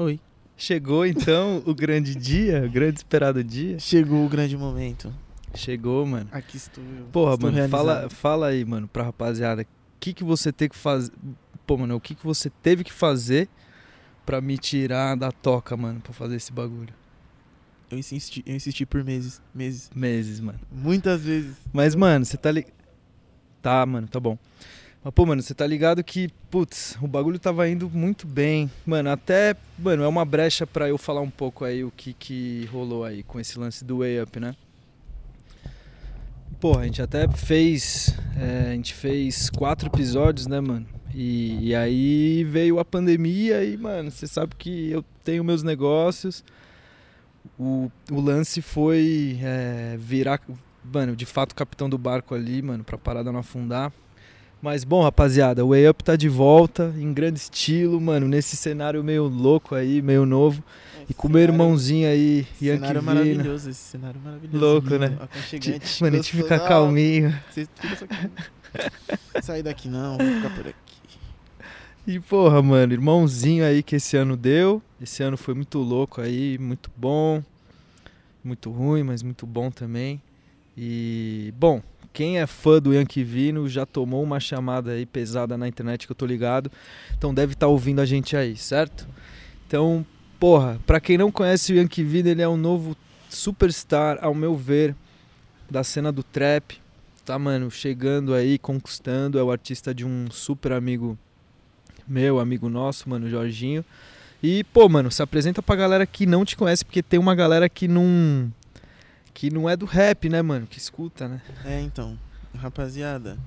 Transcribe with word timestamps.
Oi. 0.00 0.20
Chegou 0.56 1.04
então 1.04 1.60
o 1.66 1.74
grande 1.74 2.14
dia, 2.14 2.64
o 2.64 2.70
grande 2.70 2.98
esperado 2.98 3.42
dia. 3.42 3.80
Chegou 3.80 4.24
o 4.24 4.28
grande 4.28 4.56
momento. 4.56 5.12
Chegou, 5.56 6.06
mano. 6.06 6.28
Aqui 6.30 6.56
estou 6.56 6.84
eu. 6.84 7.06
Porra, 7.06 7.34
estou 7.34 7.50
mano, 7.50 7.68
fala, 7.68 8.08
fala 8.08 8.46
aí, 8.46 8.64
mano, 8.64 8.86
pra 8.86 9.02
rapaziada. 9.02 9.62
O 9.62 9.66
que, 9.98 10.12
que 10.12 10.22
você 10.22 10.52
tem 10.52 10.68
que 10.68 10.76
fazer. 10.76 11.10
Pô, 11.66 11.76
mano, 11.76 11.96
o 11.96 12.00
que, 12.00 12.14
que 12.14 12.24
você 12.24 12.48
teve 12.48 12.84
que 12.84 12.92
fazer 12.92 13.48
pra 14.24 14.40
me 14.40 14.56
tirar 14.56 15.16
da 15.16 15.32
toca, 15.32 15.76
mano, 15.76 15.98
pra 15.98 16.12
fazer 16.12 16.36
esse 16.36 16.52
bagulho? 16.52 16.94
Eu 17.90 17.98
insisti, 17.98 18.44
eu 18.46 18.54
insisti 18.54 18.86
por 18.86 19.02
meses. 19.02 19.42
Meses. 19.52 19.90
Meses, 19.92 20.38
mano. 20.38 20.60
Muitas 20.70 21.22
vezes. 21.22 21.56
Mas, 21.72 21.96
mano, 21.96 22.24
você 22.24 22.36
tá 22.36 22.52
ligado. 22.52 22.72
Tá, 23.60 23.84
mano, 23.84 24.06
tá 24.06 24.20
bom. 24.20 24.38
Mas, 25.08 25.14
pô, 25.14 25.24
mano, 25.24 25.40
você 25.40 25.54
tá 25.54 25.66
ligado 25.66 26.04
que, 26.04 26.28
putz, 26.50 26.98
o 27.00 27.08
bagulho 27.08 27.38
tava 27.38 27.66
indo 27.66 27.88
muito 27.88 28.26
bem. 28.26 28.70
Mano, 28.84 29.08
até, 29.08 29.56
mano, 29.78 30.02
é 30.02 30.06
uma 30.06 30.22
brecha 30.22 30.66
pra 30.66 30.86
eu 30.86 30.98
falar 30.98 31.22
um 31.22 31.30
pouco 31.30 31.64
aí 31.64 31.82
o 31.82 31.90
que 31.90 32.12
que 32.12 32.68
rolou 32.70 33.04
aí 33.06 33.22
com 33.22 33.40
esse 33.40 33.58
lance 33.58 33.86
do 33.86 34.00
Way 34.00 34.20
Up, 34.20 34.38
né? 34.38 34.54
Pô, 36.60 36.76
a 36.78 36.84
gente 36.84 37.00
até 37.00 37.26
fez. 37.26 38.14
é, 38.38 38.72
a 38.72 38.74
gente 38.74 38.92
fez 38.92 39.48
quatro 39.48 39.88
episódios, 39.88 40.46
né, 40.46 40.60
mano? 40.60 40.86
E, 41.14 41.68
e 41.68 41.74
aí 41.74 42.44
veio 42.44 42.78
a 42.78 42.84
pandemia 42.84 43.64
e, 43.64 43.78
mano, 43.78 44.10
você 44.10 44.26
sabe 44.26 44.56
que 44.56 44.90
eu 44.90 45.02
tenho 45.24 45.42
meus 45.42 45.62
negócios. 45.62 46.44
O, 47.58 47.90
o 48.10 48.20
lance 48.20 48.60
foi 48.60 49.38
é, 49.42 49.96
virar, 49.98 50.38
mano, 50.84 51.16
de 51.16 51.24
fato, 51.24 51.54
capitão 51.54 51.88
do 51.88 51.96
barco 51.96 52.34
ali, 52.34 52.60
mano, 52.60 52.84
pra 52.84 52.98
parada 52.98 53.32
não 53.32 53.40
afundar. 53.40 53.90
Mas 54.60 54.82
bom, 54.82 55.02
rapaziada, 55.02 55.64
o 55.64 55.68
Way 55.68 55.88
Up 55.88 56.02
tá 56.02 56.16
de 56.16 56.28
volta, 56.28 56.92
em 56.98 57.12
grande 57.12 57.38
estilo, 57.38 58.00
mano, 58.00 58.26
nesse 58.26 58.56
cenário 58.56 59.04
meio 59.04 59.24
louco 59.28 59.74
aí, 59.74 60.02
meio 60.02 60.26
novo. 60.26 60.62
E 61.08 61.14
com 61.14 61.28
o 61.28 61.30
meu 61.30 61.40
irmãozinho 61.40 62.08
aí, 62.08 62.46
Yankee 62.60 62.80
Cenário 62.80 63.00
Vina. 63.00 63.14
maravilhoso, 63.14 63.70
esse 63.70 63.80
cenário 63.80 64.20
maravilhoso. 64.22 64.58
Louco, 64.64 64.88
lindo, 64.88 64.98
né? 64.98 65.16
Aconchegante. 65.20 66.02
Mano, 66.02 66.14
a 66.16 66.16
gente 66.20 66.36
fica 66.36 66.56
Ah, 66.56 66.60
calminho. 66.60 67.40
Você 67.50 67.66
fica 67.74 67.96
só. 67.96 69.40
Sair 69.40 69.62
daqui 69.62 69.88
não, 69.88 70.18
vou 70.18 70.26
ficar 70.26 70.50
por 70.54 70.66
aqui. 70.66 70.76
E 72.06 72.20
porra, 72.20 72.60
mano, 72.60 72.92
irmãozinho 72.92 73.64
aí 73.64 73.82
que 73.82 73.96
esse 73.96 74.16
ano 74.16 74.36
deu. 74.36 74.82
Esse 75.00 75.22
ano 75.22 75.36
foi 75.36 75.54
muito 75.54 75.78
louco 75.78 76.20
aí, 76.20 76.58
muito 76.58 76.90
bom. 76.96 77.42
Muito 78.42 78.70
ruim, 78.70 79.02
mas 79.02 79.22
muito 79.22 79.46
bom 79.46 79.70
também. 79.70 80.20
E, 80.76 81.52
bom, 81.58 81.82
quem 82.12 82.38
é 82.38 82.46
fã 82.46 82.80
do 82.80 82.92
Yankee 82.92 83.22
Vino 83.22 83.68
já 83.68 83.86
tomou 83.86 84.22
uma 84.22 84.40
chamada 84.40 84.92
aí 84.92 85.06
pesada 85.06 85.56
na 85.56 85.68
internet 85.68 86.06
que 86.06 86.12
eu 86.12 86.16
tô 86.16 86.26
ligado. 86.26 86.70
Então 87.16 87.32
deve 87.32 87.54
estar 87.54 87.66
ouvindo 87.66 88.00
a 88.00 88.06
gente 88.06 88.36
aí, 88.36 88.56
certo? 88.56 89.06
Então, 89.66 90.04
porra, 90.38 90.80
pra 90.86 91.00
quem 91.00 91.18
não 91.18 91.30
conhece 91.30 91.72
o 91.72 91.76
Yankee 91.76 92.04
Vino, 92.04 92.28
ele 92.28 92.42
é 92.42 92.48
um 92.48 92.56
novo 92.56 92.96
superstar, 93.28 94.18
ao 94.22 94.34
meu 94.34 94.56
ver, 94.56 94.94
da 95.70 95.84
cena 95.84 96.10
do 96.10 96.22
trap. 96.22 96.80
Tá, 97.24 97.38
mano, 97.38 97.70
chegando 97.70 98.32
aí, 98.32 98.58
conquistando. 98.58 99.38
É 99.38 99.42
o 99.42 99.50
artista 99.50 99.94
de 99.94 100.04
um 100.04 100.30
super 100.30 100.72
amigo 100.72 101.18
meu, 102.06 102.40
amigo 102.40 102.68
nosso, 102.68 103.08
mano, 103.08 103.28
Jorginho. 103.28 103.84
E, 104.42 104.64
pô, 104.64 104.88
mano, 104.88 105.10
se 105.10 105.22
apresenta 105.22 105.62
pra 105.62 105.76
galera 105.76 106.06
que 106.06 106.24
não 106.24 106.44
te 106.44 106.56
conhece, 106.56 106.84
porque 106.84 107.02
tem 107.02 107.18
uma 107.18 107.34
galera 107.34 107.68
que 107.68 107.86
não. 107.86 108.50
Que 109.38 109.50
não 109.50 109.68
é 109.68 109.76
do 109.76 109.86
rap, 109.86 110.28
né, 110.28 110.42
mano? 110.42 110.66
Que 110.66 110.78
escuta, 110.78 111.28
né? 111.28 111.40
É, 111.64 111.80
então. 111.80 112.18
Rapaziada, 112.56 113.38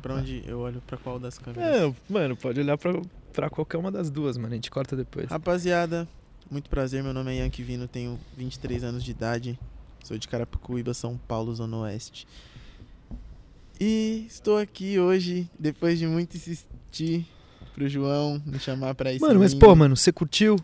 pra 0.00 0.14
onde 0.14 0.40
eu 0.46 0.60
olho 0.60 0.80
pra 0.86 0.96
qual 0.96 1.18
das 1.18 1.36
câmeras? 1.36 1.64
É, 1.64 1.94
mano, 2.08 2.36
pode 2.36 2.60
olhar 2.60 2.78
pra, 2.78 2.92
pra 3.32 3.50
qualquer 3.50 3.76
uma 3.76 3.90
das 3.90 4.08
duas, 4.08 4.36
mano. 4.38 4.52
A 4.52 4.54
gente 4.54 4.70
corta 4.70 4.94
depois. 4.94 5.28
Rapaziada, 5.28 6.06
muito 6.48 6.70
prazer. 6.70 7.02
Meu 7.02 7.12
nome 7.12 7.32
é 7.32 7.42
Yankee 7.42 7.64
Vino, 7.64 7.88
tenho 7.88 8.20
23 8.36 8.84
anos 8.84 9.02
de 9.02 9.10
idade. 9.10 9.58
Sou 10.04 10.16
de 10.16 10.28
Carapicuíba, 10.28 10.94
São 10.94 11.18
Paulo, 11.26 11.52
Zona 11.52 11.76
Oeste. 11.78 12.24
E 13.80 14.24
estou 14.28 14.58
aqui 14.58 15.00
hoje, 15.00 15.50
depois 15.58 15.98
de 15.98 16.06
muito 16.06 16.36
insistir 16.36 17.26
pro 17.74 17.88
João 17.88 18.40
me 18.46 18.60
chamar 18.60 18.94
pra 18.94 19.12
isso. 19.12 19.26
Mano, 19.26 19.40
mas, 19.40 19.54
pô, 19.54 19.74
mano, 19.74 19.96
você 19.96 20.12
curtiu? 20.12 20.54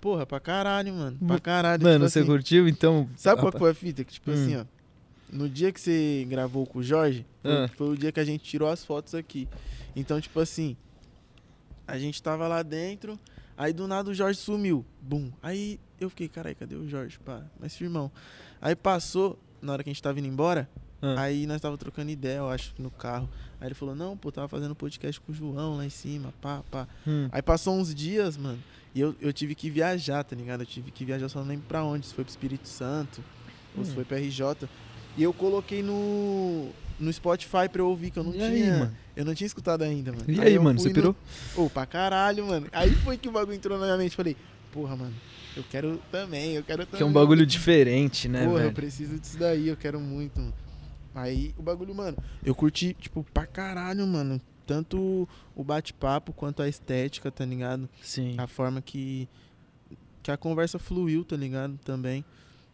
Porra, 0.00 0.24
pra 0.26 0.38
caralho, 0.38 0.92
mano. 0.94 1.18
Pra 1.26 1.38
caralho. 1.40 1.82
Mano, 1.82 1.94
tipo 2.04 2.10
você 2.10 2.18
assim, 2.20 2.28
curtiu? 2.28 2.68
Então. 2.68 3.08
Sabe 3.16 3.40
qual 3.40 3.52
foi 3.52 3.70
a 3.70 3.74
fita? 3.74 4.04
Que, 4.04 4.12
tipo 4.12 4.30
Hum. 4.30 4.34
assim, 4.34 4.56
ó. 4.56 4.64
No 5.32 5.48
dia 5.48 5.72
que 5.72 5.80
você 5.80 6.24
gravou 6.28 6.64
com 6.66 6.78
o 6.78 6.82
Jorge, 6.82 7.26
foi, 7.42 7.52
Ah. 7.52 7.68
foi 7.76 7.88
o 7.88 7.96
dia 7.96 8.12
que 8.12 8.20
a 8.20 8.24
gente 8.24 8.44
tirou 8.44 8.68
as 8.68 8.84
fotos 8.84 9.14
aqui. 9.14 9.48
Então, 9.96 10.20
tipo 10.20 10.38
assim, 10.38 10.76
a 11.86 11.98
gente 11.98 12.22
tava 12.22 12.46
lá 12.46 12.62
dentro, 12.62 13.18
aí 13.56 13.72
do 13.72 13.88
nada 13.88 14.10
o 14.10 14.14
Jorge 14.14 14.38
sumiu. 14.38 14.84
Bum. 15.00 15.30
Aí 15.42 15.80
eu 16.00 16.08
fiquei, 16.10 16.28
carai, 16.28 16.54
cadê 16.54 16.74
o 16.76 16.88
Jorge? 16.88 17.18
Pá, 17.18 17.42
mas 17.58 17.74
firmão. 17.76 18.10
Aí 18.60 18.76
passou, 18.76 19.38
na 19.60 19.72
hora 19.72 19.82
que 19.82 19.90
a 19.90 19.92
gente 19.92 20.02
tava 20.02 20.18
indo 20.18 20.28
embora, 20.28 20.68
Ah. 21.02 21.22
aí 21.22 21.46
nós 21.46 21.60
tava 21.60 21.76
trocando 21.76 22.10
ideia, 22.10 22.38
eu 22.38 22.48
acho, 22.48 22.72
no 22.78 22.90
carro. 22.90 23.28
Aí 23.60 23.68
ele 23.68 23.74
falou, 23.74 23.94
não, 23.96 24.16
pô, 24.16 24.30
tava 24.30 24.46
fazendo 24.48 24.74
podcast 24.74 25.20
com 25.20 25.32
o 25.32 25.34
João 25.34 25.76
lá 25.76 25.84
em 25.86 25.90
cima, 25.90 26.32
pá, 26.40 26.62
pá. 26.70 26.86
Hum. 27.06 27.28
Aí 27.32 27.42
passou 27.42 27.74
uns 27.76 27.94
dias, 27.94 28.36
mano, 28.36 28.58
e 28.96 29.00
eu, 29.00 29.14
eu 29.20 29.32
tive 29.32 29.54
que 29.54 29.68
viajar, 29.68 30.24
tá 30.24 30.34
ligado? 30.34 30.60
Eu 30.62 30.66
tive 30.66 30.90
que 30.90 31.04
viajar, 31.04 31.28
só 31.28 31.40
não 31.40 31.46
lembro 31.48 31.66
pra 31.68 31.84
onde, 31.84 32.06
se 32.06 32.14
foi 32.14 32.24
pro 32.24 32.30
Espírito 32.30 32.66
Santo, 32.68 33.22
ou 33.76 33.84
se 33.84 33.90
Hum. 33.90 33.94
foi 33.94 34.04
pro 34.04 34.16
RJ. 34.16 34.66
E 35.18 35.22
eu 35.22 35.32
coloquei 35.32 35.82
no, 35.82 36.70
no 36.98 37.12
Spotify 37.12 37.68
pra 37.70 37.82
eu 37.82 37.88
ouvir, 37.88 38.10
que 38.10 38.18
eu 38.18 38.24
não 38.24 38.30
E 38.32 38.38
tinha. 38.38 38.46
aí, 38.46 38.70
mano? 38.80 38.96
Eu 39.14 39.24
não 39.24 39.34
tinha 39.34 39.46
escutado 39.46 39.82
ainda, 39.82 40.12
mano. 40.12 40.24
E 40.28 40.40
aí, 40.40 40.54
eu 40.54 40.62
mano, 40.62 40.78
você 40.80 40.90
pirou? 40.90 41.14
No... 41.56 41.64
Ô, 41.64 41.70
pra 41.70 41.84
caralho, 41.86 42.46
mano. 42.46 42.66
Aí 42.72 42.90
foi 42.96 43.16
que 43.18 43.28
o 43.28 43.32
bagulho 43.32 43.54
entrou 43.56 43.78
na 43.78 43.84
minha 43.84 43.96
mente. 43.98 44.16
Falei, 44.16 44.36
porra, 44.72 44.96
mano, 44.96 45.14
eu 45.56 45.64
quero 45.70 46.00
também, 46.10 46.52
eu 46.54 46.62
quero 46.62 46.84
também. 46.86 46.96
Que 46.98 47.02
é 47.02 47.06
um 47.06 47.12
bagulho 47.12 47.44
diferente, 47.46 48.28
né, 48.28 48.40
Porra, 48.44 48.56
eu 48.58 48.62
velho? 48.64 48.72
preciso 48.74 49.18
disso 49.18 49.38
daí, 49.38 49.68
eu 49.68 49.76
quero 49.76 50.00
muito, 50.00 50.38
mano. 50.40 50.54
Aí 51.14 51.54
o 51.56 51.62
bagulho, 51.62 51.94
mano, 51.94 52.16
eu 52.44 52.54
curti, 52.54 52.94
tipo, 53.00 53.24
pra 53.32 53.46
caralho, 53.46 54.06
mano. 54.06 54.40
Tanto 54.66 55.28
o 55.54 55.64
bate-papo 55.64 56.32
quanto 56.32 56.60
a 56.60 56.68
estética, 56.68 57.30
tá 57.30 57.44
ligado? 57.44 57.88
Sim. 58.02 58.34
A 58.36 58.46
forma 58.46 58.82
que, 58.82 59.28
que 60.22 60.30
a 60.30 60.36
conversa 60.36 60.78
fluiu, 60.78 61.24
tá 61.24 61.36
ligado? 61.36 61.78
Também. 61.84 62.24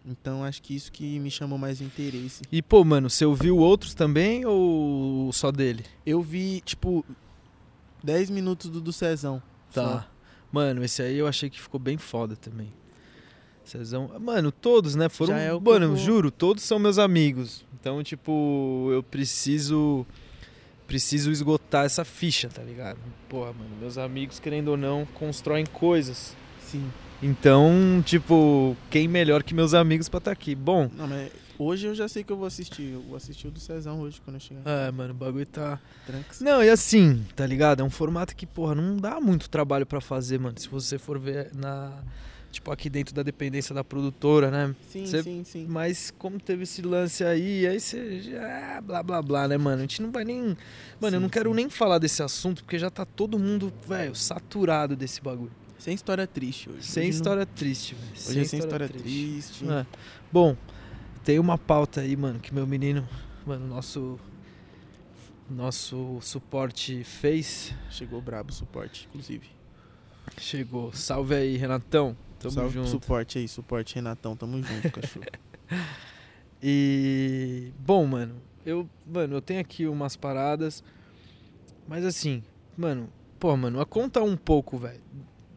Então 0.05 0.43
acho 0.43 0.63
que 0.63 0.75
isso 0.75 0.91
que 0.91 1.19
me 1.19 1.31
chamou 1.31 1.59
mais 1.59 1.81
interesse. 1.81 2.43
E, 2.51 2.61
pô, 2.61 2.85
mano, 2.85 3.09
você 3.09 3.25
ouviu 3.25 3.57
outros 3.59 3.95
também 3.95 4.45
ou 4.45 5.33
só 5.33 5.53
dele? 5.53 5.85
Eu 6.05 6.21
vi, 6.21 6.61
tipo, 6.65 7.05
10 8.03 8.31
minutos 8.31 8.69
do, 8.69 8.81
do 8.81 8.93
Cezão. 8.93 9.41
Tá. 9.73 10.09
Mano, 10.51 10.85
esse 10.85 11.03
aí 11.03 11.17
eu 11.17 11.27
achei 11.27 11.49
que 11.49 11.61
ficou 11.61 11.79
bem 11.79 11.97
foda 11.97 12.37
também. 12.37 12.73
Cezão. 13.65 14.11
Mano, 14.21 14.51
todos, 14.51 14.95
né? 14.95 15.09
Foram. 15.09 15.35
Já 15.35 15.41
é 15.41 15.59
mano, 15.59 15.87
eu 15.87 15.97
juro, 15.97 16.31
todos 16.31 16.65
são 16.65 16.79
meus 16.79 16.99
amigos. 16.99 17.65
Então, 17.81 18.03
tipo, 18.03 18.89
eu 18.93 19.03
preciso. 19.03 20.05
Preciso 20.93 21.31
esgotar 21.31 21.87
essa 21.87 22.05
ficha, 22.05 22.51
tá 22.51 22.63
ligado? 22.63 22.99
Porra, 23.27 23.55
mano, 23.55 23.71
meus 23.81 23.97
amigos, 23.97 24.39
querendo 24.39 24.69
ou 24.69 24.77
não, 24.77 25.07
constroem 25.15 25.65
coisas. 25.65 26.37
Sim. 26.61 26.85
Então, 27.23 28.03
tipo, 28.05 28.77
quem 28.91 29.09
melhor 29.09 29.43
que 29.43 29.55
meus 29.55 29.73
amigos 29.73 30.07
pra 30.07 30.19
estar 30.19 30.33
aqui? 30.33 30.55
Bom. 30.55 30.91
Não, 30.95 31.09
mas 31.09 31.33
hoje 31.59 31.87
eu 31.87 31.95
já 31.95 32.07
sei 32.09 32.23
que 32.23 32.31
eu 32.31 32.37
vou 32.37 32.47
assistir. 32.47 32.93
Eu 32.93 33.01
vou 33.01 33.17
assistir 33.17 33.49
o 33.49 33.51
do 33.51 33.59
Cezão 33.59 34.01
hoje 34.01 34.21
quando 34.23 34.35
eu 34.37 34.41
chegar. 34.41 34.61
É, 34.67 34.91
mano, 34.91 35.15
o 35.15 35.17
bagulho 35.17 35.47
tá. 35.47 35.81
Tranks. 36.05 36.43
Não, 36.43 36.63
e 36.63 36.69
assim, 36.69 37.25
tá 37.35 37.47
ligado? 37.47 37.81
É 37.81 37.83
um 37.83 37.89
formato 37.89 38.37
que, 38.37 38.45
porra, 38.45 38.75
não 38.75 38.99
dá 38.99 39.19
muito 39.19 39.49
trabalho 39.49 39.87
pra 39.87 39.99
fazer, 39.99 40.39
mano. 40.39 40.61
Se 40.61 40.69
você 40.69 40.99
for 40.99 41.19
ver 41.19 41.49
na. 41.55 41.91
Tipo, 42.53 42.71
aqui 42.71 42.89
dentro 42.91 43.15
da 43.15 43.23
dependência 43.23 43.75
da 43.75 43.83
produtora, 43.83 44.51
né? 44.51 44.75
Sim, 44.89 45.07
sim, 45.07 45.43
sim. 45.45 45.67
Mas 45.69 46.13
como 46.19 46.39
teve 46.39 46.65
esse 46.65 46.83
lance 46.83 47.25
aí, 47.25 47.67
aí 47.67 47.81
você 47.81 48.21
já. 48.21 48.81
blá 48.83 49.03
blá 49.03 49.23
blá, 49.23 49.49
né, 49.49 49.57
mano? 49.57 49.79
A 49.79 49.81
gente 49.81 50.01
não 50.03 50.13
vai 50.13 50.23
nem. 50.25 50.39
Mano, 50.41 50.57
eu 51.01 51.11
Sim, 51.13 51.19
não 51.19 51.29
quero 51.31 51.51
sim. 51.51 51.57
nem 51.57 51.71
falar 51.71 51.99
desse 51.99 52.23
assunto, 52.23 52.63
porque 52.63 52.79
já 52.79 52.91
tá 52.91 53.05
todo 53.07 53.39
mundo, 53.39 53.73
velho, 53.89 54.15
saturado 54.15 54.95
desse 54.95 55.21
bagulho. 55.23 55.51
Sem 55.79 55.95
história 55.95 56.27
triste 56.27 56.69
hoje. 56.71 56.83
Sem 56.87 57.01
Hoje 57.05 57.11
não- 57.11 57.17
história 57.17 57.47
triste, 57.47 57.95
velho. 57.97 58.13
Hoje 58.29 58.41
é 58.41 58.45
sem 58.45 58.59
história 58.61 58.89
triste. 58.89 59.65
É. 59.69 59.87
Bom, 60.31 60.55
tem 61.25 61.39
uma 61.41 61.57
pauta 61.59 62.03
aí, 62.03 62.15
mano, 62.17 62.39
que 62.39 62.55
meu 62.55 62.67
menino, 62.67 63.09
mano, 63.47 63.67
nosso 63.67 64.21
nosso 65.51 66.19
suporte 66.21 67.03
fez. 67.05 67.75
Chegou 67.91 68.21
brabo 68.21 68.51
o 68.51 68.55
suporte, 68.55 69.07
inclusive. 69.09 69.47
Chegou. 70.39 70.93
Salve 70.93 71.35
aí, 71.35 71.57
Renatão. 71.57 72.17
Tamo 72.43 72.55
Salve 72.55 72.75
junto. 72.75 72.89
suporte 72.89 73.39
aí, 73.39 73.47
suporte 73.47 73.95
Renatão, 73.95 74.37
tamo 74.37 74.61
junto, 74.61 74.91
cachorro. 74.91 75.25
E 76.61 77.73
bom, 77.79 78.05
mano, 78.07 78.35
eu, 78.67 78.89
mano, 79.07 79.37
eu 79.37 79.41
tenho 79.41 79.61
aqui 79.61 79.87
umas 79.87 80.17
paradas, 80.17 80.83
mas 81.87 82.05
assim, 82.05 82.43
mano, 82.77 83.09
pô, 83.39 83.57
mano, 83.57 83.81
a 83.81 83.87
conta 83.87 84.23
um 84.23 84.37
pouco, 84.37 84.77
velho. 84.77 85.01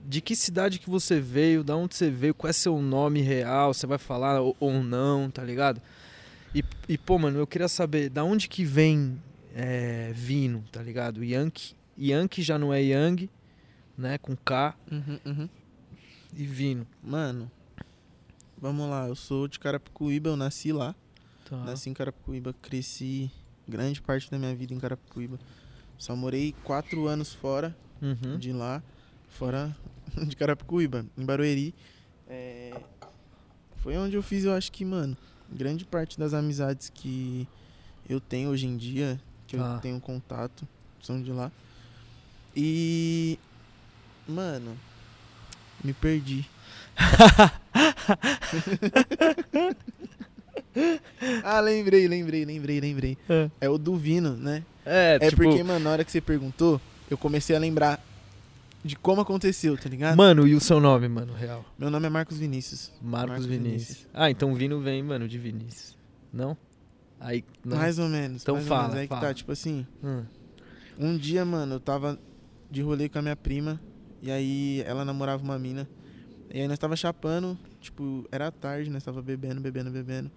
De 0.08 0.22
que 0.22 0.36
cidade 0.36 0.78
que 0.78 0.90
você 0.90 1.20
veio, 1.20 1.64
da 1.64 1.76
onde 1.76 1.96
você 1.96 2.12
veio, 2.12 2.36
qual 2.36 2.50
é 2.50 2.54
seu 2.54 2.80
nome 2.80 3.22
real, 3.22 3.74
você 3.74 3.88
vai 3.88 3.98
falar 3.98 4.40
ou, 4.40 4.56
ou 4.60 4.84
não, 4.84 5.32
tá 5.32 5.44
ligado? 5.44 5.82
E, 6.54 6.64
e, 6.88 6.98
pô, 6.98 7.18
mano, 7.18 7.40
eu 7.40 7.48
queria 7.48 7.68
saber 7.68 8.10
da 8.10 8.24
onde 8.24 8.48
que 8.48 8.64
vem 8.64 9.20
é, 9.56 10.12
Vino, 10.14 10.64
tá 10.72 10.82
ligado? 10.82 11.24
Yankee, 11.24 11.76
Yankee 11.98 12.44
já 12.44 12.60
não 12.60 12.72
é 12.72 12.82
Yang, 12.82 13.30
né, 13.98 14.18
com 14.20 14.36
K. 14.36 14.76
Uhum, 14.92 15.20
uhum. 15.26 15.50
E 16.36 16.46
Vino. 16.46 16.86
Mano, 17.02 17.50
vamos 18.58 18.90
lá. 18.90 19.08
Eu 19.08 19.16
sou 19.16 19.48
de 19.48 19.60
Carapicuíba, 19.60 20.30
eu 20.30 20.38
nasci 20.38 20.72
lá. 20.72 20.94
Tá. 21.50 21.58
Nasci 21.58 21.90
em 21.90 21.94
Carapicuíba, 21.94 22.54
cresci 22.62 23.32
grande 23.68 24.02
parte 24.02 24.30
da 24.30 24.38
minha 24.38 24.56
vida 24.56 24.74
em 24.74 24.80
Carapicuíba. 24.80 25.40
Só 25.98 26.16
morei 26.16 26.54
quatro 26.64 27.08
anos 27.08 27.34
fora 27.34 27.76
Uhum. 28.02 28.38
de 28.38 28.52
lá, 28.52 28.84
fora 29.30 29.76
de 30.28 30.36
Carapicuíba, 30.36 31.06
em 31.18 31.26
Barueri. 31.26 31.74
É, 32.28 32.82
Foi 33.78 33.96
onde 33.98 34.16
eu 34.16 34.24
fiz, 34.24 34.44
eu 34.44 34.52
acho 34.54 34.72
que, 34.72 34.84
mano, 34.84 35.16
grande 35.50 35.86
parte 35.86 36.18
das 36.20 36.34
amizades 36.34 36.90
que 36.90 37.48
eu 38.10 38.20
tenho 38.20 38.50
hoje 38.50 38.66
em 38.66 38.76
dia, 38.76 39.20
que 39.48 39.56
Ah. 39.56 39.76
eu 39.76 39.80
tenho 39.80 40.02
contato, 40.02 40.68
são 41.02 41.22
de 41.22 41.32
lá. 41.32 41.52
E. 42.56 43.38
Mano, 44.28 44.76
me 45.86 45.94
perdi. 45.94 46.46
ah, 51.44 51.60
lembrei, 51.60 52.08
lembrei, 52.08 52.46
lembrei, 52.46 52.80
lembrei. 52.80 53.18
É. 53.30 53.50
É 53.62 53.70
o 53.70 53.78
do 53.78 53.96
Vino, 53.96 54.36
né? 54.36 54.64
É, 54.86 55.18
É 55.22 55.30
tipo, 55.30 55.44
porque, 55.44 55.64
mano, 55.64 55.80
na 55.84 55.92
hora 55.92 56.04
que 56.04 56.12
você 56.12 56.22
perguntou, 56.22 56.80
eu 57.10 57.18
comecei 57.18 57.56
a 57.56 57.60
lembrar 57.60 58.04
de 58.84 58.96
como 58.96 59.22
aconteceu, 59.22 59.78
tá 59.78 59.90
ligado? 59.90 60.16
Mano, 60.18 60.48
e 60.48 60.54
o 60.54 60.60
seu 60.60 60.80
nome, 60.80 61.08
mano, 61.08 61.34
real? 61.34 61.66
Meu 61.78 61.90
nome 61.90 62.06
é 62.06 62.10
Marcos 62.10 62.38
Vinícius. 62.38 62.92
Marcos, 63.02 63.30
Marcos 63.30 63.46
Vinícius. 63.48 63.88
Vinícius. 63.88 64.08
Ah, 64.14 64.30
então 64.30 64.54
Vino 64.54 64.80
vem, 64.80 65.02
mano, 65.02 65.28
de 65.28 65.40
Vinícius. 65.40 65.98
Não? 66.32 66.56
Aí. 67.20 67.44
Não. 67.64 67.78
Mais 67.78 67.98
ou 67.98 68.08
menos. 68.08 68.44
Então 68.44 68.60
fala, 68.62 68.84
menos. 68.84 68.96
Aí 68.98 69.08
que 69.08 69.16
fala. 69.16 69.28
tá, 69.28 69.34
tipo 69.34 69.52
assim, 69.52 69.88
Hum. 70.04 70.24
um 71.00 71.18
dia, 71.18 71.44
mano, 71.46 71.76
eu 71.76 71.80
tava 71.80 72.20
de 72.70 72.82
rolê 72.82 73.10
com 73.10 73.18
a 73.18 73.22
minha 73.22 73.36
prima, 73.36 73.80
e 74.26 74.32
aí 74.32 74.84
ela 74.88 75.06
namorava 75.06 75.44
uma 75.44 75.58
mina. 75.60 75.88
E 76.54 76.62
aí 76.62 76.68
nós 76.68 76.80
tava 76.80 76.96
chapando, 76.96 77.58
tipo, 77.80 78.26
era 78.32 78.52
tarde, 78.52 78.90
nós 78.90 79.04
tava 79.04 79.22
bebendo, 79.22 79.62
bebendo, 79.62 79.92
bebendo. 79.92 80.32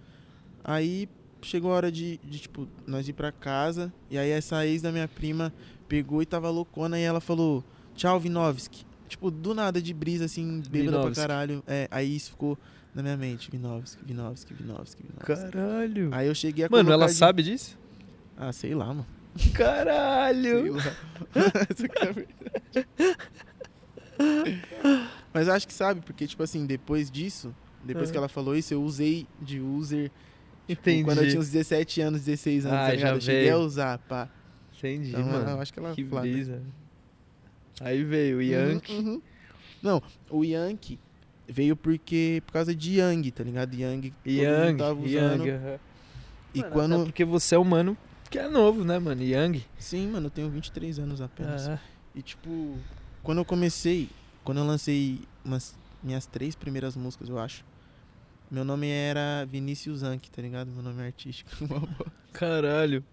Aí 0.62 1.08
chegou 1.40 1.70
a 1.72 1.76
hora 1.76 1.92
de, 1.92 2.18
de, 2.24 2.38
tipo, 2.40 2.68
nós 2.86 3.08
ir 3.08 3.12
pra 3.14 3.30
casa, 3.32 3.92
e 4.10 4.18
aí 4.18 4.28
essa 4.30 4.66
ex 4.66 4.82
da 4.82 4.90
minha 4.92 5.06
prima 5.08 5.52
pegou 5.88 6.20
e 6.20 6.26
tava 6.26 6.50
loucona, 6.50 6.98
e 6.98 7.02
ela 7.02 7.20
falou, 7.20 7.64
tchau, 7.94 8.18
Vinovski. 8.20 8.84
Tipo, 9.08 9.30
do 9.30 9.54
nada, 9.54 9.80
de 9.80 9.94
brisa, 9.94 10.26
assim, 10.26 10.60
bêbada 10.68 10.90
pra 10.92 11.00
Vinovski. 11.00 11.14
caralho. 11.20 11.64
É, 11.66 11.88
aí 11.90 12.14
isso 12.14 12.30
ficou 12.32 12.58
na 12.94 13.02
minha 13.02 13.16
mente, 13.16 13.50
Vinovski, 13.50 14.04
Vinovski, 14.04 14.52
Vinovski, 14.54 15.02
Vinovski. 15.02 15.24
Caralho. 15.50 16.10
Aí 16.12 16.26
eu 16.26 16.34
cheguei 16.34 16.64
a 16.66 16.68
Mano, 16.68 16.90
ela 16.92 17.06
de- 17.06 17.12
sabe 17.14 17.42
disso? 17.42 17.78
Ah, 18.36 18.52
sei 18.52 18.74
lá, 18.74 18.86
mano. 18.88 19.06
Sei 19.36 19.52
Caralho. 19.52 20.74
lá. 20.74 20.82
Essa 21.70 21.88
que 21.88 22.02
é 22.04 22.12
verdade. 22.12 22.88
Mas 25.32 25.48
acho 25.48 25.66
que 25.66 25.74
sabe, 25.74 26.00
porque, 26.00 26.26
tipo 26.26 26.42
assim, 26.42 26.66
depois 26.66 27.10
disso, 27.10 27.54
depois 27.84 28.08
É. 28.08 28.12
que 28.12 28.18
ela 28.18 28.28
falou 28.28 28.56
isso, 28.56 28.72
eu 28.74 28.82
usei 28.82 29.26
de 29.40 29.60
user 29.60 30.10
tipo, 30.66 30.80
Entendi. 30.82 31.04
quando 31.04 31.18
eu 31.22 31.28
tinha 31.28 31.40
uns 31.40 31.48
17 31.50 32.00
anos, 32.00 32.22
16 32.24 32.66
anos, 32.66 32.78
Ah, 32.78 32.90
tá 32.90 32.96
já 32.96 33.08
Eu 33.10 33.20
cheguei 33.20 33.50
a 33.50 33.58
usar, 33.58 33.98
pá. 33.98 34.28
Entendi, 34.76 35.10
Então, 35.10 35.24
mano. 35.24 35.50
eu 35.50 35.60
acho 35.60 35.72
que 35.72 35.78
ela 35.78 35.94
que 35.94 36.04
flagra. 36.04 36.30
brisa. 36.30 36.62
Aí 37.80 38.02
veio 38.04 38.38
o 38.38 38.42
Yankee. 38.42 38.92
Uhum, 38.92 38.98
uhum. 39.14 39.22
Não, 39.82 40.02
o 40.30 40.44
Yankee 40.44 40.98
veio 41.48 41.76
porque, 41.76 42.42
por 42.46 42.52
causa 42.52 42.74
de 42.74 42.98
Yang, 42.98 43.30
tá 43.30 43.44
ligado? 43.44 43.74
Yang, 43.74 44.12
Yang, 44.26 44.78
tava 44.78 45.00
usando. 45.00 45.46
Yang. 45.46 45.50
aham. 45.50 45.78
E 46.54 46.60
Mano, 46.60 46.72
quando... 46.72 47.04
porque 47.04 47.24
você 47.24 47.54
é 47.54 47.58
humano 47.58 47.96
que 48.30 48.38
é 48.38 48.48
novo, 48.48 48.84
né, 48.84 48.98
mano? 48.98 49.22
Yang. 49.22 49.64
Sim, 49.78 50.08
mano, 50.08 50.26
eu 50.26 50.30
tenho 50.30 50.50
23 50.50 50.98
anos 50.98 51.20
apenas. 51.20 51.68
Ah, 51.68 51.78
E 52.14 52.20
tipo, 52.22 52.76
quando 53.28 53.40
eu 53.40 53.44
comecei, 53.44 54.08
quando 54.42 54.56
eu 54.56 54.64
lancei 54.64 55.20
umas 55.44 55.76
minhas 56.02 56.24
três 56.24 56.54
primeiras 56.54 56.96
músicas, 56.96 57.28
eu 57.28 57.38
acho. 57.38 57.62
Meu 58.50 58.64
nome 58.64 58.88
era 58.88 59.44
Vinícius 59.44 60.02
Anki, 60.02 60.30
tá 60.30 60.40
ligado? 60.40 60.70
Meu 60.70 60.82
nome 60.82 61.02
é 61.02 61.08
artístico. 61.08 61.50
caralho. 62.32 63.04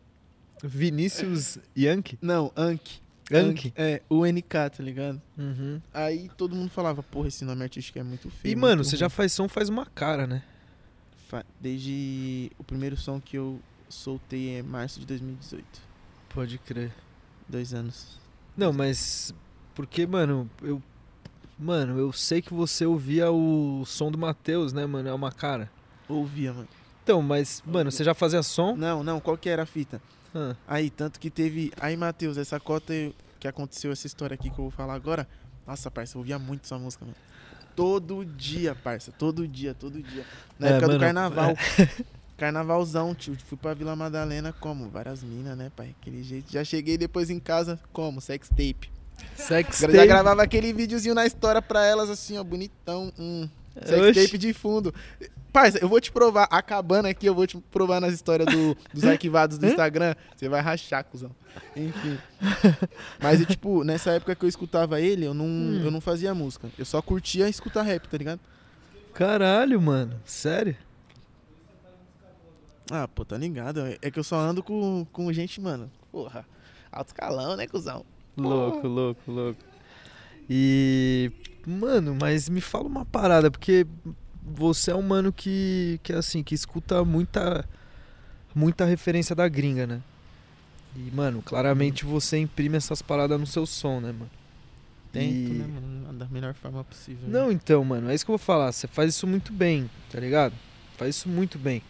Vinícius 0.64 1.60
Yankee? 1.78 2.18
Não, 2.22 2.50
Anki. 2.56 3.02
Anki? 3.30 3.74
É, 3.76 4.02
UNK, 4.10 4.48
tá 4.48 4.82
ligado? 4.82 5.22
Uhum. 5.38 5.82
Aí 5.94 6.30
todo 6.38 6.56
mundo 6.56 6.70
falava, 6.70 7.04
porra, 7.04 7.28
esse 7.28 7.44
nome 7.44 7.64
artístico 7.64 8.00
é 8.00 8.04
muito 8.04 8.30
feio. 8.30 8.54
E, 8.54 8.56
mano, 8.56 8.86
você 8.86 8.92
ruim. 8.92 9.00
já 9.00 9.10
faz 9.10 9.34
som 9.34 9.50
faz 9.50 9.68
uma 9.68 9.86
cara, 9.86 10.26
né? 10.26 10.44
Desde 11.60 12.54
o 12.58 12.64
primeiro 12.64 12.96
som 12.96 13.20
que 13.20 13.38
eu 13.38 13.60
soltei 13.90 14.60
é 14.60 14.64
março 14.64 14.98
de 14.98 15.06
2018. 15.08 15.66
Pode 16.30 16.58
crer. 16.60 16.94
Dois 17.50 17.74
anos. 17.74 18.18
Não, 18.56 18.72
mas. 18.72 19.36
Porque, 19.75 20.07
mano, 20.07 20.50
eu. 20.62 20.81
Mano, 21.57 21.98
eu 22.00 22.12
sei 22.12 22.42
que 22.42 22.54
você 22.54 22.86
ouvia 22.86 23.31
o 23.31 23.83
som 23.86 24.12
do 24.12 24.18
Matheus, 24.18 24.74
né, 24.74 24.86
mano? 24.86 25.07
É 25.07 25.13
uma 25.13 25.31
cara. 25.31 25.69
Ouvia, 26.10 26.51
mano. 26.51 26.68
Então, 27.04 27.22
mas, 27.22 27.62
mano, 27.66 27.92
você 27.92 28.04
já 28.04 28.13
fazia 28.13 28.42
som? 28.44 28.75
Não, 28.75 29.04
não, 29.04 29.19
qual 29.19 29.38
que 29.38 29.48
era 29.48 29.63
a 29.63 29.66
fita? 29.66 30.01
Ah, 30.33 30.56
Aí, 30.68 30.89
tanto 30.89 31.19
que 31.19 31.30
teve. 31.30 31.72
Aí, 31.80 31.95
Matheus, 31.95 32.38
essa 32.38 32.60
cota 32.60 32.94
que 33.39 33.48
aconteceu, 33.48 33.92
essa 33.92 34.06
história 34.07 34.33
aqui 34.36 34.50
que 34.50 34.60
eu 34.60 34.66
vou 34.66 34.72
falar 34.72 34.95
agora. 34.95 35.27
Nossa, 35.66 35.89
parça, 35.89 36.18
eu 36.18 36.19
ouvia 36.19 36.38
muito 36.38 36.66
essa 36.66 36.77
música, 36.77 37.06
mano. 37.06 37.18
Todo 37.75 38.25
dia, 38.25 38.75
parça. 38.75 39.12
Todo 39.12 39.48
dia, 39.48 39.74
todo 39.74 40.01
dia. 40.01 40.25
Na 40.60 40.68
É, 40.68 40.72
época 40.72 40.88
mano, 40.88 41.00
do 41.00 41.01
carnaval. 41.04 41.54
Carnavalzão, 42.38 43.16
tio. 43.16 43.38
Fui 43.48 43.57
pra 43.57 43.74
Vila 43.74 43.95
Madalena 43.95 44.51
como? 44.51 44.89
Várias 44.89 45.24
minas, 45.24 45.57
né, 45.57 45.72
pai? 45.74 45.95
Aquele 46.01 46.22
jeito. 46.22 46.51
Já 46.51 46.63
cheguei 46.66 46.98
depois 46.98 47.30
em 47.30 47.39
casa 47.39 47.80
como? 47.94 48.19
Sex 48.19 48.50
tape. 48.50 48.92
Sex 49.36 49.80
Já 49.80 50.06
gravava 50.06 50.44
aquele 50.44 50.72
videozinho 50.74 51.16
na 51.16 51.26
história 51.26 51.62
pra 51.62 51.86
elas, 51.86 52.10
assim, 52.10 52.38
ó, 52.38 52.44
bonitão. 52.44 53.12
Hum. 53.20 53.48
Sex 53.86 54.02
Oxi. 54.10 54.26
tape 54.26 54.38
de 54.38 54.54
fundo. 54.54 54.94
Parça, 55.52 55.78
eu 55.82 55.88
vou 55.88 56.00
te 56.02 56.12
provar, 56.12 56.48
acabando 56.52 57.06
aqui, 57.08 57.26
eu 57.26 57.34
vou 57.36 57.48
te 57.48 57.58
provar 57.72 58.00
nas 58.02 58.14
histórias 58.14 58.48
do- 58.54 58.76
dos 58.94 59.04
arquivados 59.06 59.58
do 59.58 59.66
Instagram. 59.68 60.14
Você 60.36 60.50
vai 60.50 60.60
rachar, 60.62 61.04
cuzão. 61.06 61.32
Enfim. 61.76 62.18
Mas, 63.22 63.40
e, 63.40 63.46
tipo, 63.46 63.84
nessa 63.84 64.12
época 64.12 64.36
que 64.36 64.44
eu 64.44 64.50
escutava 64.50 65.00
ele, 65.00 65.26
eu 65.26 65.34
não, 65.34 65.46
Hum. 65.46 65.82
eu 65.84 65.92
não 65.92 66.02
fazia 66.02 66.34
música. 66.34 66.70
Eu 66.78 66.84
só 66.86 67.02
curtia 67.02 67.48
escutar 67.48 67.84
rap, 67.84 68.06
tá 68.08 68.18
ligado? 68.18 68.40
Caralho, 69.14 69.82
mano. 69.82 70.20
Sério? 70.26 70.76
Ah, 72.92 73.08
pô, 73.08 73.26
tá 73.26 73.38
ligado? 73.38 73.82
É 74.02 74.12
que 74.12 74.20
eu 74.20 74.24
só 74.24 74.38
ando 74.40 74.62
com, 74.62 75.06
com 75.12 75.32
gente, 75.34 75.60
mano. 75.60 75.90
Porra. 76.12 76.46
Alto 76.92 77.08
escalão, 77.08 77.56
né, 77.56 77.66
cuzão? 77.68 78.06
Louco, 78.38 78.88
louco, 78.88 79.32
louco. 79.32 79.60
E. 80.50 81.32
Mano, 81.66 82.16
mas 82.20 82.48
me 82.48 82.62
fala 82.62 82.86
uma 82.86 83.06
parada, 83.06 83.50
porque 83.50 83.88
você 84.44 84.92
é 84.92 84.96
um 84.96 85.01
mano 85.01 85.34
que, 85.34 86.00
que 86.04 86.13
assim, 86.13 86.44
que 86.44 86.54
escuta 86.56 87.04
muita. 87.04 87.68
Muita 88.54 88.86
referência 88.86 89.36
da 89.36 89.48
gringa, 89.50 89.86
né? 89.86 90.01
E, 90.96 91.12
mano, 91.13 91.42
claramente 91.42 92.06
você 92.06 92.38
imprime 92.38 92.77
essas 92.77 93.01
paradas 93.01 93.38
no 93.38 93.46
seu 93.46 93.65
som, 93.65 94.00
né, 94.00 94.13
mano? 94.13 94.32
Tento, 95.12 95.34
E- 95.51 95.54
né, 95.56 95.68
mano? 95.68 96.13
Da 96.18 96.25
melhor 96.30 96.54
forma 96.54 96.82
possível. 96.86 97.27
Não, 97.27 97.51
então, 97.51 97.84
mano, 97.84 98.10
é 98.10 98.15
isso 98.15 98.24
que 98.24 98.32
eu 98.32 98.38
vou 98.38 98.46
falar. 98.46 98.72
Você 98.72 98.88
faz 98.88 99.10
isso 99.13 99.27
muito 99.27 99.51
bem, 99.51 99.89
tá 100.10 100.22
ligado? 100.22 100.54
Faz 100.98 101.18
isso 101.18 101.27
muito 101.27 101.60
bem. 101.60 101.82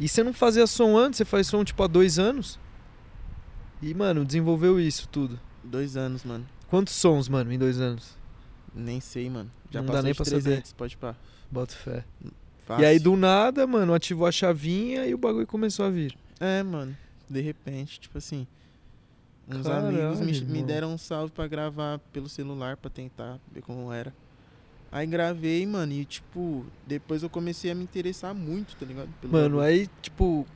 E 0.00 0.08
você 0.08 0.24
não 0.24 0.32
fazia 0.32 0.66
som 0.66 0.96
antes, 0.96 1.18
você 1.18 1.24
faz 1.24 1.46
som 1.46 1.62
tipo 1.64 1.80
há 1.84 1.86
dois 1.86 2.18
anos. 2.18 2.58
E, 3.80 3.94
mano, 3.94 4.24
desenvolveu 4.24 4.80
isso 4.80 5.06
tudo. 5.08 5.38
Dois 5.64 5.96
anos, 5.96 6.24
mano. 6.24 6.46
Quantos 6.68 6.94
sons, 6.94 7.28
mano, 7.28 7.52
em 7.52 7.58
dois 7.58 7.80
anos? 7.80 8.16
Nem 8.74 9.00
sei, 9.00 9.28
mano. 9.28 9.50
Já 9.70 9.82
Não 9.82 9.92
dá 9.92 10.02
nem 10.02 10.14
pra 10.14 10.24
saber. 10.24 10.42
300, 10.42 10.72
pode 10.74 10.96
pá. 10.96 11.16
Bota 11.50 11.74
fé. 11.74 12.04
Fácil. 12.64 12.82
E 12.82 12.86
aí, 12.86 12.98
do 12.98 13.16
nada, 13.16 13.66
mano, 13.66 13.94
ativou 13.94 14.26
a 14.26 14.32
chavinha 14.32 15.06
e 15.06 15.14
o 15.14 15.18
bagulho 15.18 15.46
começou 15.46 15.86
a 15.86 15.90
vir. 15.90 16.16
É, 16.38 16.62
mano. 16.62 16.96
De 17.28 17.40
repente, 17.40 17.98
tipo 18.00 18.18
assim. 18.18 18.46
Uns 19.48 19.66
Caralho, 19.66 20.08
amigos 20.08 20.20
me, 20.20 20.60
me 20.60 20.62
deram 20.62 20.92
um 20.92 20.98
salve 20.98 21.32
pra 21.32 21.46
gravar 21.48 21.98
pelo 22.12 22.28
celular 22.28 22.76
pra 22.76 22.90
tentar 22.90 23.38
ver 23.50 23.62
como 23.62 23.90
era. 23.90 24.12
Aí 24.92 25.06
gravei, 25.06 25.66
mano, 25.66 25.92
e 25.92 26.04
tipo, 26.04 26.64
depois 26.86 27.22
eu 27.22 27.30
comecei 27.30 27.70
a 27.70 27.74
me 27.74 27.82
interessar 27.84 28.34
muito, 28.34 28.76
tá 28.76 28.84
ligado? 28.86 29.08
Pelo 29.20 29.32
Mano, 29.32 29.56
bagulho. 29.56 29.60
aí, 29.66 29.88
tipo. 30.02 30.46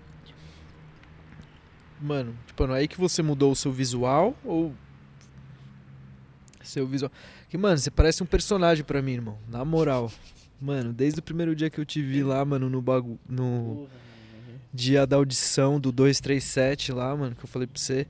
Mano, 2.00 2.35
tipo, 2.47 2.66
não 2.66 2.75
é 2.75 2.80
aí 2.80 2.88
que 2.88 2.99
você 2.99 3.23
mudou 3.23 3.52
o 3.52 3.56
seu 3.56 3.73
visual 3.73 4.35
ou. 4.44 4.75
Seu 6.64 6.87
visual. 6.87 7.11
Que, 7.49 7.57
mano, 7.59 7.78
você 7.78 7.90
parece 7.90 8.23
um 8.23 8.26
personagem 8.26 8.85
pra 8.85 9.00
mim, 9.02 9.12
irmão. 9.12 9.38
Na 9.49 9.64
moral. 9.64 10.11
Mano, 10.61 10.92
desde 10.92 11.21
o 11.21 11.23
primeiro 11.23 11.54
dia 11.57 11.69
que 11.69 11.81
eu 11.81 11.85
te 11.85 12.00
vi 12.02 12.23
lá, 12.23 12.45
mano, 12.45 12.71
no 12.71 12.81
bagulho. 12.81 13.19
No 13.28 13.88
dia 14.73 15.07
da 15.07 15.16
audição 15.16 15.78
do 15.81 15.90
237 15.92 16.92
lá, 16.92 17.14
mano, 17.16 17.35
que 17.35 17.45
eu 17.45 17.49
falei 17.49 17.66
pra 17.66 17.81
você. 17.81 18.07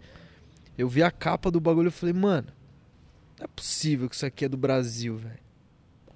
Eu 0.76 0.88
vi 0.88 1.02
a 1.02 1.10
capa 1.10 1.50
do 1.50 1.60
bagulho 1.60 1.88
e 1.88 1.90
falei, 1.90 2.12
mano, 2.12 2.48
não 3.38 3.44
é 3.44 3.48
possível 3.48 4.08
que 4.08 4.14
isso 4.14 4.26
aqui 4.26 4.44
é 4.44 4.48
do 4.48 4.56
Brasil, 4.56 5.16
velho. 5.16 5.38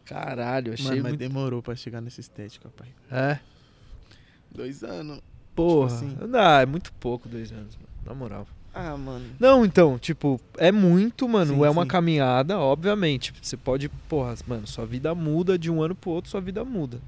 Caralho, 0.04 0.72
achei 0.72 0.86
Mano, 0.86 1.02
mas 1.02 1.12
muito. 1.12 1.18
demorou 1.18 1.60
pra 1.62 1.74
chegar 1.74 2.00
nessa 2.00 2.20
estética, 2.20 2.68
pai. 2.68 2.88
É? 3.10 3.40
Dois 4.50 4.84
anos. 4.84 5.20
Porra. 5.54 5.86
assim. 5.94 6.16
Não, 6.28 6.38
é 6.60 6.64
muito 6.64 6.92
pouco 6.92 7.28
dois 7.28 7.50
anos, 7.50 7.74
mano. 7.76 7.88
Na 8.04 8.14
moral. 8.14 8.46
Ah, 8.78 8.94
mano. 8.94 9.24
Não, 9.40 9.64
então, 9.64 9.98
tipo, 9.98 10.38
é 10.58 10.70
muito, 10.70 11.26
mano. 11.26 11.54
Sim, 11.54 11.64
é 11.64 11.70
uma 11.70 11.84
sim. 11.84 11.88
caminhada, 11.88 12.58
obviamente. 12.58 13.32
Você 13.40 13.56
pode, 13.56 13.88
porra, 13.88 14.34
mano, 14.46 14.66
sua 14.66 14.84
vida 14.84 15.14
muda 15.14 15.58
de 15.58 15.70
um 15.70 15.82
ano 15.82 15.94
pro 15.94 16.10
outro, 16.10 16.30
sua 16.30 16.42
vida 16.42 16.62
muda. 16.62 17.00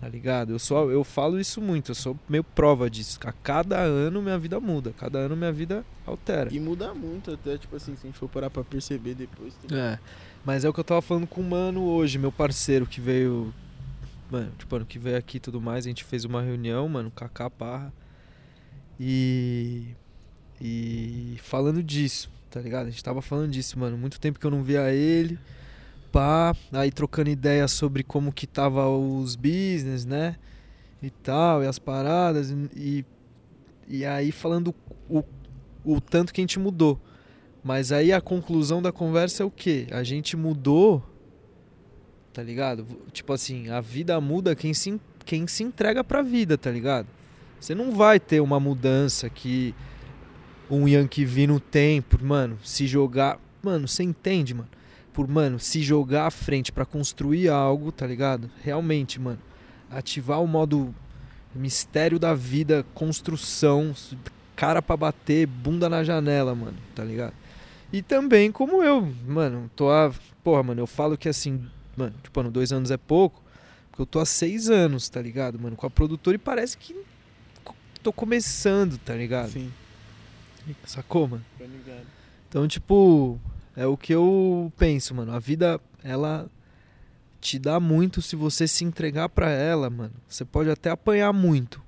Tá 0.00 0.08
ligado? 0.08 0.52
Eu 0.52 0.58
só 0.58 0.90
eu 0.90 1.04
falo 1.04 1.38
isso 1.40 1.60
muito, 1.60 1.92
eu 1.92 1.94
sou 1.94 2.18
meio 2.28 2.42
prova 2.42 2.90
disso. 2.90 3.20
A 3.24 3.32
cada 3.32 3.78
ano 3.78 4.20
minha 4.20 4.36
vida 4.36 4.58
muda, 4.58 4.92
cada 4.98 5.20
ano 5.20 5.36
minha 5.36 5.52
vida 5.52 5.86
altera. 6.04 6.52
E 6.52 6.58
muda 6.58 6.92
muito 6.92 7.32
até, 7.32 7.56
tipo 7.56 7.76
assim, 7.76 7.94
se 7.94 8.00
a 8.02 8.06
gente 8.06 8.18
for 8.18 8.28
parar 8.28 8.50
pra 8.50 8.64
perceber 8.64 9.14
depois. 9.14 9.54
ligado? 9.62 9.78
É. 9.78 10.00
Mas 10.44 10.64
é 10.64 10.68
o 10.68 10.72
que 10.72 10.80
eu 10.80 10.84
tava 10.84 11.00
falando 11.00 11.26
com 11.26 11.40
o 11.40 11.44
mano 11.44 11.84
hoje, 11.84 12.18
meu 12.18 12.32
parceiro 12.32 12.84
que 12.84 13.00
veio. 13.00 13.54
Mano, 14.28 14.50
tipo, 14.58 14.74
ano 14.74 14.84
que 14.84 14.98
veio 14.98 15.16
aqui 15.16 15.36
e 15.36 15.40
tudo 15.40 15.60
mais, 15.60 15.86
a 15.86 15.88
gente 15.88 16.02
fez 16.02 16.24
uma 16.24 16.42
reunião, 16.42 16.88
mano, 16.88 17.12
Kaká 17.12 17.48
Parra. 17.48 17.92
E. 18.98 19.95
E 20.60 21.36
falando 21.42 21.82
disso, 21.82 22.30
tá 22.50 22.60
ligado? 22.60 22.86
A 22.86 22.90
gente 22.90 23.04
tava 23.04 23.20
falando 23.20 23.50
disso, 23.50 23.78
mano. 23.78 23.96
Muito 23.96 24.18
tempo 24.18 24.38
que 24.38 24.46
eu 24.46 24.50
não 24.50 24.62
via 24.62 24.92
ele. 24.92 25.38
Pá, 26.10 26.54
aí 26.72 26.90
trocando 26.90 27.28
ideia 27.28 27.68
sobre 27.68 28.02
como 28.02 28.32
que 28.32 28.46
tava 28.46 28.88
os 28.88 29.36
business, 29.36 30.04
né? 30.04 30.36
E 31.02 31.10
tal, 31.10 31.62
e 31.62 31.66
as 31.66 31.78
paradas. 31.78 32.50
E, 32.74 33.04
e 33.86 34.04
aí 34.04 34.32
falando 34.32 34.74
o, 35.08 35.22
o 35.84 36.00
tanto 36.00 36.32
que 36.32 36.40
a 36.40 36.42
gente 36.42 36.58
mudou. 36.58 37.00
Mas 37.62 37.92
aí 37.92 38.12
a 38.12 38.20
conclusão 38.20 38.80
da 38.80 38.92
conversa 38.92 39.42
é 39.42 39.46
o 39.46 39.50
quê? 39.50 39.88
A 39.90 40.02
gente 40.04 40.36
mudou, 40.36 41.02
tá 42.32 42.42
ligado? 42.42 42.86
Tipo 43.12 43.32
assim, 43.32 43.68
a 43.68 43.80
vida 43.80 44.20
muda 44.20 44.54
quem 44.54 44.72
se, 44.72 45.00
quem 45.24 45.46
se 45.46 45.64
entrega 45.64 46.04
pra 46.04 46.22
vida, 46.22 46.56
tá 46.56 46.70
ligado? 46.70 47.08
Você 47.60 47.74
não 47.74 47.90
vai 47.90 48.20
ter 48.20 48.40
uma 48.40 48.60
mudança 48.60 49.28
que 49.28 49.74
um 50.70 50.88
Yankee 50.88 51.24
Vino 51.24 51.60
tem 51.60 52.02
por, 52.02 52.22
mano, 52.22 52.58
se 52.62 52.86
jogar. 52.86 53.38
Mano, 53.62 53.86
você 53.86 54.02
entende, 54.02 54.54
mano? 54.54 54.68
Por, 55.12 55.26
mano, 55.28 55.58
se 55.58 55.82
jogar 55.82 56.26
à 56.26 56.30
frente 56.30 56.70
pra 56.70 56.84
construir 56.84 57.48
algo, 57.48 57.90
tá 57.90 58.06
ligado? 58.06 58.50
Realmente, 58.62 59.20
mano. 59.20 59.38
Ativar 59.90 60.42
o 60.42 60.46
modo 60.46 60.94
mistério 61.54 62.18
da 62.18 62.34
vida, 62.34 62.84
construção, 62.94 63.94
cara 64.54 64.82
pra 64.82 64.96
bater, 64.96 65.46
bunda 65.46 65.88
na 65.88 66.04
janela, 66.04 66.54
mano, 66.54 66.76
tá 66.94 67.02
ligado? 67.02 67.34
E 67.92 68.02
também 68.02 68.50
como 68.50 68.82
eu, 68.82 69.08
mano, 69.26 69.70
tô 69.74 69.90
há. 69.90 70.12
Porra, 70.42 70.62
mano, 70.62 70.82
eu 70.82 70.86
falo 70.86 71.16
que 71.16 71.28
assim, 71.28 71.64
mano, 71.96 72.14
tipo, 72.22 72.38
ano, 72.40 72.50
dois 72.50 72.72
anos 72.72 72.90
é 72.90 72.96
pouco, 72.96 73.42
porque 73.90 74.02
eu 74.02 74.06
tô 74.06 74.18
há 74.18 74.26
seis 74.26 74.68
anos, 74.68 75.08
tá 75.08 75.20
ligado, 75.20 75.58
mano, 75.58 75.76
com 75.76 75.86
a 75.86 75.90
produtora 75.90 76.34
e 76.34 76.38
parece 76.38 76.76
que 76.76 76.94
tô 78.02 78.12
começando, 78.12 78.98
tá 78.98 79.14
ligado? 79.14 79.50
Sim, 79.50 79.72
Sacou, 80.86 81.28
mano? 81.28 81.44
tá 81.58 81.64
ligado. 81.64 82.06
Então, 82.48 82.66
tipo, 82.68 83.38
é 83.76 83.86
o 83.86 83.96
que 83.96 84.12
eu 84.14 84.72
penso, 84.78 85.14
mano. 85.14 85.32
A 85.32 85.38
vida, 85.38 85.80
ela 86.02 86.48
te 87.40 87.58
dá 87.58 87.78
muito 87.78 88.22
se 88.22 88.34
você 88.36 88.66
se 88.66 88.84
entregar 88.84 89.28
pra 89.28 89.50
ela, 89.50 89.90
mano. 89.90 90.12
Você 90.28 90.44
pode 90.44 90.70
até 90.70 90.90
apanhar 90.90 91.32
muito, 91.32 91.82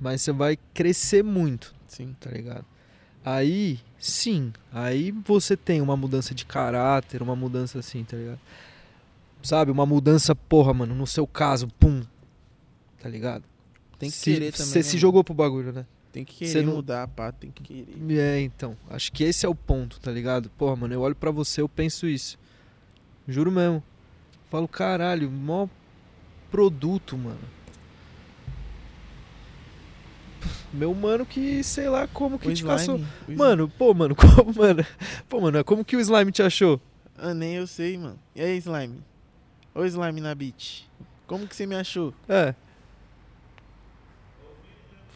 mas 0.00 0.22
você 0.22 0.32
vai 0.32 0.58
crescer 0.74 1.22
muito, 1.22 1.74
Sim. 1.86 2.16
tá 2.18 2.30
ligado? 2.30 2.64
Aí, 3.24 3.80
sim, 3.98 4.52
aí 4.72 5.10
você 5.10 5.56
tem 5.56 5.80
uma 5.82 5.96
mudança 5.96 6.34
de 6.34 6.46
caráter, 6.46 7.20
uma 7.20 7.36
mudança 7.36 7.78
assim, 7.78 8.02
tá 8.04 8.16
ligado? 8.16 8.38
Sabe, 9.42 9.70
uma 9.70 9.84
mudança, 9.84 10.34
porra, 10.34 10.72
mano, 10.72 10.94
no 10.94 11.06
seu 11.06 11.26
caso, 11.26 11.68
pum, 11.78 12.02
tá 13.02 13.08
ligado? 13.08 13.44
Tem 13.98 14.08
que 14.10 14.16
Se- 14.16 14.32
querer 14.32 14.52
também. 14.52 14.66
Você 14.72 14.78
né, 14.78 14.82
se 14.82 14.96
jogou 14.98 15.22
pro 15.22 15.34
bagulho, 15.34 15.72
né? 15.72 15.84
Tem 16.12 16.24
que 16.24 16.34
querer 16.46 16.62
não- 16.64 16.74
mudar, 16.76 17.06
pá, 17.08 17.30
tem 17.30 17.50
que 17.50 17.62
querer. 17.62 18.18
É, 18.18 18.40
então. 18.40 18.76
Acho 18.90 19.12
que 19.12 19.22
esse 19.24 19.44
é 19.44 19.48
o 19.48 19.54
ponto, 19.54 20.00
tá 20.00 20.10
ligado? 20.10 20.48
Porra, 20.50 20.74
mano, 20.76 20.94
eu 20.94 21.00
olho 21.02 21.14
pra 21.14 21.30
você, 21.30 21.60
eu 21.60 21.68
penso 21.68 22.06
isso. 22.06 22.38
Juro 23.26 23.52
mesmo. 23.52 23.82
Falo, 24.50 24.66
caralho, 24.66 25.30
mó 25.30 25.68
produto, 26.50 27.16
mano. 27.16 27.38
Meu 30.72 30.94
mano 30.94 31.24
que, 31.24 31.62
sei 31.64 31.88
lá, 31.88 32.06
como 32.06 32.38
que 32.38 32.48
O 32.48 32.52
te 32.52 32.58
slime, 32.62 32.76
caçou. 32.76 33.00
Mano, 33.28 33.68
pô, 33.68 33.94
mano, 33.94 34.14
como, 34.16 34.52
mano? 34.54 34.84
Pô, 35.28 35.40
mano, 35.40 35.64
como 35.64 35.84
que 35.84 35.96
o 35.96 36.00
slime 36.00 36.30
te 36.30 36.42
achou? 36.42 36.80
Ah, 37.16 37.32
nem 37.34 37.54
eu 37.56 37.66
sei, 37.66 37.96
mano. 37.98 38.18
E 38.34 38.40
aí, 38.40 38.56
slime? 38.58 39.02
Ô, 39.74 39.84
slime 39.84 40.20
na 40.20 40.34
beat. 40.34 40.84
Como 41.26 41.46
que 41.46 41.56
você 41.56 41.66
me 41.66 41.74
achou? 41.74 42.14
É, 42.28 42.54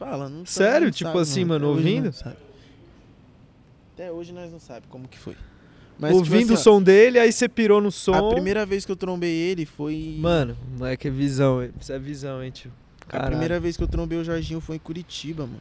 Fala, 0.04 0.28
não 0.28 0.44
sabe, 0.44 0.48
Sério? 0.48 0.84
não 0.86 0.92
Tipo 0.92 1.10
sabe, 1.10 1.20
assim, 1.22 1.44
mano, 1.44 1.66
hoje 1.68 1.78
ouvindo? 1.78 2.12
sabe. 2.12 2.36
Até 3.94 4.10
hoje 4.10 4.32
nós 4.32 4.50
não 4.50 4.58
sabemos 4.58 4.88
como 4.90 5.06
que 5.08 5.18
foi. 5.18 5.36
Mas, 5.98 6.10
tipo 6.10 6.18
ouvindo 6.18 6.54
assim, 6.54 6.60
o 6.60 6.64
som 6.64 6.82
dele, 6.82 7.18
aí 7.18 7.30
você 7.30 7.48
pirou 7.48 7.80
no 7.80 7.92
som. 7.92 8.14
A 8.30 8.32
primeira 8.32 8.66
vez 8.66 8.84
que 8.84 8.90
eu 8.90 8.96
trombei 8.96 9.30
ele 9.32 9.64
foi. 9.66 10.16
Mano, 10.18 10.56
moleque 10.76 11.06
é 11.06 11.10
visão, 11.10 11.62
hein? 11.62 11.70
Isso 11.80 11.92
é 11.92 11.98
visão, 11.98 12.42
hein, 12.42 12.50
tio? 12.50 12.72
A 13.02 13.06
Caralho. 13.06 13.30
primeira 13.32 13.60
vez 13.60 13.76
que 13.76 13.82
eu 13.82 13.86
trombei 13.88 14.18
o 14.18 14.24
Jorginho 14.24 14.60
foi 14.60 14.76
em 14.76 14.78
Curitiba, 14.78 15.46
mano. 15.46 15.60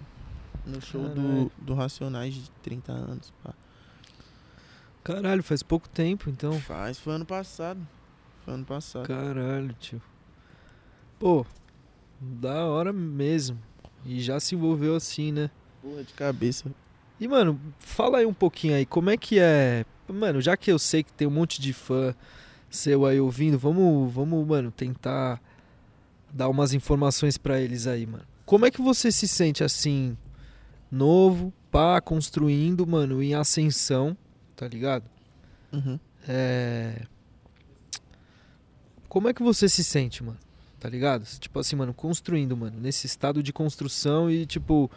No 0.65 0.81
show 0.81 1.03
do, 1.09 1.51
do 1.57 1.73
Racionais 1.73 2.33
de 2.33 2.49
30 2.63 2.91
anos. 2.91 3.33
Pá. 3.43 3.53
Caralho, 5.03 5.43
faz 5.43 5.61
pouco 5.63 5.89
tempo, 5.89 6.29
então. 6.29 6.59
Faz, 6.61 6.97
foi 6.99 7.13
ano 7.13 7.25
passado. 7.25 7.79
Foi 8.45 8.53
ano 8.53 8.65
passado. 8.65 9.05
Caralho, 9.07 9.75
tio. 9.79 10.01
Pô, 11.19 11.45
da 12.19 12.65
hora 12.67 12.93
mesmo. 12.93 13.59
E 14.05 14.19
já 14.19 14.39
se 14.39 14.55
envolveu 14.55 14.95
assim, 14.95 15.31
né? 15.31 15.49
Porra 15.81 16.03
de 16.03 16.13
cabeça. 16.13 16.71
E, 17.19 17.27
mano, 17.27 17.59
fala 17.79 18.19
aí 18.19 18.25
um 18.25 18.33
pouquinho 18.33 18.75
aí, 18.75 18.85
como 18.85 19.09
é 19.09 19.17
que 19.17 19.39
é. 19.39 19.85
Mano, 20.07 20.41
já 20.41 20.57
que 20.57 20.71
eu 20.71 20.79
sei 20.79 21.03
que 21.03 21.13
tem 21.13 21.27
um 21.27 21.31
monte 21.31 21.61
de 21.61 21.71
fã 21.71 22.13
seu 22.69 23.05
aí 23.05 23.19
ouvindo, 23.19 23.59
vamos, 23.59 24.11
vamos, 24.11 24.47
mano, 24.47 24.71
tentar 24.71 25.41
dar 26.33 26.49
umas 26.49 26.73
informações 26.73 27.37
pra 27.37 27.59
eles 27.59 27.85
aí, 27.85 28.05
mano. 28.05 28.25
Como 28.45 28.65
é 28.65 28.71
que 28.71 28.81
você 28.81 29.11
se 29.11 29.27
sente 29.27 29.63
assim, 29.63 30.17
novo, 30.89 31.53
pá, 31.69 32.01
construindo, 32.01 32.87
mano, 32.87 33.21
em 33.21 33.33
ascensão, 33.33 34.17
tá 34.55 34.67
ligado? 34.67 35.03
Uhum. 35.71 35.99
É. 36.27 37.01
Como 39.07 39.27
é 39.27 39.33
que 39.33 39.43
você 39.43 39.67
se 39.67 39.83
sente, 39.83 40.23
mano? 40.23 40.39
Tá 40.81 40.89
ligado? 40.89 41.23
Tipo 41.39 41.59
assim, 41.59 41.75
mano, 41.75 41.93
construindo, 41.93 42.57
mano, 42.57 42.77
nesse 42.81 43.05
estado 43.05 43.41
de 43.43 43.53
construção 43.53 44.29
e, 44.31 44.47
tipo, 44.47 44.89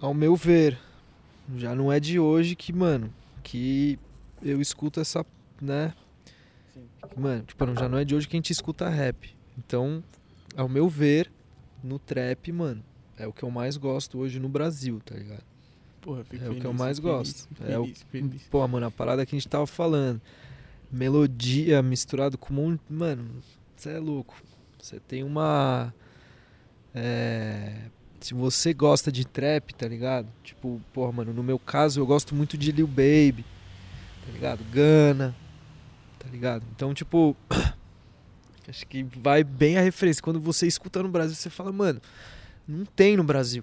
ao 0.00 0.14
meu 0.14 0.34
ver, 0.34 0.78
já 1.56 1.74
não 1.74 1.92
é 1.92 2.00
de 2.00 2.18
hoje 2.18 2.56
que, 2.56 2.72
mano, 2.72 3.12
que 3.42 3.98
eu 4.42 4.62
escuto 4.62 5.00
essa, 5.00 5.24
né? 5.60 5.92
Sim. 6.72 6.80
Mano, 7.14 7.42
tipo, 7.44 7.66
já 7.76 7.88
não 7.90 7.98
é 7.98 8.06
de 8.06 8.14
hoje 8.16 8.26
que 8.26 8.34
a 8.36 8.38
gente 8.38 8.50
escuta 8.54 8.88
rap. 8.88 9.36
Então, 9.58 10.02
ao 10.56 10.66
meu 10.68 10.88
ver, 10.88 11.30
no 11.82 11.98
trap, 11.98 12.50
mano, 12.50 12.82
é 13.18 13.26
o 13.26 13.34
que 13.34 13.42
eu 13.42 13.50
mais 13.50 13.76
gosto 13.76 14.18
hoje 14.18 14.40
no 14.40 14.48
Brasil, 14.48 14.98
tá 15.04 15.14
ligado? 15.14 15.44
Porra, 16.00 16.24
fico 16.24 16.42
É 16.42 16.48
o 16.48 16.52
que 16.52 16.56
eu 16.58 16.70
feliz, 16.72 16.78
mais 16.80 16.98
feliz, 16.98 17.12
gosto. 17.16 17.48
fico 17.48 17.64
É 17.70 17.78
o- 17.78 17.84
feliz, 17.84 18.02
feliz. 18.10 18.42
Pô, 18.44 18.66
mano, 18.66 18.86
a 18.86 18.90
parada 18.90 19.26
que 19.26 19.36
a 19.36 19.38
gente 19.38 19.46
tava 19.48 19.66
falando. 19.66 20.22
Melodia 20.90 21.82
misturado 21.82 22.38
com 22.38 22.54
um. 22.54 22.78
Mano, 22.88 23.42
você 23.76 23.90
é 23.90 23.98
louco. 23.98 24.34
Você 24.84 25.00
tem 25.00 25.24
uma. 25.24 25.94
É. 26.94 27.86
Se 28.20 28.34
você 28.34 28.74
gosta 28.74 29.10
de 29.10 29.26
trap, 29.26 29.74
tá 29.74 29.88
ligado? 29.88 30.28
Tipo, 30.42 30.78
porra, 30.92 31.10
mano, 31.10 31.32
no 31.32 31.42
meu 31.42 31.58
caso 31.58 32.00
eu 32.00 32.06
gosto 32.06 32.34
muito 32.34 32.58
de 32.58 32.70
Lil 32.70 32.86
Baby, 32.86 33.46
tá 34.26 34.32
ligado? 34.32 34.62
Gana, 34.64 35.34
tá 36.18 36.28
ligado? 36.28 36.66
Então, 36.76 36.92
tipo. 36.92 37.34
Acho 38.68 38.86
que 38.86 39.02
vai 39.02 39.42
bem 39.42 39.78
a 39.78 39.80
referência. 39.80 40.22
Quando 40.22 40.40
você 40.40 40.66
escuta 40.66 41.02
no 41.02 41.08
Brasil, 41.08 41.34
você 41.34 41.48
fala, 41.50 41.70
mano, 41.72 42.00
não 42.68 42.84
tem 42.84 43.16
no 43.16 43.24
Brasil. 43.24 43.62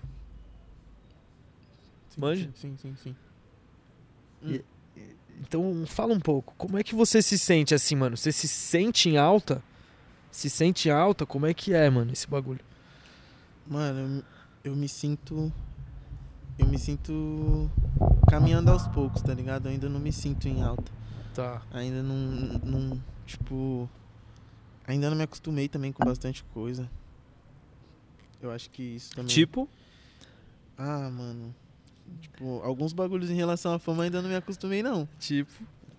Sim, 2.10 2.22
Manja? 2.22 2.50
Sim, 2.56 2.78
sim, 2.82 2.96
sim. 3.04 3.16
E- 4.44 4.64
Então, 5.40 5.84
fala 5.88 6.14
um 6.14 6.20
pouco. 6.20 6.54
Como 6.58 6.78
é 6.80 6.84
que 6.84 6.94
você 6.96 7.22
se 7.22 7.38
sente 7.38 7.74
assim, 7.76 7.96
mano? 7.96 8.16
Você 8.18 8.32
se 8.32 8.48
sente 8.48 9.10
em 9.10 9.18
alta? 9.18 9.64
Se 10.32 10.50
sente 10.50 10.90
alta? 10.90 11.26
Como 11.26 11.46
é 11.46 11.54
que 11.54 11.74
é, 11.74 11.90
mano, 11.90 12.12
esse 12.12 12.28
bagulho? 12.28 12.62
Mano, 13.68 14.00
eu, 14.00 14.08
me- 14.08 14.24
eu 14.64 14.76
me 14.76 14.88
sinto. 14.88 15.52
Eu 16.58 16.68
me 16.68 16.78
sinto 16.78 17.70
caminhando 18.30 18.70
aos 18.72 18.88
poucos, 18.88 19.22
tá 19.22 19.34
ligado? 19.34 19.66
Eu 19.68 19.72
ainda 19.72 19.90
não 19.90 20.00
me 20.00 20.12
sinto 20.12 20.48
em 20.48 20.62
alta. 20.62 20.92
Tá. 21.34 21.62
Ainda 21.72 22.02
não, 22.04 22.16
não. 22.64 23.02
Tipo. 23.26 23.90
Ainda 24.88 25.10
não 25.10 25.18
me 25.18 25.24
acostumei 25.24 25.68
também 25.68 25.92
com 25.92 26.04
bastante 26.04 26.44
coisa. 26.54 26.90
Eu 28.42 28.52
acho 28.52 28.70
que 28.70 28.82
isso 28.84 29.12
também. 29.12 29.28
Tipo? 29.34 29.68
Ah, 30.78 31.10
mano. 31.10 31.54
Tipo, 32.20 32.62
alguns 32.64 32.92
bagulhos 32.92 33.30
em 33.30 33.36
relação 33.36 33.74
à 33.74 33.80
fama 33.80 34.04
ainda 34.04 34.22
não 34.22 34.30
me 34.30 34.36
acostumei, 34.36 34.84
não. 34.84 35.08
Tipo. 35.20 35.52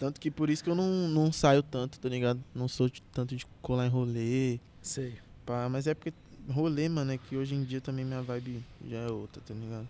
Tanto 0.03 0.21
que 0.21 0.33
por 0.33 0.51
isso 0.51 0.65
que 0.65 0.69
eu 0.69 0.75
não, 0.75 1.07
não 1.07 1.31
saio 1.31 1.63
tanto, 1.63 2.01
tá 2.01 2.09
ligado? 2.09 2.43
Não 2.53 2.67
sou 2.67 2.89
de- 2.89 3.01
tanto 3.13 3.37
de 3.37 3.47
colar 3.63 3.87
em 3.87 3.89
rolê. 3.89 4.59
Sei. 4.81 5.15
Pá, 5.47 5.69
mas 5.69 5.87
é 5.87 5.95
porque 5.95 6.13
rolê, 6.51 6.89
mano, 6.89 7.13
é 7.13 7.19
que 7.19 7.37
hoje 7.37 7.55
em 7.55 7.63
dia 7.63 7.81
também 7.81 8.05
minha 8.05 8.21
vibe 8.21 8.65
já 8.91 8.97
é 8.99 9.07
outra, 9.07 9.41
tá 9.47 9.55
ligado? 9.55 9.87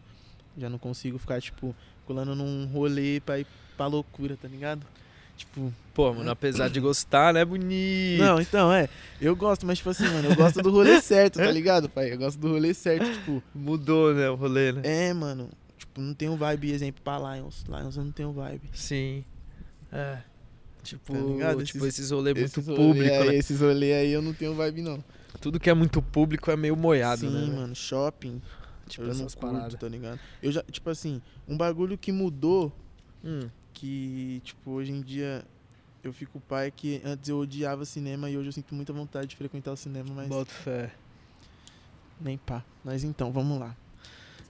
Já 0.59 0.69
não 0.69 0.77
consigo 0.77 1.17
ficar, 1.17 1.41
tipo, 1.41 1.75
colando 2.05 2.35
num 2.35 2.67
rolê 2.67 3.21
pra 3.25 3.39
ir 3.41 3.47
pra 3.75 3.87
loucura, 3.87 4.37
tá 4.37 4.47
ligado? 4.47 4.87
Tipo, 5.35 5.73
Pô, 5.95 6.13
mano, 6.13 6.31
apesar 6.31 6.69
de 6.69 6.79
gostar, 6.79 7.33
né, 7.33 7.43
bonito? 7.43 8.21
não, 8.23 8.39
então, 8.39 8.71
é. 8.71 8.91
Eu 9.19 9.35
gosto, 9.35 9.65
mas, 9.65 9.79
tipo 9.79 9.89
assim, 9.89 10.07
mano, 10.09 10.29
eu 10.29 10.37
gosto 10.37 10.61
do 10.61 10.71
rolê 10.71 11.01
certo, 11.01 11.39
tá 11.39 11.51
ligado, 11.51 11.89
pai? 11.89 12.13
Eu 12.13 12.19
gosto 12.19 12.39
do 12.39 12.51
rolê 12.51 12.75
certo, 12.75 13.11
tipo. 13.11 13.43
Mudou, 13.55 14.13
né, 14.13 14.29
o 14.29 14.35
rolê, 14.35 14.73
né? 14.73 14.83
É, 14.85 15.15
mano. 15.15 15.49
Tipo, 15.79 16.03
não 16.03 16.13
tenho 16.13 16.37
vibe, 16.37 16.71
exemplo, 16.71 17.01
pra 17.03 17.19
Lions. 17.35 17.65
Lions 17.67 17.97
eu 17.97 18.05
não 18.05 18.13
tenho 18.13 18.31
vibe. 18.31 18.69
Sim. 18.75 19.25
É. 19.93 20.19
Tipo, 20.83 21.13
Tá 21.39 21.55
tipo 21.65 21.79
Esses- 21.87 21.99
esses 21.99 22.11
rolês 22.11 22.37
muito 22.37 22.61
Esses 22.61 22.67
público, 22.67 23.15
aí, 23.15 23.29
né? 23.29 23.35
Esses 23.37 23.61
rolês 23.61 23.95
aí 23.97 24.11
eu 24.11 24.21
não 24.23 24.33
tenho 24.35 24.55
vibe, 24.55 24.83
não. 24.83 25.05
Tudo 25.41 25.61
que 25.61 25.71
é 25.71 25.75
muito 25.75 26.01
público 26.03 26.51
é 26.51 26.57
meio 26.57 26.77
moiado, 26.77 27.21
Sim, 27.23 27.31
né? 27.31 27.41
velho? 27.41 27.53
mano, 27.55 27.75
shopping. 27.75 28.41
Tipo 28.89 29.05
eu 29.07 29.15
não 29.15 29.21
curto, 29.27 29.39
paradas. 29.39 29.75
tá 29.79 29.89
ligado? 29.89 30.19
Eu 30.43 30.51
já, 30.53 30.63
tipo 30.65 30.91
assim, 30.91 31.23
um 31.49 31.57
bagulho 31.57 31.97
que 31.97 32.11
mudou, 32.13 32.73
Hum, 33.25 33.49
que, 33.73 34.41
tipo, 34.45 34.73
hoje 34.73 34.91
em 34.93 35.01
dia 35.01 35.45
eu 36.03 36.13
fico 36.13 36.41
pai 36.41 36.73
que 36.75 37.01
antes 37.05 37.29
eu 37.29 37.39
odiava 37.39 37.85
cinema 37.85 38.29
e 38.29 38.37
hoje 38.37 38.49
eu 38.49 38.53
sinto 38.53 38.75
muita 38.75 38.93
vontade 38.93 39.29
de 39.29 39.37
frequentar 39.37 39.73
o 39.73 39.77
cinema, 39.77 40.09
mas 40.13 40.29
boto 40.29 40.51
fé. 40.51 40.91
nem 42.21 42.37
pá. 42.37 42.65
Mas 42.85 43.05
então, 43.05 43.31
vamos 43.33 43.59
lá. 43.61 43.77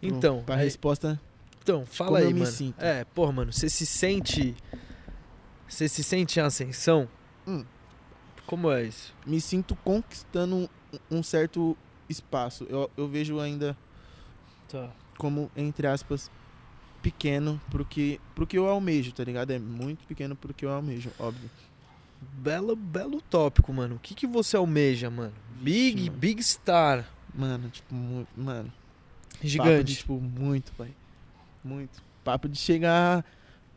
Então, 0.03 0.43
pra 0.45 0.57
aí- 0.57 0.65
resposta, 0.65 1.21
então, 1.63 1.85
fala 1.87 2.19
aí, 2.21 2.33
mano. 2.33 2.47
sinto. 2.47 2.81
É, 2.83 3.05
porra, 3.05 3.33
mano, 3.33 3.53
você 3.53 3.69
se 3.69 3.85
sente. 3.87 4.55
Você 5.73 5.89
se 5.89 6.05
sente 6.05 6.39
em 6.39 6.43
ascensão? 6.43 7.09
Hum. 7.47 7.65
Como 8.47 8.71
é 8.71 8.83
isso? 8.85 9.15
me 9.25 9.41
sinto 9.41 9.75
conquistando 9.77 10.69
um, 11.11 11.23
certo 11.23 11.75
espaço. 12.09 12.67
Eu, 12.69 12.91
eu 12.95 13.09
vejo 13.09 13.41
ainda 13.41 13.75
Tá. 14.69 14.91
como, 15.17 15.51
entre 15.57 15.87
aspas, 15.87 16.31
pequeno 17.01 17.59
pro 17.71 17.87
que, 17.87 18.21
pro 18.35 18.47
que 18.47 18.59
eu 18.59 18.69
almejo, 18.69 19.13
tá 19.13 19.25
ligado? 19.25 19.51
É 19.51 19.59
muito 19.59 20.07
pequeno 20.07 20.37
pro 20.37 20.53
que 20.53 20.67
eu 20.67 20.71
almejo, 20.71 21.11
óbvio. 21.19 21.51
Belo, 22.21 22.77
belo 22.77 23.23
tópico, 23.23 23.73
mano. 23.73 23.97
O 23.97 23.99
que, 23.99 24.15
que 24.15 24.27
você 24.27 24.59
almeja, 24.59 25.09
mano? 25.09 25.33
Big, 25.59 26.05
mano. 26.11 26.19
Big 26.19 26.43
Star. 26.43 27.09
Mano, 27.35 27.71
tipo, 27.71 27.95
mano. 28.37 28.71
Papo 29.31 29.41
de, 29.43 29.49
Gigante. 29.49 29.97
tipo, 29.97 30.21
muito, 30.21 30.71
pai. 30.73 30.95
Muito. 31.65 32.03
Papo 32.23 32.47
de 32.47 32.59
chegar, 32.59 33.25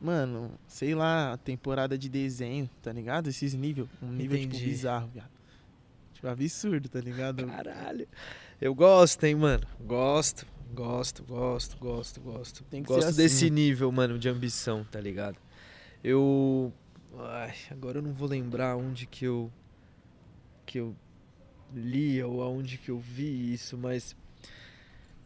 mano, 0.05 0.51
sei 0.67 0.93
lá, 0.93 1.37
temporada 1.37 1.97
de 1.97 2.07
desenho, 2.07 2.69
tá 2.81 2.91
ligado? 2.91 3.27
Esses 3.29 3.53
níveis. 3.55 3.87
Um 4.01 4.11
nível, 4.11 4.37
tipo, 4.37 4.55
Entendi. 4.55 4.69
bizarro, 4.69 5.07
viado. 5.07 5.31
Tipo, 6.13 6.27
absurdo, 6.27 6.87
tá 6.87 7.01
ligado? 7.01 7.45
Caralho. 7.47 8.07
Eu 8.61 8.73
gosto, 8.75 9.23
hein, 9.23 9.35
mano. 9.35 9.65
Gosto, 9.81 10.45
gosto, 10.73 11.23
gosto, 11.23 11.77
gosto, 11.77 12.21
gosto. 12.21 12.63
Tem 12.65 12.83
que 12.83 12.87
gosto 12.87 13.01
ser 13.01 13.07
assim, 13.09 13.17
desse 13.17 13.43
mano. 13.45 13.55
nível, 13.55 13.91
mano, 13.91 14.19
de 14.19 14.29
ambição, 14.29 14.83
tá 14.83 15.01
ligado? 15.01 15.37
Eu. 16.03 16.71
Ai, 17.17 17.55
agora 17.71 17.97
eu 17.97 18.01
não 18.03 18.13
vou 18.13 18.27
lembrar 18.27 18.75
onde 18.77 19.07
que 19.07 19.25
eu. 19.25 19.51
que 20.65 20.79
eu 20.79 20.95
li 21.73 22.21
ou 22.21 22.41
aonde 22.41 22.77
que 22.77 22.89
eu 22.89 22.99
vi 22.99 23.53
isso, 23.53 23.77
mas. 23.77 24.15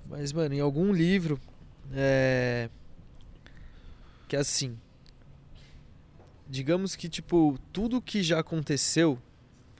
Mas, 0.07 0.31
mano, 0.31 0.55
em 0.55 0.61
algum 0.61 0.91
livro. 0.93 1.39
É. 1.93 2.69
Que 4.29 4.37
é 4.37 4.39
assim. 4.39 4.77
Digamos 6.47 6.95
que, 6.95 7.09
tipo, 7.09 7.59
tudo 7.73 8.01
que 8.01 8.23
já 8.23 8.39
aconteceu 8.39 9.19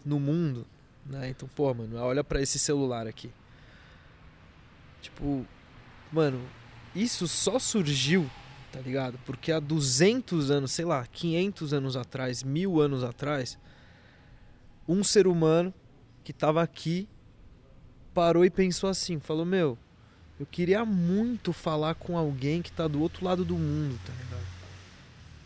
no 0.03 0.19
mundo 0.19 0.67
né? 1.09 1.29
Então, 1.29 1.49
pô, 1.55 1.73
mano, 1.73 1.97
olha 1.97 2.23
pra 2.23 2.41
esse 2.41 2.59
celular 2.59 3.07
aqui. 3.07 3.31
Tipo, 5.01 5.45
mano, 6.11 6.39
isso 6.95 7.27
só 7.27 7.57
surgiu, 7.57 8.29
tá 8.71 8.79
ligado? 8.79 9.19
Porque 9.25 9.51
há 9.51 9.59
200 9.59 10.51
anos, 10.51 10.71
sei 10.71 10.85
lá, 10.85 11.05
500 11.07 11.73
anos 11.73 11.95
atrás, 11.97 12.43
mil 12.43 12.79
anos 12.79 13.03
atrás, 13.03 13.57
um 14.87 15.03
ser 15.03 15.25
humano 15.25 15.73
que 16.23 16.31
tava 16.31 16.61
aqui 16.61 17.09
parou 18.13 18.45
e 18.45 18.49
pensou 18.49 18.89
assim, 18.89 19.19
falou, 19.19 19.45
meu, 19.45 19.77
eu 20.39 20.45
queria 20.45 20.85
muito 20.85 21.51
falar 21.51 21.95
com 21.95 22.17
alguém 22.17 22.61
que 22.61 22.71
tá 22.71 22.87
do 22.87 23.01
outro 23.01 23.25
lado 23.25 23.43
do 23.43 23.55
mundo, 23.55 23.99
tá 24.05 24.13
ligado? 24.13 24.47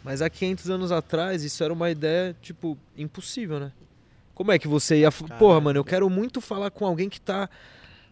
Mas 0.03 0.21
há 0.21 0.29
500 0.29 0.69
anos 0.69 0.91
atrás, 0.91 1.43
isso 1.43 1.63
era 1.63 1.71
uma 1.73 1.89
ideia, 1.89 2.35
tipo, 2.41 2.77
impossível, 2.97 3.59
né? 3.59 3.71
Como 4.35 4.51
é 4.51 4.59
que 4.59 4.67
você 4.67 4.99
ia. 4.99 5.07
f- 5.07 5.23
Porra, 5.39 5.61
mano, 5.61 5.79
eu 5.79 5.83
quero 5.85 6.09
muito 6.09 6.41
falar 6.41 6.69
com 6.71 6.85
alguém 6.85 7.07
que 7.09 7.21
tá. 7.21 7.49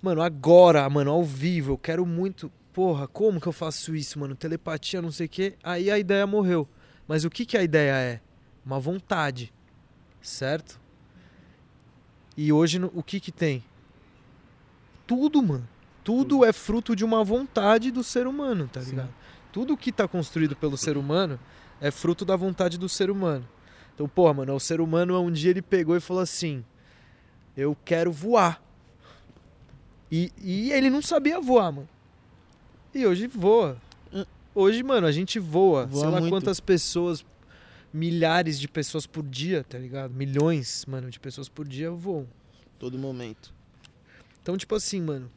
Mano, 0.02 0.22
agora, 0.22 0.88
mano, 0.90 1.12
ao 1.12 1.24
vivo. 1.24 1.74
Eu 1.74 1.78
quero 1.78 2.06
muito. 2.06 2.52
Porra, 2.74 3.08
como 3.08 3.42
que 3.42 3.48
eu 3.48 3.52
faço 3.52 3.96
isso, 3.96 4.18
mano? 4.20 4.36
Telepatia, 4.36 5.02
não 5.02 5.12
sei 5.12 5.26
o 5.26 5.30
quê. 5.30 5.56
Aí 5.64 5.92
a 5.92 6.00
ideia 6.00 6.26
morreu. 6.26 6.68
Mas 7.08 7.26
o 7.26 7.30
que, 7.30 7.46
que 7.46 7.58
a 7.58 7.64
ideia 7.64 7.94
é? 7.94 8.22
Uma 8.66 8.80
vontade. 8.80 9.52
Certo? 10.22 10.80
E 12.38 12.54
hoje, 12.54 12.80
o 12.94 13.04
que 13.04 13.20
que 13.20 13.32
tem? 13.32 13.64
Tudo, 15.06 15.42
mano. 15.44 15.68
Tudo 16.04 16.44
é 16.44 16.52
fruto 16.52 16.96
de 16.96 17.06
uma 17.06 17.24
vontade 17.24 17.92
do 17.92 18.04
ser 18.04 18.28
humano, 18.28 18.70
tá 18.72 18.82
Sim. 18.82 18.92
ligado? 18.92 19.14
Tudo 19.52 19.78
que 19.78 19.92
tá 19.92 20.08
construído 20.08 20.56
pelo 20.56 20.78
ser 20.78 20.98
humano 20.98 21.40
é 21.80 21.92
fruto 21.92 22.24
da 22.26 22.36
vontade 22.36 22.78
do 22.78 22.88
ser 22.88 23.12
humano. 23.12 23.48
Então, 23.94 24.08
porra, 24.08 24.34
mano, 24.34 24.56
o 24.56 24.60
ser 24.60 24.82
humano 24.82 25.20
um 25.20 25.32
dia 25.32 25.52
ele 25.52 25.62
pegou 25.62 25.96
e 25.96 26.00
falou 26.00 26.24
assim: 26.24 26.64
Eu 27.56 27.78
quero 27.86 28.12
voar. 28.12 28.62
E, 30.12 30.32
e 30.42 30.72
ele 30.72 30.90
não 30.90 31.02
sabia 31.02 31.40
voar, 31.40 31.72
mano. 31.72 31.90
E 32.94 33.06
hoje 33.06 33.28
voa. 33.28 33.78
Hoje, 34.54 34.84
mano, 34.84 35.08
a 35.08 35.12
gente 35.12 35.40
voa. 35.40 35.86
Voa 35.86 36.02
Sei 36.02 36.10
lá 36.10 36.20
muito. 36.20 36.32
quantas 36.32 36.60
pessoas, 36.60 37.26
milhares 37.94 38.60
de 38.60 38.68
pessoas 38.68 39.06
por 39.06 39.24
dia, 39.24 39.64
tá 39.64 39.78
ligado? 39.78 40.14
Milhões, 40.14 40.86
mano, 40.86 41.10
de 41.10 41.20
pessoas 41.20 41.48
por 41.48 41.66
dia 41.66 41.90
voam. 41.90 42.28
Todo 42.78 42.98
momento. 42.98 43.54
Então, 44.42 44.58
tipo 44.58 44.76
assim, 44.76 45.00
mano, 45.02 45.32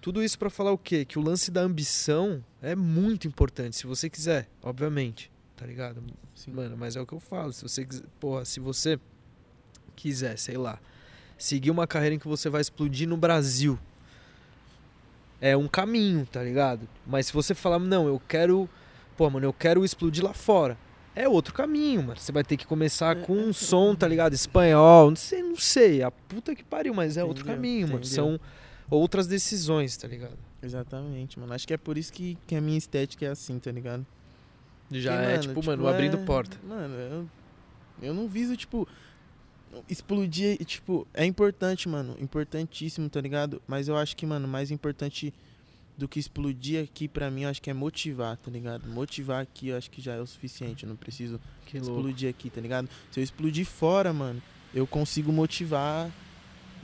tudo 0.00 0.22
isso 0.22 0.38
pra 0.38 0.48
falar 0.50 0.72
o 0.72 0.78
quê? 0.78 1.04
Que 1.04 1.18
o 1.18 1.22
lance 1.22 1.50
da 1.50 1.60
ambição 1.60 2.42
é 2.62 2.74
muito 2.74 3.26
importante, 3.28 3.76
se 3.76 3.86
você 3.86 4.08
quiser, 4.08 4.48
obviamente, 4.62 5.30
tá 5.56 5.66
ligado? 5.66 6.02
Sim. 6.34 6.52
Mano, 6.52 6.76
mas 6.76 6.96
é 6.96 7.00
o 7.00 7.06
que 7.06 7.12
eu 7.12 7.20
falo, 7.20 7.52
se 7.52 7.62
você 7.62 7.84
quiser, 7.84 8.04
porra, 8.18 8.44
se 8.44 8.60
você 8.60 8.98
quiser, 9.94 10.38
sei 10.38 10.56
lá, 10.56 10.78
seguir 11.36 11.70
uma 11.70 11.86
carreira 11.86 12.14
em 12.14 12.18
que 12.18 12.28
você 12.28 12.48
vai 12.48 12.60
explodir 12.60 13.06
no 13.08 13.16
Brasil, 13.16 13.78
é 15.40 15.56
um 15.56 15.68
caminho, 15.68 16.26
tá 16.26 16.42
ligado? 16.42 16.88
Mas 17.06 17.26
se 17.26 17.32
você 17.32 17.54
falar, 17.54 17.78
não, 17.78 18.06
eu 18.06 18.20
quero, 18.28 18.68
pô, 19.16 19.28
mano, 19.30 19.46
eu 19.46 19.52
quero 19.52 19.84
explodir 19.84 20.22
lá 20.24 20.32
fora, 20.34 20.76
é 21.14 21.28
outro 21.28 21.52
caminho, 21.54 22.02
mano. 22.02 22.20
Você 22.20 22.30
vai 22.30 22.44
ter 22.44 22.56
que 22.56 22.66
começar 22.66 23.16
É, 23.16 23.20
com 23.22 23.34
é, 23.36 23.42
um 23.44 23.50
é. 23.50 23.52
som, 23.52 23.94
tá 23.94 24.06
ligado? 24.06 24.32
Espanhol, 24.34 25.10
não 25.10 25.16
sei, 25.16 25.42
não 25.42 25.56
sei, 25.56 26.02
a 26.02 26.10
puta 26.10 26.54
que 26.54 26.62
pariu, 26.62 26.94
mas 26.94 27.16
é 27.16 27.24
outro 27.24 27.42
Entendeu, 27.42 27.56
caminho, 27.56 27.88
mano. 27.88 28.00
entendeu. 28.00 28.14
São 28.14 28.40
outras 28.90 29.26
decisões, 29.26 29.96
tá 29.96 30.08
ligado? 30.08 30.36
Exatamente, 30.62 31.38
mano. 31.38 31.52
Acho 31.52 31.66
que 31.66 31.72
é 31.74 31.78
por 31.78 31.96
isso 31.96 32.12
que, 32.12 32.36
que 32.46 32.54
a 32.54 32.60
minha 32.60 32.76
estética 32.78 33.24
é 33.26 33.28
assim, 33.30 33.58
tá 33.58 33.70
ligado? 33.70 34.04
Já 34.90 35.16
Porque, 35.16 35.32
é, 35.32 35.38
tipo, 35.38 35.64
mano, 35.64 35.86
abrindo 35.86 36.16
é- 36.16 36.24
porta. 36.24 36.58
Mano, 36.66 36.94
eu, 36.94 37.28
eu 38.02 38.12
não 38.14 38.28
viso, 38.28 38.56
tipo, 38.56 38.86
explodir, 39.88 40.62
tipo, 40.64 41.06
é 41.14 41.24
importante, 41.24 41.88
mano, 41.88 42.16
importantíssimo, 42.20 43.08
tá 43.08 43.20
ligado? 43.20 43.62
Mas 43.66 43.88
eu 43.88 43.96
acho 43.96 44.16
que, 44.16 44.26
mano, 44.26 44.48
mais 44.48 44.70
importante 44.70 45.32
do 45.96 46.08
que 46.08 46.18
explodir 46.18 46.82
aqui 46.82 47.06
pra 47.06 47.30
mim, 47.30 47.42
eu 47.42 47.50
acho 47.50 47.60
que 47.60 47.70
é 47.70 47.74
motivar, 47.74 48.36
tá 48.38 48.50
ligado? 48.50 48.88
Motivar 48.88 49.42
aqui, 49.42 49.68
eu 49.68 49.76
acho 49.76 49.90
que 49.90 50.00
já 50.00 50.14
é 50.14 50.20
o 50.20 50.26
suficiente, 50.26 50.84
eu 50.84 50.88
não 50.88 50.96
preciso 50.96 51.38
Que 51.66 51.78
louco. 51.78 51.94
explodir 51.98 52.30
aqui, 52.30 52.48
tá 52.50 52.60
ligado? 52.60 52.88
Se 53.12 53.20
eu 53.20 53.24
explodir 53.24 53.66
fora, 53.66 54.12
mano, 54.12 54.42
eu 54.74 54.86
consigo 54.86 55.30
motivar 55.32 56.10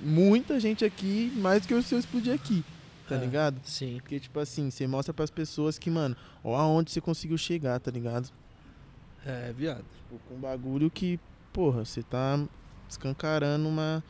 muita 0.01 0.59
gente 0.61 0.85
aqui 0.85 1.33
mais 1.37 1.63
do 1.63 1.69
que 1.69 1.83
se 1.83 1.95
eu 1.95 1.99
explodir 1.99 2.33
aqui, 2.35 2.65
tá 3.09 3.17
É. 3.17 3.19
ligado? 3.19 3.61
Sim. 3.65 3.99
Porque, 4.01 4.19
tipo 4.21 4.39
assim, 4.39 4.71
você 4.71 4.87
mostra 4.87 5.13
pras 5.15 5.31
pessoas 5.31 5.79
que, 5.79 5.91
mano, 5.91 6.17
ó 6.45 6.57
aonde 6.57 6.91
você 6.91 7.01
conseguiu 7.01 7.39
chegar, 7.39 7.79
tá 7.81 7.91
ligado? 7.91 8.31
É, 9.25 9.53
viado. 9.57 9.85
Tipo, 9.97 10.19
com 10.29 10.35
um 10.37 10.39
bagulho 10.41 10.91
que, 10.91 11.19
porra, 11.53 11.85
você 11.85 12.03
tá 12.03 12.39
escancarando 12.89 13.69
uma 13.69 14.03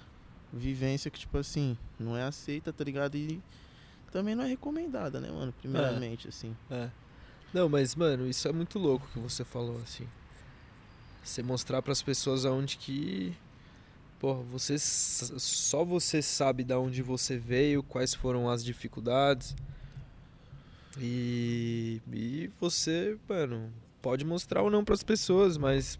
vivência 0.52 1.10
que, 1.10 1.18
tipo 1.18 1.38
assim, 1.38 1.76
não 1.98 2.16
é 2.16 2.22
aceita, 2.24 2.72
tá 2.72 2.84
ligado? 2.84 3.14
E 3.16 3.40
também 4.12 4.34
não 4.34 4.44
é 4.44 4.48
recomendada, 4.48 5.20
né, 5.20 5.30
mano? 5.30 5.52
Primeiramente, 5.60 6.28
assim. 6.28 6.54
É. 6.70 6.88
Não, 7.54 7.68
mas, 7.68 7.94
mano, 7.94 8.26
isso 8.28 8.46
é 8.48 8.52
muito 8.52 8.78
louco 8.78 9.08
que 9.12 9.18
você 9.18 9.44
falou, 9.44 9.80
assim. 9.82 10.06
Você 11.22 11.42
mostrar 11.42 11.80
pras 11.82 12.02
pessoas 12.02 12.44
aonde 12.44 12.76
que. 12.76 13.34
Porra, 14.18 14.42
você. 14.42 14.78
Só 14.78 15.84
você 15.84 16.22
sabe 16.22 16.64
da 16.64 16.78
onde 16.78 17.02
você 17.02 17.36
veio, 17.36 17.82
quais 17.82 18.14
foram 18.14 18.48
as 18.48 18.64
dificuldades. 18.64 19.54
E. 20.98 22.00
E 22.12 22.50
você, 22.58 23.18
mano, 23.28 23.70
pode 24.00 24.24
mostrar 24.24 24.62
ou 24.62 24.70
não 24.70 24.84
pras 24.84 25.02
pessoas, 25.02 25.58
mas. 25.58 25.98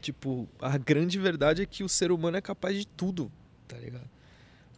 Tipo, 0.00 0.48
a 0.60 0.78
grande 0.78 1.18
verdade 1.18 1.62
é 1.62 1.66
que 1.66 1.84
o 1.84 1.88
ser 1.88 2.10
humano 2.10 2.38
é 2.38 2.40
capaz 2.40 2.74
de 2.74 2.86
tudo, 2.86 3.30
tá 3.68 3.76
ligado? 3.76 4.08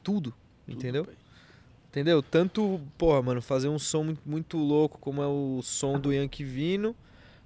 Tudo, 0.03 0.35
entendeu? 0.67 1.05
Tudo, 1.05 1.15
pai. 1.15 1.23
Entendeu? 1.93 2.23
Tanto, 2.23 2.81
porra, 2.99 3.23
mano, 3.23 3.43
fazer 3.43 3.69
um 3.69 3.79
som 3.79 4.17
muito, 4.27 4.57
louco 4.57 4.99
como 4.99 5.23
é 5.23 5.27
o 5.27 5.61
som 5.63 6.01
do 6.01 6.11
Yankee 6.11 6.43
Vino, 6.43 6.97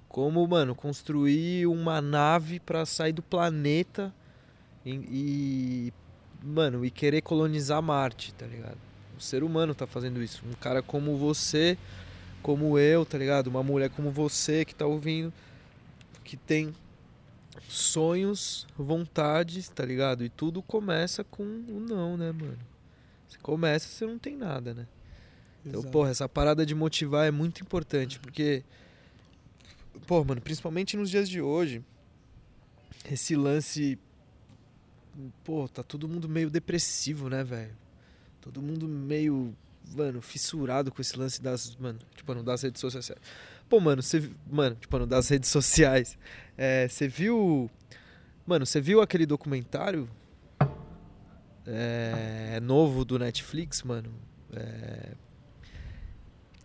como, 0.08 0.46
mano, 0.46 0.74
construir 0.74 1.66
uma 1.66 2.00
nave 2.00 2.60
pra 2.60 2.86
sair 2.86 3.12
do 3.12 3.22
planeta 3.22 4.14
e, 4.86 4.92
e, 5.10 5.92
mano, 6.44 6.84
e 6.84 6.90
querer 6.90 7.20
colonizar 7.20 7.82
Marte, 7.82 8.32
tá 8.32 8.46
ligado? 8.46 8.78
O 9.18 9.20
ser 9.20 9.42
humano 9.42 9.74
tá 9.74 9.86
fazendo 9.86 10.22
isso. 10.22 10.44
Um 10.46 10.52
cara 10.52 10.80
como 10.80 11.16
você, 11.16 11.76
como 12.40 12.78
eu, 12.78 13.04
tá 13.04 13.18
ligado? 13.18 13.48
Uma 13.48 13.64
mulher 13.64 13.90
como 13.90 14.12
você 14.12 14.64
que 14.64 14.74
tá 14.74 14.86
ouvindo, 14.86 15.32
que 16.22 16.36
tem 16.36 16.72
sonhos, 17.68 18.64
vontades, 18.78 19.68
tá 19.68 19.84
ligado? 19.84 20.24
E 20.24 20.28
tudo 20.28 20.62
começa 20.62 21.24
com 21.24 21.42
o 21.42 21.80
não, 21.80 22.16
né, 22.16 22.30
mano? 22.30 22.58
Você 23.28 23.38
começa, 23.38 23.88
você 23.88 24.06
não 24.06 24.18
tem 24.18 24.36
nada, 24.36 24.72
né? 24.72 24.86
Então, 25.64 25.80
Exato. 25.80 25.92
porra, 25.92 26.10
essa 26.10 26.28
parada 26.28 26.64
de 26.64 26.76
motivar 26.76 27.26
é 27.26 27.32
muito 27.32 27.60
importante, 27.60 28.20
porque, 28.20 28.62
pô, 30.06 30.22
mano, 30.22 30.40
principalmente 30.40 30.96
nos 30.96 31.10
dias 31.10 31.28
de 31.28 31.40
hoje, 31.40 31.82
esse 33.10 33.34
lance. 33.34 33.98
Pô, 35.44 35.68
tá 35.68 35.82
todo 35.82 36.06
mundo 36.08 36.28
meio 36.28 36.50
depressivo, 36.50 37.28
né, 37.28 37.42
velho? 37.42 37.74
Todo 38.40 38.60
mundo 38.62 38.86
meio, 38.86 39.54
mano, 39.96 40.20
fissurado 40.20 40.92
com 40.92 41.00
esse 41.00 41.18
lance 41.18 41.40
das, 41.42 41.74
mano, 41.76 41.98
tipo, 42.14 42.34
não 42.34 42.44
das 42.44 42.62
redes 42.62 42.80
sociais. 42.80 43.10
Pô, 43.68 43.80
mano, 43.80 44.02
você, 44.02 44.30
mano, 44.50 44.76
tipo, 44.76 44.98
não 44.98 45.06
das 45.08 45.28
redes 45.28 45.48
sociais. 45.50 46.16
É, 46.56 46.86
você 46.88 47.08
viu, 47.08 47.70
mano, 48.46 48.64
você 48.66 48.80
viu 48.80 49.00
aquele 49.00 49.26
documentário 49.26 50.08
é, 51.66 52.60
novo 52.62 53.04
do 53.04 53.18
Netflix, 53.18 53.82
mano? 53.82 54.10
É, 54.52 55.12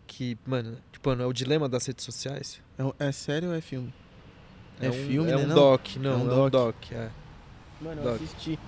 que, 0.06 0.38
mano, 0.46 0.78
tipo, 0.92 1.10
é 1.12 1.26
o 1.26 1.34
dilema 1.34 1.68
das 1.68 1.86
redes 1.86 2.06
sociais. 2.06 2.62
É, 2.78 2.84
um- 2.84 2.94
é 3.00 3.12
sério 3.12 3.50
ou 3.50 3.56
é 3.56 3.62
filme? 3.62 3.92
É 4.80 4.90
um, 4.90 4.94
filme, 4.94 5.32
é 5.32 5.36
né, 5.36 5.44
um 5.44 5.48
não? 5.48 5.56
doc, 5.56 5.96
não, 5.98 6.12
É 6.12 6.14
é 6.14 6.18
um 6.18 6.22
um 6.24 6.50
doc. 6.50 6.52
doc, 6.52 6.92
é. 6.92 7.10
Mano, 7.82 8.02
eu 8.02 8.12
Doc. 8.12 8.22
assisti. 8.22 8.60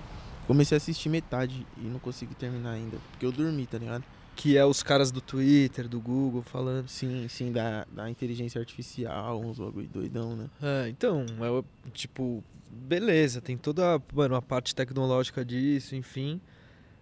Comecei 0.46 0.76
a 0.76 0.78
assistir 0.78 1.08
metade 1.08 1.66
e 1.78 1.86
não 1.86 1.98
consegui 1.98 2.34
terminar 2.34 2.72
ainda. 2.72 2.98
Porque 3.10 3.24
eu 3.24 3.32
dormi, 3.32 3.66
tá 3.66 3.78
ligado? 3.78 4.04
Que 4.36 4.56
é 4.56 4.64
os 4.64 4.82
caras 4.82 5.10
do 5.10 5.20
Twitter, 5.20 5.88
do 5.88 6.00
Google 6.00 6.42
falando. 6.42 6.88
Sim, 6.88 7.26
sim, 7.28 7.52
da, 7.52 7.86
da 7.90 8.10
inteligência 8.10 8.60
artificial, 8.60 9.40
uns 9.40 9.58
bagulho 9.58 9.88
doidão, 9.88 10.36
né? 10.36 10.50
É, 10.60 10.88
então, 10.88 11.24
é 11.24 11.90
tipo, 11.92 12.42
beleza, 12.70 13.40
tem 13.40 13.56
toda 13.56 14.02
mano, 14.12 14.34
a 14.34 14.42
parte 14.42 14.74
tecnológica 14.74 15.44
disso, 15.44 15.94
enfim. 15.94 16.40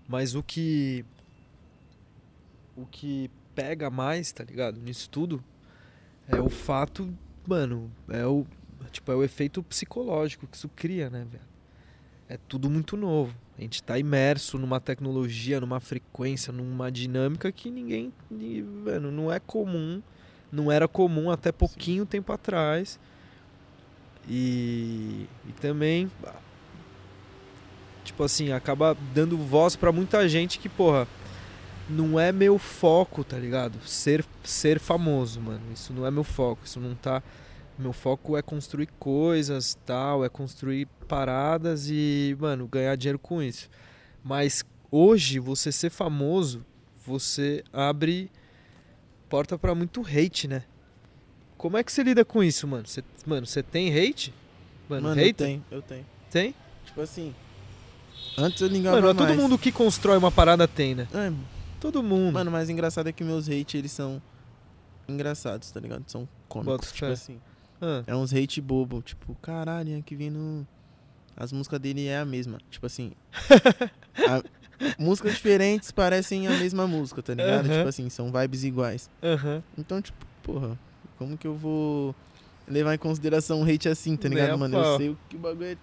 Mas 0.07 0.35
o 0.35 0.43
que. 0.43 1.05
O 2.77 2.87
que 2.87 3.31
pega 3.55 3.91
mais, 3.91 4.31
tá 4.33 4.45
ligado? 4.45 4.79
Nisso 4.81 5.09
tudo 5.11 5.43
é 6.29 6.41
o 6.41 6.49
fato, 6.49 7.13
mano, 7.47 7.91
é 8.09 8.27
o. 8.27 8.47
Tipo, 8.91 9.13
é 9.13 9.17
o 9.17 9.25
efeito 9.25 9.63
psicológico 9.63 10.47
que 10.47 10.57
isso 10.57 10.69
cria, 10.69 11.09
né, 11.09 11.27
velho? 11.31 11.52
É 12.33 12.39
tudo 12.49 12.71
muito 12.71 12.97
novo. 12.97 13.35
A 13.59 13.61
gente 13.61 13.83
tá 13.83 13.99
imerso 13.99 14.57
numa 14.57 14.81
tecnologia, 14.81 15.61
numa 15.61 15.79
frequência, 15.81 16.51
numa 16.51 16.91
dinâmica 16.91 17.53
que 17.53 17.71
ninguém. 17.71 18.11
ni- 18.31 18.63
Mano, 18.63 19.11
não 19.13 19.31
é 19.31 19.39
comum. 19.39 20.01
Não 20.51 20.73
era 20.73 20.89
comum 20.89 21.31
até 21.31 21.53
pouquinho 21.53 22.07
tempo 22.07 22.33
atrás. 22.33 22.99
E, 24.27 25.27
e 25.47 25.53
também, 25.61 26.11
tipo 28.03 28.23
assim, 28.23 28.51
acaba 28.53 28.97
dando 29.15 29.37
voz 29.37 29.77
pra 29.77 29.93
muita 29.93 30.27
gente 30.29 30.59
que, 30.59 30.69
porra, 30.71 31.07
não 31.91 32.19
é 32.19 32.33
meu 32.33 32.59
foco, 32.59 33.23
tá 33.25 33.37
ligado? 33.39 33.79
Ser, 33.87 34.25
ser 34.43 34.79
famoso, 34.81 35.39
mano. 35.39 35.61
Isso 35.75 35.93
não 35.93 36.07
é 36.07 36.11
meu 36.11 36.25
foco. 36.25 36.63
Isso 36.65 36.81
não 36.81 36.95
tá. 36.95 37.23
Meu 37.79 37.93
foco 37.93 38.37
é 38.37 38.43
construir 38.43 38.89
coisas, 38.99 39.77
tal, 39.87 40.25
é 40.25 40.29
construir 40.29 40.87
paradas 41.09 41.89
e, 41.89 42.37
mano, 42.39 42.67
ganhar 42.69 42.95
dinheiro 42.97 43.19
com 43.19 43.43
isso. 43.43 43.69
Mas 44.23 44.65
hoje, 44.91 45.39
você 45.39 45.73
ser 45.73 45.91
famoso, 45.91 46.65
você 47.05 47.65
abre 47.73 48.31
porta 49.29 49.59
pra 49.59 49.75
muito 49.75 50.03
hate, 50.03 50.47
né? 50.47 50.63
Como 51.57 51.77
é 51.77 51.83
que 51.83 51.91
você 51.93 52.03
lida 52.03 52.25
com 52.25 52.43
isso, 52.43 52.67
mano? 52.69 52.87
Você, 52.87 53.03
mano, 53.27 53.47
você 53.47 53.63
tem 53.63 53.89
hate? 53.97 54.35
Mano, 54.89 55.09
Mano, 55.09 55.21
eu 55.21 55.35
tenho, 55.35 55.65
eu 55.71 55.81
tenho. 55.83 56.07
Tem? 56.31 56.55
Tipo 56.85 57.01
assim. 57.01 57.35
Antes 58.37 58.61
eu 58.61 58.69
ligava 58.69 58.97
Mano, 58.97 59.09
é 59.09 59.15
mais. 59.15 59.29
todo 59.29 59.41
mundo 59.41 59.59
que 59.59 59.73
constrói 59.73 60.17
uma 60.19 60.31
parada 60.31 60.69
tem, 60.69 60.95
né? 60.95 61.09
É, 61.15 61.33
Todo 61.81 62.03
mundo. 62.03 62.35
mano, 62.35 62.51
mas 62.51 62.69
engraçado 62.69 63.09
é 63.09 63.13
que 63.13 63.25
meus 63.25 63.49
hate, 63.49 63.77
eles 63.77 63.93
são 63.93 64.21
engraçados, 65.09 65.71
tá 65.71 65.81
ligado? 65.81 66.05
São 66.07 66.29
cômicos. 66.49 66.75
Boto 66.77 66.93
Tipo 66.95 67.07
assim. 67.07 67.41
Ah, 67.83 68.03
É 68.07 68.15
uns 68.15 68.33
hate 68.33 68.61
bobo. 68.61 69.03
Tipo, 69.03 69.35
caralho, 69.43 70.03
que 70.03 70.15
vindo. 70.15 70.67
As 71.37 71.53
músicas 71.53 71.81
dele 71.81 72.07
é 72.07 72.19
a 72.19 72.25
mesma. 72.25 72.59
Tipo 72.71 72.87
assim. 72.87 73.13
a- 74.29 74.43
Músicas 74.99 75.35
diferentes 75.35 75.93
parecem 75.93 76.49
a 76.49 76.51
mesma 76.59 76.87
música, 76.89 77.23
tá 77.23 77.35
ligado? 77.35 77.67
Aham. 77.67 77.77
Tipo 77.77 77.89
assim, 77.89 78.09
são 78.11 78.33
vibes 78.33 78.65
iguais. 78.65 79.09
Aham. 79.23 79.63
Então, 79.79 80.03
tipo, 80.03 80.25
porra, 80.43 80.77
como 81.19 81.37
que 81.39 81.47
eu 81.47 81.55
vou 81.57 82.15
levar 82.67 82.93
em 82.95 82.99
consideração 82.99 83.61
um 83.61 83.65
hate 83.65 83.89
assim, 83.89 84.17
tá 84.17 84.29
ligado, 84.29 84.51
a 84.53 84.57
mano? 84.57 84.77
Eu 84.77 84.97
sei 84.99 85.09
o 85.11 85.19
que 85.29 85.37
o 85.37 85.39
bagulho 85.39 85.67
é. 85.67 85.77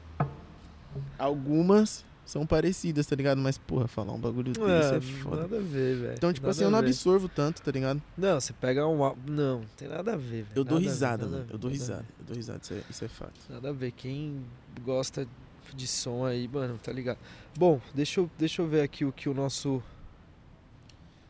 Algumas 1.17 2.03
são 2.29 2.45
parecidas, 2.45 3.07
tá 3.07 3.15
ligado? 3.15 3.41
Mas, 3.41 3.57
porra, 3.57 3.87
falar 3.87 4.13
um 4.13 4.19
bagulho 4.19 4.53
desse 4.53 4.61
é 4.61 4.97
Ah, 4.97 5.01
foda. 5.01 5.41
nada 5.41 5.57
a 5.57 5.61
ver, 5.61 5.95
velho. 5.97 6.13
Então, 6.13 6.31
tipo 6.31 6.45
Nada 6.45 6.51
assim, 6.51 6.63
eu 6.63 6.69
não 6.69 6.77
absorvo 6.77 7.27
tanto, 7.27 7.59
tá 7.59 7.71
ligado? 7.71 7.99
Não, 8.15 8.39
você 8.39 8.53
pega 8.53 8.87
um. 8.87 8.99
Não, 9.25 9.63
tem 9.75 9.87
nada 9.87 10.13
a 10.13 10.15
ver, 10.15 10.43
velho. 10.43 10.47
Eu 10.55 10.63
dou 10.63 10.77
risada, 10.77 11.25
mano. 11.25 11.47
Eu 11.49 11.57
dou 11.57 11.71
risada. 11.71 12.05
Eu 12.19 12.25
dou 12.27 12.35
risada, 12.35 12.59
isso 12.61 12.73
é, 12.75 12.83
isso 12.87 13.03
é 13.03 13.07
fato. 13.07 13.33
Nada 13.49 13.69
a 13.69 13.73
ver. 13.73 13.91
Quem 13.93 14.45
gosta 14.83 15.27
de 15.73 15.87
som 15.87 16.23
aí, 16.23 16.47
mano, 16.47 16.77
tá 16.77 16.91
ligado? 16.91 17.17
Bom, 17.57 17.81
deixa 17.95 18.19
eu, 18.19 18.29
deixa 18.37 18.61
eu 18.61 18.67
ver 18.67 18.81
aqui 18.81 19.03
o 19.03 19.11
que 19.11 19.27
o 19.27 19.33
nosso. 19.33 19.81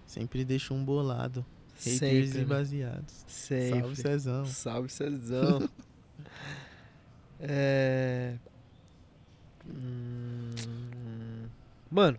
Sempre 0.06 0.44
deixo 0.44 0.74
um 0.74 0.84
bolado. 0.84 1.46
Haters 1.78 1.98
Sempre. 2.00 2.30
e 2.30 2.38
né? 2.40 2.44
baseados. 2.44 3.24
Sempre. 3.26 3.80
Salve, 3.80 3.96
Cezão. 3.96 4.46
Salve, 4.46 4.90
Cezão. 4.90 5.70
é. 7.40 8.36
Hum, 9.66 10.50
Mano. 11.92 12.18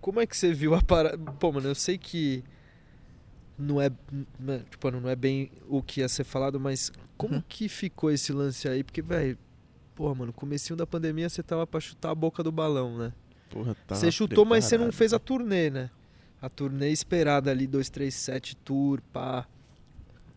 Como 0.00 0.20
é 0.20 0.26
que 0.26 0.36
você 0.36 0.52
viu 0.52 0.74
a 0.74 0.82
parada? 0.82 1.16
Pô, 1.16 1.52
mano, 1.52 1.68
eu 1.68 1.74
sei 1.74 1.96
que. 1.96 2.42
Não 3.56 3.80
é. 3.80 3.90
mano, 4.38 4.64
Tipo, 4.70 4.90
não 4.90 5.08
é 5.08 5.14
bem 5.14 5.50
o 5.68 5.82
que 5.82 6.00
ia 6.00 6.08
ser 6.08 6.24
falado, 6.24 6.58
mas 6.58 6.90
como 7.16 7.36
Uhum. 7.36 7.42
que 7.48 7.68
ficou 7.68 8.10
esse 8.10 8.32
lance 8.32 8.68
aí? 8.68 8.82
Porque, 8.82 9.00
velho. 9.02 9.38
Porra, 9.94 10.14
mano, 10.14 10.32
comecinho 10.32 10.76
da 10.76 10.86
pandemia 10.86 11.28
você 11.28 11.42
tava 11.42 11.66
pra 11.66 11.78
chutar 11.78 12.10
a 12.10 12.14
boca 12.14 12.42
do 12.42 12.50
balão, 12.50 12.96
né? 12.96 13.12
Porra, 13.50 13.76
tá. 13.86 13.94
Você 13.94 14.10
chutou, 14.10 14.44
mas 14.44 14.64
você 14.64 14.78
não 14.78 14.90
fez 14.90 15.12
a 15.12 15.18
turnê, 15.18 15.68
né? 15.70 15.90
A 16.40 16.48
turnê 16.48 16.90
esperada 16.90 17.50
ali, 17.50 17.66
237 17.66 18.56
tour, 18.56 19.00
pá. 19.12 19.46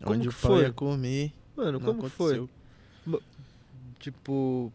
como 0.04 0.12
Onde 0.16 0.24
que 0.24 0.28
o 0.28 0.32
foi? 0.38 0.64
ia 0.64 0.74
comer. 0.74 1.34
Mano, 1.56 1.72
não 1.74 1.80
como 1.80 2.04
que 2.04 2.10
foi? 2.10 2.36
aconteceu. 2.36 3.22
Tipo, 3.98 4.72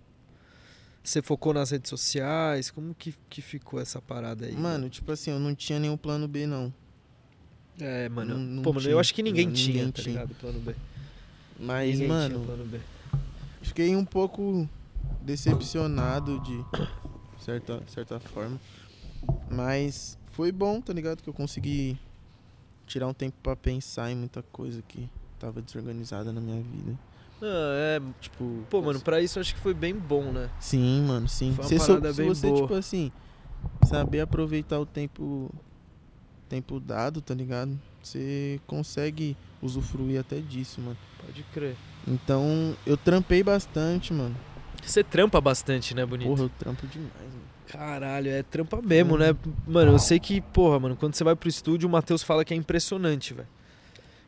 você 1.03 1.23
focou 1.23 1.53
nas 1.55 1.71
redes 1.71 1.89
sociais? 1.89 2.71
Como 2.71 2.95
que, 2.95 3.15
que 3.29 3.41
ficou 3.41 3.81
essa 3.81 4.01
parada 4.01 4.47
aí? 4.47 4.53
Mano, 4.55 4.89
tipo 4.89 5.11
assim, 5.13 5.31
eu 5.31 5.39
não 5.39 5.55
tinha 5.55 5.79
nenhum 5.79 5.97
plano 5.97 6.27
B, 6.29 6.47
não. 6.47 6.73
É, 7.81 8.09
mano. 8.09 8.35
não- 8.35 8.41
não 8.57 8.63
pô, 8.63 8.73
mano, 8.73 8.87
eu 8.89 8.99
acho 8.99 9.15
que 9.15 9.23
ninguém 9.23 9.47
Não, 9.47 9.53
tinha, 9.55 9.77
ninguém 9.87 9.93
tá 9.93 10.03
tinha. 10.03 10.15
ligado? 10.15 10.35
Plano 10.35 10.61
B. 10.61 10.75
Mas, 11.59 11.93
ninguém 11.93 12.09
mano, 12.09 12.47
fiquei 13.63 13.95
um 13.97 14.05
pouco 14.05 14.69
decepcionado 15.23 16.39
de 16.41 16.65
certa, 17.43 17.83
certa 17.89 18.21
forma. 18.21 18.61
Mas 19.51 20.19
foi 20.33 20.53
bom, 20.53 20.81
tá 20.81 20.93
ligado? 20.93 21.23
Que 21.23 21.29
eu 21.29 21.35
consegui 21.35 21.99
tirar 22.87 23.07
um 23.07 23.15
tempo 23.15 23.37
pra 23.43 23.55
pensar 23.57 24.11
em 24.11 24.17
muita 24.17 24.43
coisa 24.43 24.83
que 24.83 25.09
tava 25.39 25.61
desorganizada 25.63 26.33
na 26.33 26.41
minha 26.41 26.61
vida. 26.63 26.99
Ah, 27.43 27.97
é. 27.99 28.01
Tipo, 28.21 28.65
Pô, 28.69 28.83
mano, 28.83 29.01
pra 29.01 29.21
isso 29.21 29.39
eu 29.39 29.41
acho 29.41 29.55
que 29.55 29.61
foi 29.61 29.73
bem 29.75 29.95
bom, 29.95 30.31
né? 30.33 30.51
Sim, 30.61 31.03
mano, 31.07 31.29
sim. 31.29 31.53
Foi 31.55 31.65
uma 31.65 31.69
Você 31.69 31.79
sou- 31.79 31.87
parada 31.89 32.13
se 32.13 32.19
bem 32.21 32.29
você, 32.29 32.49
boa. 32.49 32.61
tipo 32.63 32.75
assim, 32.75 33.13
saber 33.85 34.21
aproveitar 34.21 34.79
o 34.79 34.87
tempo 34.87 35.51
tempo 36.49 36.81
dado, 36.81 37.21
tá 37.21 37.33
ligado? 37.33 37.79
Você 38.03 38.61
consegue 38.67 39.37
usufruir 39.63 40.19
até 40.19 40.41
disso, 40.41 40.81
mano. 40.81 40.97
Pode 41.25 41.43
crer. 41.55 41.77
Então, 42.09 42.75
eu 42.85 42.97
trampei 42.97 43.43
bastante, 43.43 44.13
mano. 44.13 44.35
Você 44.85 45.05
trampa 45.05 45.41
bastante, 45.41 45.95
né, 45.95 46.05
Bonito? 46.05 46.27
Porra, 46.29 46.43
eu 46.45 46.49
trampo 46.59 46.87
demais, 46.89 47.13
mano. 47.15 47.51
Caralho, 47.69 48.31
é 48.31 48.43
trampa 48.43 48.81
mesmo, 48.83 49.17
né? 49.17 49.27
Mano, 49.67 49.93
eu 49.93 49.99
sei 50.01 50.19
que, 50.19 50.41
porra, 50.41 50.81
mano, 50.81 50.97
quando 50.97 51.15
você 51.15 51.23
vai 51.23 51.37
pro 51.37 51.49
estúdio, 51.49 51.89
o 51.89 51.93
Matheus 51.93 52.23
fala 52.23 52.45
que 52.45 52.53
é 52.53 52.57
impressionante, 52.57 53.33
velho. 53.33 53.47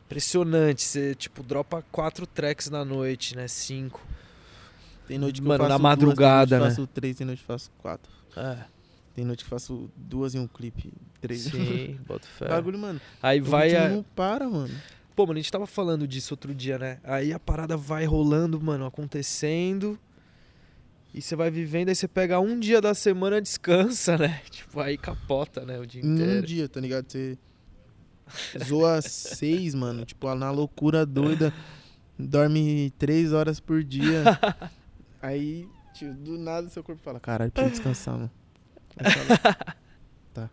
Impressionante. 0.05 0.83
Você, 0.83 1.15
tipo, 1.15 1.43
dropa 1.43 1.83
quatro 1.91 2.25
tracks 2.27 2.69
na 2.69 2.83
noite, 2.85 3.35
né? 3.35 3.47
Cinco. 3.47 4.01
Tem 5.07 5.17
noite 5.17 5.41
que 5.41 5.47
Mano, 5.47 5.63
eu 5.63 5.67
na 5.67 5.73
faço 5.75 5.83
madrugada, 5.83 6.45
duas, 6.45 6.49
tem 6.49 6.59
noite 6.59 6.69
né? 6.69 6.75
faço 6.75 6.87
três, 6.87 7.15
tem 7.17 7.27
noite 7.27 7.39
que 7.39 7.45
faço 7.45 7.71
quatro. 7.79 8.11
É. 8.35 8.57
Tem 9.15 9.25
noite 9.25 9.43
que 9.43 9.49
faço 9.49 9.89
duas 9.95 10.33
em 10.33 10.39
um 10.39 10.47
clipe, 10.47 10.91
três. 11.21 11.41
Sim, 11.43 11.99
bota 12.07 12.27
fé. 12.27 12.47
Bagulho, 12.47 12.79
mano. 12.79 12.99
Aí 13.21 13.39
o 13.41 13.43
vai 13.43 13.75
a... 13.75 13.89
não 13.89 14.03
para, 14.03 14.49
mano. 14.49 14.73
Pô, 15.15 15.27
mano, 15.27 15.37
a 15.37 15.41
gente 15.41 15.51
tava 15.51 15.67
falando 15.67 16.07
disso 16.07 16.33
outro 16.33 16.55
dia, 16.55 16.79
né? 16.79 16.99
Aí 17.03 17.31
a 17.31 17.39
parada 17.39 17.77
vai 17.77 18.05
rolando, 18.05 18.59
mano, 18.59 18.85
acontecendo. 18.85 19.99
E 21.13 21.21
você 21.21 21.35
vai 21.35 21.51
vivendo, 21.51 21.89
aí 21.89 21.95
você 21.95 22.07
pega 22.07 22.39
um 22.39 22.59
dia 22.59 22.81
da 22.81 22.95
semana, 22.95 23.39
descansa, 23.39 24.17
né? 24.17 24.41
Tipo, 24.49 24.79
aí 24.79 24.97
capota, 24.97 25.63
né? 25.63 25.79
O 25.79 25.85
dia 25.85 26.01
Em 26.01 26.07
um 26.09 26.13
inteiro. 26.15 26.47
dia, 26.47 26.67
tá 26.67 26.79
ligado? 26.79 27.05
Você 27.11 27.37
zoa 28.63 29.01
seis, 29.01 29.73
mano. 29.75 30.05
Tipo, 30.05 30.33
na 30.35 30.51
loucura 30.51 31.05
doida. 31.05 31.53
Dorme 32.17 32.91
três 32.97 33.33
horas 33.33 33.59
por 33.59 33.83
dia. 33.83 34.23
Aí, 35.21 35.67
tipo, 35.93 36.13
do 36.13 36.37
nada 36.37 36.69
seu 36.69 36.83
corpo 36.83 37.01
fala, 37.03 37.19
caralho, 37.19 37.51
preciso 37.51 37.73
descansar, 37.75 38.15
mano. 38.15 38.31
Fala, 40.33 40.49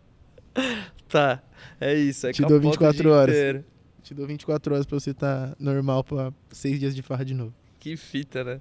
Tá, 1.08 1.42
é 1.80 1.94
isso. 1.94 2.26
É 2.26 2.32
Te 2.32 2.42
dou 2.42 2.50
capota 2.60 2.66
o 2.66 2.70
24 2.70 3.02
dia 3.02 3.12
horas. 3.12 3.34
inteiro. 3.36 3.64
Te 4.02 4.14
dou 4.14 4.26
24 4.26 4.74
horas 4.74 4.86
pra 4.86 4.98
você 4.98 5.10
estar 5.10 5.54
normal 5.58 6.02
pra 6.04 6.32
seis 6.50 6.78
dias 6.78 6.94
de 6.94 7.02
farra 7.02 7.24
de 7.24 7.34
novo. 7.34 7.52
Que 7.78 7.96
fita, 7.96 8.44
né? 8.44 8.60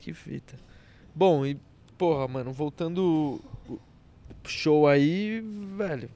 Que 0.00 0.12
fita. 0.12 0.54
Bom, 1.14 1.46
e 1.46 1.58
porra, 1.96 2.26
mano, 2.28 2.52
voltando 2.52 3.40
show 4.44 4.86
aí, 4.86 5.40
velho. 5.76 6.10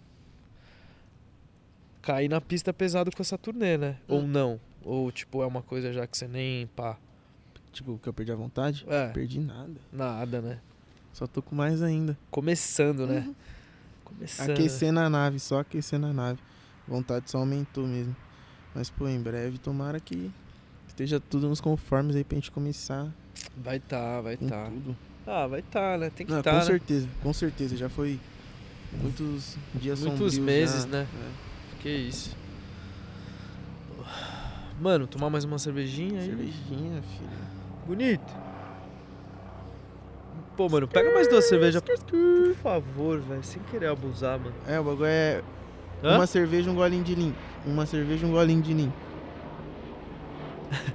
Cair 2.10 2.28
na 2.28 2.40
pista 2.40 2.72
pesado 2.72 3.10
com 3.14 3.22
essa 3.22 3.38
turnê, 3.38 3.76
né? 3.78 3.96
Ou 4.08 4.20
Hum. 4.20 4.26
não? 4.26 4.60
Ou 4.84 5.12
tipo, 5.12 5.42
é 5.42 5.46
uma 5.46 5.62
coisa 5.62 5.92
já 5.92 6.06
que 6.06 6.16
você 6.16 6.26
nem 6.26 6.66
pá. 6.68 6.96
Tipo, 7.72 7.98
que 8.02 8.08
eu 8.08 8.12
perdi 8.12 8.32
a 8.32 8.34
vontade? 8.36 8.84
É, 8.88 9.08
Perdi 9.08 9.38
nada. 9.38 9.74
nada, 9.92 10.40
né? 10.40 10.58
Só 11.12 11.26
tô 11.26 11.40
com 11.40 11.54
mais 11.54 11.82
ainda. 11.82 12.18
Começando, 12.30 13.06
né? 13.06 13.24
Uhum. 13.26 13.34
Começando. 14.04 14.50
Aquecer 14.50 14.92
na 14.92 15.08
nave, 15.08 15.38
só 15.38 15.60
aquecer 15.60 15.98
na 16.00 16.12
nave. 16.12 16.40
Vontade 16.88 17.30
só 17.30 17.38
aumentou 17.38 17.86
mesmo. 17.86 18.16
Mas, 18.74 18.90
pô, 18.90 19.06
em 19.08 19.20
breve, 19.20 19.58
tomara 19.58 20.00
que 20.00 20.30
esteja 20.88 21.20
tudo 21.20 21.48
nos 21.48 21.60
conformes 21.60 22.16
aí 22.16 22.24
pra 22.24 22.34
gente 22.36 22.50
começar 22.50 23.08
Vai 23.56 23.78
tá, 23.78 24.20
vai 24.20 24.36
com 24.36 24.48
tá. 24.48 24.64
tudo. 24.66 24.96
Ah, 25.26 25.46
vai 25.46 25.62
tá, 25.62 25.96
né? 25.96 26.10
Tem 26.10 26.26
que 26.26 26.32
Não, 26.32 26.42
tá, 26.42 26.50
com 26.52 26.56
né? 26.58 26.64
certeza, 26.64 27.08
com 27.22 27.32
certeza. 27.32 27.76
Já 27.76 27.88
foi 27.88 28.18
muitos 29.00 29.56
dias 29.74 30.00
Muitos 30.00 30.36
meses, 30.38 30.82
já. 30.82 30.88
né? 30.88 31.06
É. 31.46 31.49
Que 31.80 31.88
isso. 31.88 32.36
Mano, 34.80 35.06
tomar 35.06 35.30
mais 35.30 35.44
uma 35.44 35.58
cervejinha 35.58 36.20
aí. 36.20 36.26
Cervejinha, 36.26 37.02
filho. 37.02 37.30
Bonito. 37.86 38.32
Pô, 40.56 40.68
mano, 40.68 40.86
pega 40.86 41.12
mais 41.14 41.26
duas 41.28 41.48
cervejas, 41.48 41.82
por 41.82 42.54
favor, 42.56 43.18
velho. 43.20 43.42
Sem 43.42 43.62
querer 43.62 43.86
abusar, 43.88 44.38
mano. 44.38 44.54
É, 44.66 44.78
o 44.78 44.84
bagulho 44.84 45.06
é 45.06 45.42
Hã? 46.02 46.16
uma 46.16 46.26
cerveja, 46.26 46.70
um 46.70 46.74
golinho 46.74 47.02
de 47.02 47.14
lim. 47.14 47.34
Uma 47.64 47.86
cerveja, 47.86 48.26
um 48.26 48.30
golinho 48.30 48.60
de 48.62 48.74
lim. 48.74 48.92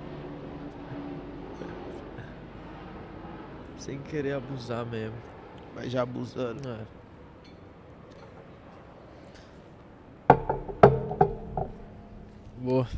Sem 3.78 4.00
querer 4.00 4.34
abusar 4.34 4.86
mesmo. 4.86 5.16
Vai 5.74 5.90
já 5.90 6.02
abusando. 6.04 6.68
É. 6.70 6.95
Boa. 12.66 12.90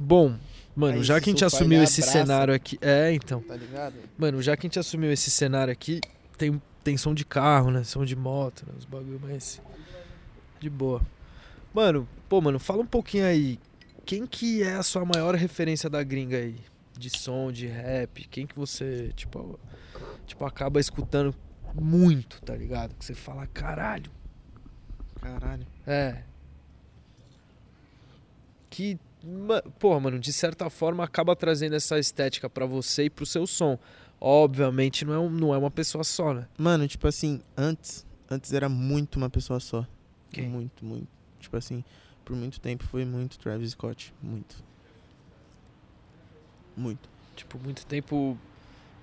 Bom, 0.00 0.38
mano, 0.74 0.96
Aí 0.96 1.04
já 1.04 1.20
que 1.20 1.28
a 1.28 1.32
gente 1.32 1.44
assumiu 1.44 1.82
esse 1.82 2.00
abraça. 2.00 2.18
cenário 2.18 2.54
aqui. 2.54 2.78
É, 2.80 3.12
então. 3.12 3.42
Tá 3.42 3.54
ligado? 3.54 3.94
Mano, 4.16 4.40
já 4.40 4.56
que 4.56 4.66
a 4.66 4.68
gente 4.68 4.78
assumiu 4.78 5.12
esse 5.12 5.30
cenário 5.30 5.70
aqui, 5.70 6.00
tem, 6.38 6.60
tem 6.82 6.96
som 6.96 7.12
de 7.12 7.26
carro, 7.26 7.70
né? 7.70 7.84
Som 7.84 8.06
de 8.06 8.16
moto, 8.16 8.64
né? 8.66 8.72
Os 8.78 8.86
bagulho 8.86 9.20
mais. 9.20 9.60
De 10.58 10.70
boa. 10.70 11.02
Mano, 11.74 12.08
pô, 12.26 12.40
mano, 12.40 12.58
fala 12.58 12.80
um 12.80 12.86
pouquinho 12.86 13.26
aí. 13.26 13.60
Quem 14.06 14.26
que 14.26 14.62
é 14.62 14.76
a 14.76 14.82
sua 14.82 15.04
maior 15.04 15.34
referência 15.34 15.90
da 15.90 16.02
gringa 16.02 16.38
aí? 16.38 16.56
De 16.98 17.10
som, 17.10 17.52
de 17.52 17.66
rap? 17.66 18.26
Quem 18.28 18.46
que 18.46 18.56
você, 18.56 19.12
tipo, 19.14 19.60
tipo 20.26 20.42
acaba 20.46 20.80
escutando 20.80 21.34
muito, 21.74 22.40
tá 22.40 22.54
ligado? 22.54 22.94
Que 22.94 23.04
você 23.04 23.12
fala, 23.12 23.46
caralho. 23.48 24.10
Caralho. 25.20 25.66
É. 25.86 26.22
Que, 28.74 28.98
pô, 29.78 30.00
mano, 30.00 30.18
de 30.18 30.32
certa 30.32 30.68
forma 30.68 31.04
acaba 31.04 31.36
trazendo 31.36 31.76
essa 31.76 31.96
estética 31.96 32.50
pra 32.50 32.66
você 32.66 33.04
e 33.04 33.10
pro 33.10 33.24
seu 33.24 33.46
som. 33.46 33.78
Obviamente 34.20 35.04
não 35.04 35.12
é, 35.14 35.18
um- 35.18 35.30
não 35.30 35.54
é 35.54 35.58
uma 35.58 35.70
pessoa 35.70 36.02
só, 36.02 36.34
né? 36.34 36.48
Mano, 36.58 36.88
tipo 36.88 37.06
assim, 37.06 37.40
antes, 37.56 38.04
antes 38.28 38.52
era 38.52 38.68
muito 38.68 39.14
uma 39.16 39.30
pessoa 39.30 39.60
só. 39.60 39.86
Quem? 40.32 40.48
Muito, 40.48 40.84
muito. 40.84 41.06
Tipo 41.38 41.56
assim, 41.56 41.84
por 42.24 42.34
muito 42.34 42.58
tempo 42.60 42.82
foi 42.84 43.04
muito 43.04 43.38
Travis 43.38 43.70
Scott. 43.70 44.12
Muito. 44.20 44.56
Muito. 46.76 47.08
Tipo, 47.36 47.56
muito 47.58 47.86
tempo. 47.86 48.36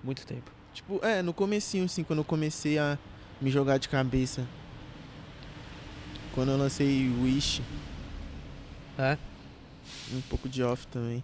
Muito 0.04 0.26
tempo. 0.26 0.52
Tipo, 0.74 1.00
é, 1.06 1.22
no 1.22 1.34
comecinho, 1.34 1.86
assim, 1.86 2.04
quando 2.04 2.20
eu 2.20 2.26
comecei 2.26 2.78
a 2.78 2.98
me 3.40 3.50
jogar 3.50 3.78
de 3.78 3.88
cabeça. 3.88 4.46
Quando 6.34 6.52
eu 6.52 6.58
lancei 6.58 7.10
Wish, 7.22 7.62
É? 8.98 9.18
Um 10.14 10.22
pouco 10.22 10.50
de 10.50 10.64
off 10.64 10.88
também. 10.88 11.24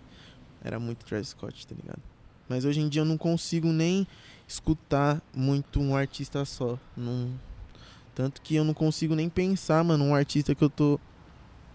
Era 0.63 0.79
muito 0.79 1.05
Travis 1.05 1.29
Scott, 1.29 1.67
tá 1.67 1.75
ligado? 1.75 2.01
Mas 2.49 2.65
hoje 2.65 2.79
em 2.79 2.89
dia 2.89 3.01
eu 3.01 3.05
não 3.05 3.17
consigo 3.17 3.67
nem 3.67 4.07
escutar 4.47 5.21
muito 5.35 5.79
um 5.79 5.95
artista 5.95 6.43
só. 6.45 6.79
Não... 6.95 7.29
Tanto 8.15 8.41
que 8.41 8.55
eu 8.55 8.63
não 8.63 8.73
consigo 8.73 9.13
nem 9.13 9.29
pensar, 9.29 9.83
mano, 9.83 10.05
um 10.05 10.15
artista 10.15 10.55
que 10.55 10.63
eu 10.63 10.69
tô 10.69 10.99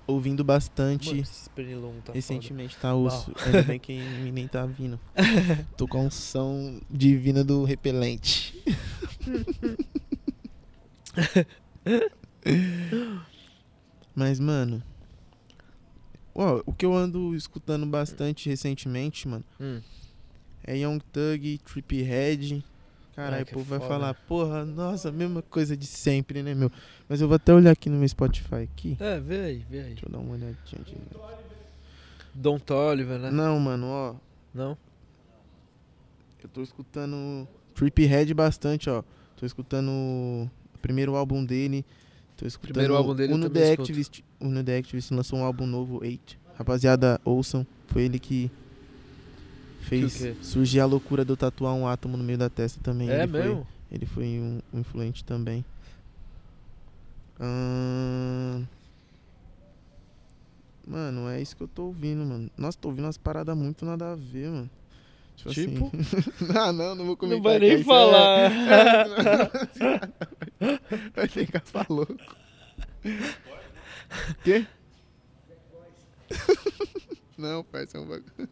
ouvindo 0.06 0.42
bastante 0.42 1.10
Mano, 1.10 1.22
esse 1.22 1.48
pernilongo 1.50 1.98
tá 1.98 2.06
foda. 2.06 2.14
recentemente, 2.14 2.76
tá 2.76 2.94
osso. 2.94 3.32
Ainda 3.46 3.62
bem 3.62 3.78
que 3.78 3.96
nem 4.32 4.48
tá 4.48 4.66
vindo. 4.66 4.98
Tô 5.76 5.86
com 5.86 5.98
a 5.98 6.00
unção 6.00 6.80
divina 6.90 7.44
do 7.44 7.64
repelente. 7.64 8.60
Mas, 14.14 14.40
mano. 14.40 14.82
Ó, 16.34 16.62
o 16.64 16.72
que 16.72 16.84
eu 16.86 16.94
ando 16.94 17.34
escutando 17.34 17.84
bastante 17.86 18.48
recentemente, 18.48 19.28
mano, 19.28 19.44
Hum. 19.60 19.80
é 20.64 20.76
Young 20.78 21.00
Thug, 21.12 21.58
Trippy 21.58 22.02
Head. 22.02 22.64
Caralho, 23.14 23.42
o 23.42 23.46
povo 23.46 23.64
vai 23.66 23.78
foda. 23.78 23.88
falar, 23.90 24.14
porra, 24.14 24.64
nossa, 24.64 25.12
mesma 25.12 25.42
coisa 25.42 25.76
de 25.76 25.86
sempre, 25.86 26.42
né, 26.42 26.54
meu? 26.54 26.72
Mas 27.06 27.20
eu 27.20 27.28
vou 27.28 27.34
até 27.36 27.52
olhar 27.52 27.70
aqui 27.72 27.90
no 27.90 27.98
meu 27.98 28.08
Spotify 28.08 28.54
aqui. 28.72 28.96
É, 28.98 29.20
vê 29.20 29.40
aí, 29.40 29.66
vê 29.68 29.80
aí. 29.80 29.88
Deixa 29.88 30.06
eu 30.06 30.10
dar 30.10 30.18
uma 30.18 30.32
olhadinha 30.32 30.82
de... 30.82 30.96
Don 32.34 32.58
Toliver, 32.58 33.18
né? 33.18 33.30
Não, 33.30 33.60
mano, 33.60 33.86
ó. 33.88 34.14
Não? 34.54 34.78
Eu 36.42 36.48
tô 36.48 36.62
escutando 36.62 37.46
Trippy 37.74 38.06
Head 38.06 38.32
bastante, 38.32 38.88
ó. 38.88 39.02
Tô 39.36 39.44
escutando 39.44 39.90
o 39.90 40.50
primeiro 40.80 41.14
álbum 41.14 41.44
dele. 41.44 41.84
Tô 42.36 42.46
escutando 42.46 42.72
Primeiro 42.72 42.96
álbum 42.96 43.14
dele 43.14 43.34
Uno 43.34 43.50
The 43.50 43.72
escuto. 43.72 43.92
Activist. 44.42 44.50
Uno 44.50 44.64
The 44.64 44.76
Activist 44.78 45.10
lançou 45.12 45.38
um 45.38 45.44
álbum 45.44 45.66
novo, 45.66 46.04
Eight. 46.04 46.38
Rapaziada, 46.56 47.20
ouçam. 47.24 47.66
Foi 47.86 48.02
ele 48.02 48.18
que 48.18 48.50
fez 49.82 50.16
Que 50.16 50.28
o 50.28 50.44
surgir 50.44 50.80
a 50.80 50.86
loucura 50.86 51.24
eu 51.26 51.36
tatuar 51.36 51.74
um 51.74 51.86
átomo 51.86 52.16
no 52.16 52.24
meio 52.24 52.38
da 52.38 52.48
testa 52.48 52.80
também. 52.82 53.10
É 53.10 53.22
ele 53.22 53.28
foi- 53.28 53.42
mesmo? 53.42 53.66
ele 53.90 54.06
foi 54.06 54.24
um, 54.24 54.60
um 54.72 54.80
influente 54.80 55.24
também. 55.24 55.64
Ahn, 57.40 58.64
Mano, 60.86 61.28
é 61.28 61.40
isso 61.40 61.56
que 61.56 61.62
eu 61.62 61.68
tô 61.68 61.84
ouvindo, 61.84 62.24
mano. 62.24 62.50
Nossa, 62.58 62.76
tô 62.78 62.88
ouvindo 62.88 63.04
umas 63.04 63.16
paradas 63.16 63.56
muito 63.56 63.84
nada 63.84 64.12
a 64.12 64.16
ver, 64.16 64.48
mano. 64.50 64.70
Tipo, 65.36 65.50
Tipo? 65.54 65.92
assim. 65.96 66.52
ah, 66.58 66.72
não, 66.72 66.94
não 66.96 67.06
vou 67.06 67.16
comentar. 67.16 67.36
Não 67.38 67.42
vai 67.50 67.58
nem 67.60 67.74
isso 67.76 67.84
falar. 67.84 68.50
É... 68.50 69.04
vai 71.14 71.28
ficar 71.28 71.86
louco. 71.88 72.36
Quê? 74.44 74.66
Não, 77.36 77.64
parça, 77.64 77.98
é 77.98 78.00
um 78.00 78.06
bagulho. 78.06 78.48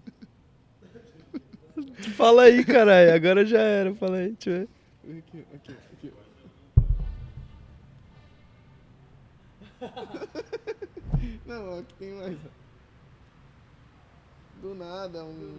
Fala 2.16 2.42
aí, 2.42 2.64
caralho. 2.64 3.14
Agora 3.14 3.44
já 3.44 3.60
era. 3.60 3.94
Fala 3.94 4.16
aí, 4.18 4.32
deixa 4.32 4.50
eu 4.50 4.58
ver. 4.58 4.68
Aqui, 5.18 5.44
aqui, 5.54 5.76
aqui. 5.92 6.12
Não, 11.46 11.78
aqui 11.78 11.94
tem 11.98 12.12
mais. 12.14 12.36
ó. 12.44 12.60
Do 14.60 14.74
nada, 14.74 15.24
um. 15.24 15.58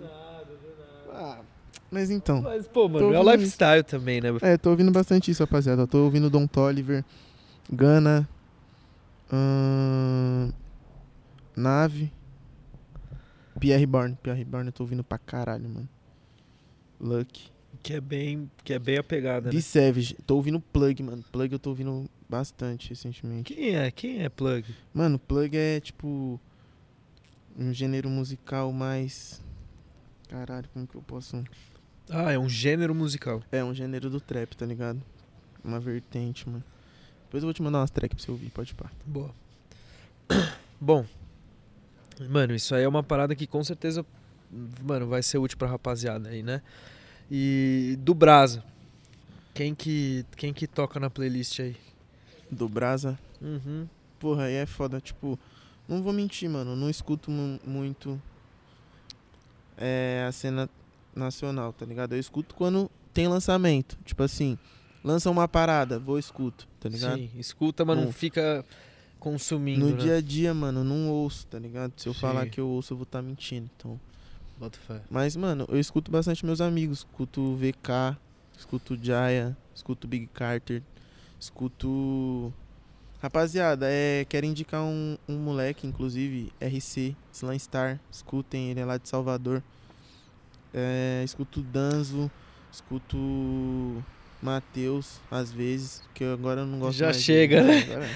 Ah, 1.11 1.41
mas 1.89 2.11
então. 2.11 2.41
Mas, 2.41 2.67
pô, 2.67 2.87
mano, 2.87 3.13
é 3.13 3.19
o 3.19 3.31
lifestyle 3.31 3.83
também, 3.83 4.21
né? 4.21 4.29
É, 4.41 4.57
tô 4.57 4.69
ouvindo 4.69 4.91
bastante 4.91 5.31
isso, 5.31 5.43
rapaziada. 5.43 5.87
Tô 5.87 6.03
ouvindo 6.03 6.29
Don 6.29 6.45
Toliver, 6.45 7.03
Gana, 7.71 8.29
ahn, 9.31 10.51
Nave, 11.55 12.11
Pierre 13.59 13.85
Bourne. 13.85 14.17
Pierre 14.21 14.43
Bourne 14.43 14.67
eu 14.67 14.73
tô 14.73 14.83
ouvindo 14.83 15.03
pra 15.03 15.17
caralho, 15.17 15.69
mano. 15.69 15.89
Luck. 16.99 17.51
Que 17.83 17.93
é 17.93 18.01
bem, 18.01 18.51
que 18.63 18.73
é 18.73 18.79
bem 18.79 18.97
a 18.97 19.03
pegada, 19.03 19.49
The 19.49 19.55
né? 19.55 19.61
Savage. 19.61 20.15
Tô 20.25 20.35
ouvindo 20.35 20.59
Plug, 20.59 21.01
mano. 21.03 21.23
Plug 21.31 21.51
eu 21.51 21.59
tô 21.59 21.69
ouvindo 21.71 22.09
bastante 22.29 22.89
recentemente. 22.89 23.53
Quem 23.53 23.75
é? 23.75 23.89
Quem 23.89 24.23
é 24.23 24.29
Plug? 24.29 24.75
Mano, 24.93 25.17
Plug 25.17 25.57
é 25.57 25.79
tipo. 25.79 26.39
Um 27.57 27.73
gênero 27.73 28.09
musical 28.09 28.71
mais. 28.71 29.41
Caralho, 30.29 30.69
como 30.73 30.87
que 30.87 30.95
eu 30.95 31.01
posso. 31.01 31.43
Ah, 32.09 32.31
é 32.31 32.37
um 32.37 32.47
gênero 32.47 32.93
musical. 32.93 33.41
É 33.51 33.63
um 33.63 33.73
gênero 33.73 34.09
do 34.09 34.19
trap, 34.19 34.55
tá 34.55 34.65
ligado? 34.65 35.01
Uma 35.63 35.79
vertente, 35.79 36.47
mano. 36.47 36.63
Depois 37.31 37.43
eu 37.43 37.47
vou 37.47 37.53
te 37.53 37.61
mandar 37.61 37.79
umas 37.79 37.89
tracks 37.89 38.13
pra 38.17 38.25
você 38.25 38.29
ouvir, 38.29 38.49
pode 38.49 38.73
pá. 38.75 38.91
Boa. 39.05 39.31
Bom, 40.81 41.05
mano, 42.29 42.53
isso 42.53 42.75
aí 42.75 42.83
é 42.83 42.87
uma 42.89 43.01
parada 43.01 43.33
que 43.33 43.47
com 43.47 43.63
certeza, 43.63 44.05
mano, 44.83 45.07
vai 45.07 45.23
ser 45.23 45.37
útil 45.37 45.57
pra 45.57 45.69
rapaziada 45.69 46.27
aí, 46.27 46.43
né? 46.43 46.61
E 47.31 47.95
do 48.01 48.13
Brasa, 48.13 48.61
quem 49.53 49.73
que, 49.73 50.25
quem 50.35 50.53
que 50.53 50.67
toca 50.67 50.99
na 50.99 51.09
playlist 51.09 51.57
aí? 51.61 51.77
Do 52.51 52.67
Brasa. 52.67 53.17
Uhum. 53.41 53.87
Porra, 54.19 54.43
aí 54.43 54.55
é 54.55 54.65
foda. 54.65 54.99
Tipo, 54.99 55.39
não 55.87 56.03
vou 56.03 56.11
mentir, 56.11 56.49
mano. 56.49 56.75
Não 56.75 56.89
escuto 56.89 57.31
mu- 57.31 57.61
muito 57.65 58.21
é, 59.77 60.25
a 60.27 60.31
cena 60.33 60.69
nacional, 61.15 61.71
tá 61.71 61.85
ligado? 61.85 62.11
Eu 62.13 62.19
escuto 62.19 62.53
quando 62.55 62.91
tem 63.13 63.27
lançamento. 63.29 63.97
Tipo 64.03 64.23
assim, 64.23 64.57
lança 65.03 65.29
uma 65.29 65.47
parada, 65.47 65.99
vou 65.99 66.17
escuto, 66.19 66.67
tá 66.79 66.89
ligado? 66.89 67.17
Sim, 67.17 67.29
escuta, 67.37 67.83
mas 67.85 67.97
não 67.97 68.05
Bom. 68.05 68.11
fica 68.11 68.65
consumindo, 69.19 69.85
No 69.85 69.91
né? 69.95 69.97
dia 70.01 70.15
a 70.17 70.21
dia, 70.21 70.53
mano, 70.53 70.83
não 70.83 71.09
ouço, 71.09 71.45
tá 71.47 71.59
ligado? 71.59 71.93
Se 71.97 72.07
eu 72.07 72.13
Sim. 72.13 72.19
falar 72.19 72.47
que 72.47 72.59
eu 72.59 72.67
ouço, 72.67 72.93
eu 72.93 72.97
vou 72.97 73.03
estar 73.03 73.21
mentindo. 73.21 73.69
Então. 73.77 73.99
Bota 74.57 74.77
fé. 74.79 75.01
Mas, 75.09 75.35
mano, 75.35 75.65
eu 75.69 75.79
escuto 75.79 76.11
bastante 76.11 76.45
meus 76.45 76.61
amigos. 76.61 76.99
Escuto 76.99 77.41
o 77.41 77.55
VK, 77.55 78.17
escuto 78.57 78.93
o 78.93 78.97
Jaya, 79.03 79.57
escuto 79.75 80.05
o 80.05 80.09
Big 80.09 80.27
Carter, 80.27 80.81
escuto. 81.39 82.53
Rapaziada, 83.21 83.85
é, 83.87 84.25
quero 84.27 84.47
indicar 84.47 84.81
um, 84.81 85.15
um 85.29 85.37
moleque, 85.37 85.85
inclusive, 85.85 86.51
RC, 86.59 87.15
Slam 87.31 87.57
Star. 87.59 87.99
Escutem, 88.11 88.71
ele 88.71 88.79
é 88.79 88.85
lá 88.85 88.97
de 88.97 89.07
Salvador. 89.07 89.61
É, 90.73 91.21
escuto 91.23 91.59
o 91.59 91.63
Danzo, 91.63 92.31
escuto 92.71 93.17
Matheus, 94.41 95.19
às 95.29 95.51
vezes, 95.51 96.01
que 96.15 96.23
eu 96.23 96.33
agora 96.33 96.61
eu 96.61 96.65
não 96.65 96.79
gosto 96.79 96.97
Já 96.97 97.05
mais 97.07 97.21
chega, 97.21 97.61
dele, 97.63 97.85
né? 97.85 97.93
agora- 97.93 98.09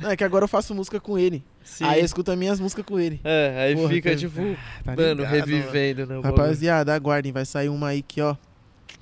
Não, 0.00 0.10
é 0.10 0.16
que 0.16 0.24
agora 0.24 0.44
eu 0.44 0.48
faço 0.48 0.74
música 0.74 1.00
com 1.00 1.18
ele. 1.18 1.42
Sim. 1.64 1.84
Aí 1.84 2.00
as 2.02 2.12
minhas 2.38 2.60
músicas 2.60 2.84
com 2.84 2.98
ele. 3.00 3.20
É, 3.24 3.64
aí 3.64 3.74
Porra, 3.74 3.88
fica 3.88 4.10
que- 4.10 4.16
tipo, 4.16 4.36
Tá 4.84 4.94
mano, 4.96 5.22
ligado, 5.22 5.32
revivendo, 5.34 6.06
né? 6.06 6.18
o 6.18 6.22
bagulho. 6.22 6.42
Rapaziada, 6.42 6.94
aguardem, 6.94 7.32
vai 7.32 7.44
sair 7.44 7.68
uma 7.68 7.88
aí 7.88 8.02
que, 8.02 8.20
ó. 8.20 8.36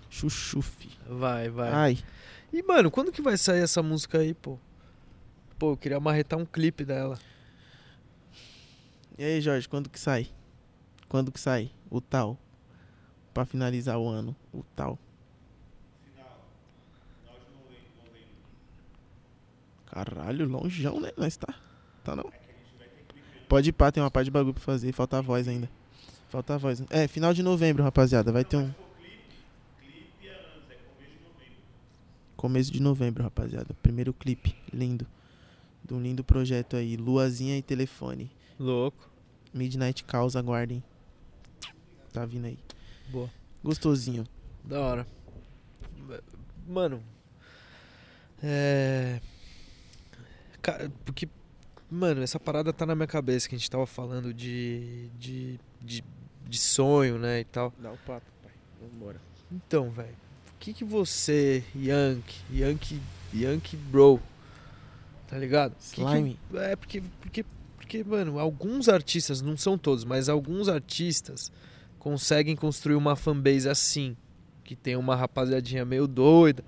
Chuchufi. 0.09 0.89
Vai, 1.09 1.49
vai. 1.51 1.71
Ai, 1.71 1.99
E, 2.53 2.63
mano, 2.63 2.91
quando 2.91 3.13
que 3.13 3.23
vai 3.23 3.37
sair 3.37 3.61
essa 3.63 3.83
música 3.83 4.19
aí, 4.19 4.35
pô? 4.35 4.59
Pô, 5.59 5.73
eu 5.73 5.77
queria 5.77 6.01
marretar 6.01 6.39
um 6.39 6.45
clipe 6.47 6.85
dela. 6.85 7.19
e 9.19 9.23
aí, 9.25 9.41
Jorge, 9.41 9.69
quando 9.69 9.89
que 9.91 10.01
sai? 10.01 10.29
Quando 11.09 11.31
que 11.31 11.39
sai? 11.39 11.71
O 11.91 12.01
tal. 12.01 12.39
Pra 13.35 13.45
finalizar 13.45 13.99
o 13.99 14.09
ano. 14.09 14.35
O 14.53 14.63
tal. 14.75 14.99
Caralho, 19.91 20.49
longeão, 20.49 21.01
né? 21.01 21.11
Nós 21.17 21.37
tá. 21.37 21.55
Tá 22.05 22.15
não? 22.15 22.31
Pode 23.49 23.71
ir 23.71 23.73
pá, 23.73 23.91
tem 23.91 24.03
uma 24.03 24.11
parte 24.11 24.27
de 24.27 24.31
bagulho 24.31 24.55
pra 24.55 24.63
fazer. 24.63 24.93
Falta 24.93 25.19
a 25.19 25.21
voz 25.21 25.49
ainda. 25.49 25.69
Falta 26.29 26.55
a 26.55 26.59
voz. 26.59 26.83
É, 26.89 27.09
final 27.09 27.35
de 27.35 27.43
novembro, 27.43 27.83
rapaziada. 27.83 28.31
Vai 28.31 28.45
ter 28.45 28.57
um. 28.57 28.73
Começo 32.37 32.71
de 32.71 32.81
novembro, 32.81 33.25
rapaziada. 33.25 33.75
Primeiro 33.83 34.15
clipe. 34.15 34.55
Lindo. 34.73 35.07
De 35.85 35.93
um 35.93 36.01
lindo 36.01 36.23
projeto 36.23 36.77
aí. 36.77 36.97
Luazinha 36.97 37.59
e 37.59 37.63
telefone. 37.63 38.31
Louco. 38.59 39.11
Midnight 39.53 40.05
Cause, 40.05 40.39
aguardem. 40.39 40.83
Tá 42.13 42.25
vindo 42.25 42.47
aí. 42.47 42.59
Boa. 43.09 43.29
Gostosinho. 43.63 44.25
Da 44.65 44.81
hora. 44.81 45.07
Mano. 46.67 47.03
É. 48.41 49.21
Porque, 51.05 51.29
mano, 51.91 52.23
essa 52.23 52.39
parada 52.39 52.73
tá 52.73 52.85
na 52.87 52.95
minha 52.95 53.07
cabeça 53.07 53.49
que 53.49 53.55
a 53.55 53.59
gente 53.59 53.71
tava 53.71 53.87
falando 53.87 54.33
de. 54.35 55.09
de, 55.19 55.59
de, 55.81 56.05
de 56.49 56.59
sonho, 56.59 57.19
né? 57.19 57.41
E 57.41 57.45
tal. 57.45 57.73
Dá 57.79 57.91
o 57.93 57.97
papo, 57.99 58.27
pai. 58.43 58.53
Vambora. 58.81 59.21
Então, 59.51 59.91
velho. 59.91 60.17
O 60.55 60.59
que 60.61 60.73
que 60.75 60.85
você, 60.85 61.65
Yankee, 61.75 62.41
Yankee, 62.53 63.01
Yankee 63.35 63.77
Bro, 63.79 64.21
tá 65.27 65.39
ligado? 65.39 65.75
Que 65.75 65.97
que- 65.97 66.01
Slime. 66.03 66.39
é, 66.55 66.77
porque, 66.77 67.03
porque, 67.21 67.45
porque, 67.77 68.05
mano, 68.05 68.39
alguns 68.39 68.87
artistas, 68.89 69.41
não 69.41 69.57
são 69.57 69.79
todos, 69.79 70.05
mas 70.05 70.29
alguns 70.29 70.69
artistas 70.69 71.51
conseguem 71.99 72.55
construir 72.55 72.95
uma 72.97 73.17
fanbase 73.17 73.69
assim. 73.69 74.15
Que 74.63 74.77
tem 74.77 74.97
uma 74.97 75.17
rapaziadinha 75.17 75.85
meio 75.85 76.07
doida, 76.07 76.63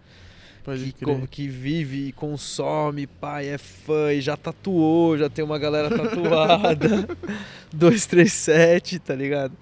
Pode 0.64 0.92
que, 0.92 1.04
co- 1.04 1.26
que 1.28 1.48
vive 1.48 2.08
e 2.08 2.12
consome, 2.12 3.06
pai, 3.06 3.48
é 3.48 3.58
fã 3.58 4.12
e 4.12 4.20
já 4.20 4.36
tatuou, 4.36 5.18
já 5.18 5.28
tem 5.28 5.44
uma 5.44 5.58
galera 5.58 5.90
tatuada. 5.90 7.08
237, 7.72 8.98
tá 9.00 9.14
ligado? 9.14 9.52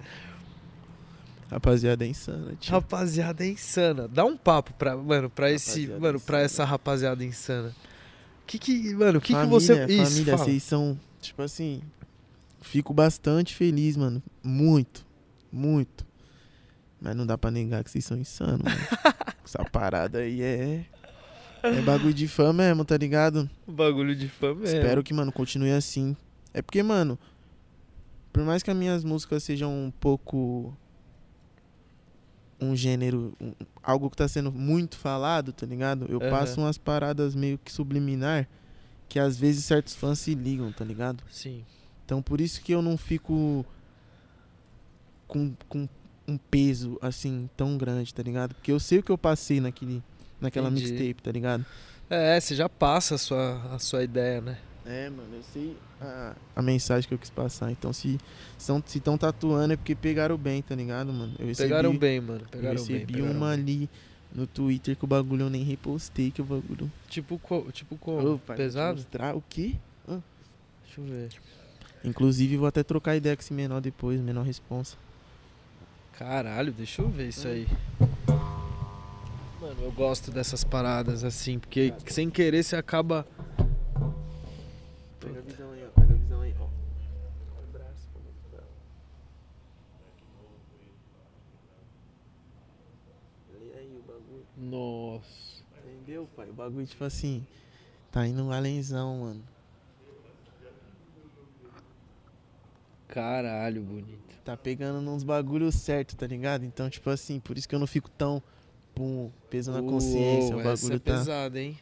Rapaziada, 1.49 2.05
é 2.05 2.07
insana, 2.07 2.53
tio. 2.59 2.71
Rapaziada 2.71 3.43
é 3.43 3.49
insana. 3.49 4.07
Dá 4.07 4.23
um 4.23 4.37
papo 4.37 4.73
pra, 4.73 4.95
mano, 4.95 5.29
pra 5.29 5.51
esse, 5.51 5.81
Rapaziada 5.81 5.99
mano, 6.01 6.19
pra 6.19 6.37
insana. 6.37 6.45
essa 6.45 6.65
rapaziada 6.65 7.23
insana. 7.25 7.75
Que 8.47 8.57
que, 8.59 8.93
mano, 8.95 9.17
o 9.17 9.21
que 9.21 9.27
que 9.27 9.33
família, 9.33 9.49
você 9.59 9.85
Isso, 9.85 10.11
Família, 10.11 10.33
fala. 10.37 10.45
vocês 10.45 10.63
são, 10.63 10.99
tipo 11.21 11.41
assim... 11.41 11.81
Fico 12.61 12.93
bastante 12.93 13.55
feliz, 13.55 13.97
mano. 13.97 14.21
Muito. 14.43 15.03
Muito. 15.51 16.05
Mas 17.01 17.15
não 17.15 17.25
dá 17.25 17.35
pra 17.37 17.49
negar 17.49 17.83
que 17.83 17.89
vocês 17.89 18.05
são 18.05 18.15
insanos, 18.17 18.59
mano. 18.61 18.77
Essa 19.53 19.65
parada 19.69 20.19
aí 20.19 20.41
é... 20.41 20.85
É 21.63 21.81
bagulho 21.81 22.13
de 22.13 22.27
fã 22.27 22.51
mesmo, 22.53 22.83
tá 22.85 22.97
ligado? 22.97 23.49
O 23.67 23.71
bagulho 23.71 24.15
de 24.15 24.27
fã 24.29 24.47
mesmo. 24.55 24.65
Espero 24.65 25.03
que, 25.03 25.13
mano, 25.13 25.31
continue 25.31 25.71
assim. 25.71 26.15
É 26.53 26.61
porque, 26.61 26.81
mano, 26.81 27.19
por 28.33 28.43
mais 28.43 28.63
que 28.63 28.71
as 28.71 28.77
minhas 28.77 29.03
músicas 29.03 29.43
sejam 29.43 29.69
um 29.71 29.91
pouco 29.91 30.75
um 32.59 32.75
gênero, 32.75 33.33
um- 33.39 33.53
algo 33.83 34.09
que 34.09 34.15
tá 34.17 34.27
sendo 34.27 34.51
muito 34.51 34.97
falado, 34.97 35.51
tá 35.51 35.65
ligado? 35.65 36.05
Eu 36.09 36.19
Aham. 36.21 36.29
passo 36.31 36.61
umas 36.61 36.77
paradas 36.77 37.35
meio 37.35 37.57
que 37.59 37.71
subliminar 37.71 38.47
que 39.09 39.19
às 39.19 39.37
vezes 39.37 39.65
certos 39.65 39.93
fãs 39.93 40.17
se 40.19 40.33
ligam, 40.33 40.71
tá 40.71 40.85
ligado? 40.85 41.23
Sim. 41.29 41.63
Então 42.05 42.21
por 42.21 42.39
isso 42.39 42.61
que 42.61 42.71
eu 42.73 42.81
não 42.81 42.97
fico 42.97 43.65
com, 45.27 45.53
com 45.67 45.87
um 46.31 46.37
peso 46.37 46.97
assim 47.01 47.49
tão 47.55 47.77
grande, 47.77 48.13
tá 48.13 48.23
ligado? 48.23 48.55
Porque 48.55 48.71
eu 48.71 48.79
sei 48.79 48.99
o 48.99 49.03
que 49.03 49.11
eu 49.11 49.17
passei 49.17 49.59
naquele 49.59 50.01
naquela 50.39 50.69
Entendi. 50.69 50.91
mixtape, 50.93 51.21
tá 51.21 51.31
ligado? 51.31 51.65
É, 52.09 52.39
você 52.39 52.55
já 52.55 52.67
passa 52.67 53.15
a 53.15 53.17
sua, 53.17 53.61
a 53.73 53.79
sua 53.79 54.03
ideia, 54.03 54.41
né? 54.41 54.57
É, 54.85 55.09
mano, 55.09 55.35
eu 55.35 55.43
sei 55.43 55.77
a, 56.01 56.35
a 56.55 56.61
mensagem 56.61 57.07
que 57.07 57.13
eu 57.13 57.19
quis 57.19 57.29
passar. 57.29 57.71
Então, 57.71 57.93
se 57.93 58.17
estão 58.57 58.81
se 58.85 58.99
tão 58.99 59.17
tatuando 59.17 59.73
é 59.73 59.77
porque 59.77 59.93
pegaram 59.93 60.35
bem, 60.37 60.61
tá 60.63 60.73
ligado, 60.73 61.13
mano? 61.13 61.33
Eu 61.37 61.45
recebi, 61.45 61.69
Pegaram 61.69 61.95
bem, 61.95 62.19
mano. 62.19 62.41
eu 62.41 62.47
Pegaram 62.49 62.83
bem. 62.85 62.97
recebi 62.97 63.13
pegaram 63.13 63.31
uma 63.37 63.51
bem. 63.51 63.59
ali 63.59 63.89
no 64.33 64.47
Twitter 64.47 64.95
que 64.97 65.03
o 65.05 65.07
bagulho 65.07 65.43
eu 65.43 65.49
nem 65.51 65.63
repostei, 65.63 66.31
que 66.31 66.41
o 66.41 66.45
bagulho. 66.45 66.91
Tipo, 67.07 67.37
co- 67.37 67.71
tipo 67.71 67.95
como? 67.97 68.33
Opa, 68.35 68.55
Pesado? 68.55 68.97
mostrar 68.97 69.35
o 69.35 69.43
quê? 69.47 69.75
Deixa 70.07 70.99
eu 70.99 71.05
ver. 71.05 71.29
Inclusive, 72.03 72.57
vou 72.57 72.65
até 72.67 72.81
trocar 72.83 73.15
ideia 73.15 73.35
com 73.35 73.41
esse 73.43 73.53
menor 73.53 73.79
depois, 73.79 74.19
menor 74.19 74.43
responsa. 74.43 74.97
Caralho, 76.21 76.71
deixa 76.71 77.01
eu 77.01 77.09
ver 77.09 77.29
isso 77.29 77.47
aí. 77.47 77.67
Mano, 79.59 79.81
eu 79.81 79.91
gosto 79.91 80.29
dessas 80.29 80.63
paradas 80.63 81.23
assim, 81.23 81.57
porque 81.57 81.91
sem 82.05 82.29
querer 82.29 82.61
você 82.63 82.75
acaba. 82.75 83.25
Pega 85.19 85.39
a 85.39 85.41
visão 85.41 85.71
aí, 85.71 85.83
ó. 85.83 85.99
Pega 85.99 86.13
a 86.13 86.17
visão 86.17 86.41
aí, 86.41 86.55
ó. 86.59 86.67
Lê 93.51 93.79
aí 93.79 93.97
o 93.97 94.03
bagulho. 94.03 94.45
Nossa. 94.55 95.63
Entendeu, 95.83 96.29
pai? 96.35 96.49
O 96.51 96.53
bagulho, 96.53 96.85
tipo 96.85 97.03
assim, 97.03 97.43
tá 98.11 98.27
indo 98.27 98.43
um 98.43 98.51
alenzão, 98.51 99.21
mano. 99.21 99.43
Caralho, 103.07 103.81
bonito. 103.81 104.30
Tá 104.43 104.57
pegando 104.57 105.01
nos 105.01 105.23
bagulhos 105.23 105.75
certo, 105.75 106.15
tá 106.15 106.25
ligado? 106.25 106.65
Então, 106.65 106.89
tipo 106.89 107.09
assim, 107.09 107.39
por 107.39 107.57
isso 107.57 107.69
que 107.69 107.75
eu 107.75 107.79
não 107.79 107.85
fico 107.87 108.09
tão, 108.09 108.41
pum, 108.95 109.29
peso 109.49 109.71
na 109.71 109.81
consciência. 109.81 110.55
Uou, 110.55 110.65
o 110.65 110.69
essa 110.69 110.81
bagulho 110.87 110.95
é 110.95 110.99
tá. 110.99 111.17
pesada, 111.17 111.59
hein? 111.59 111.77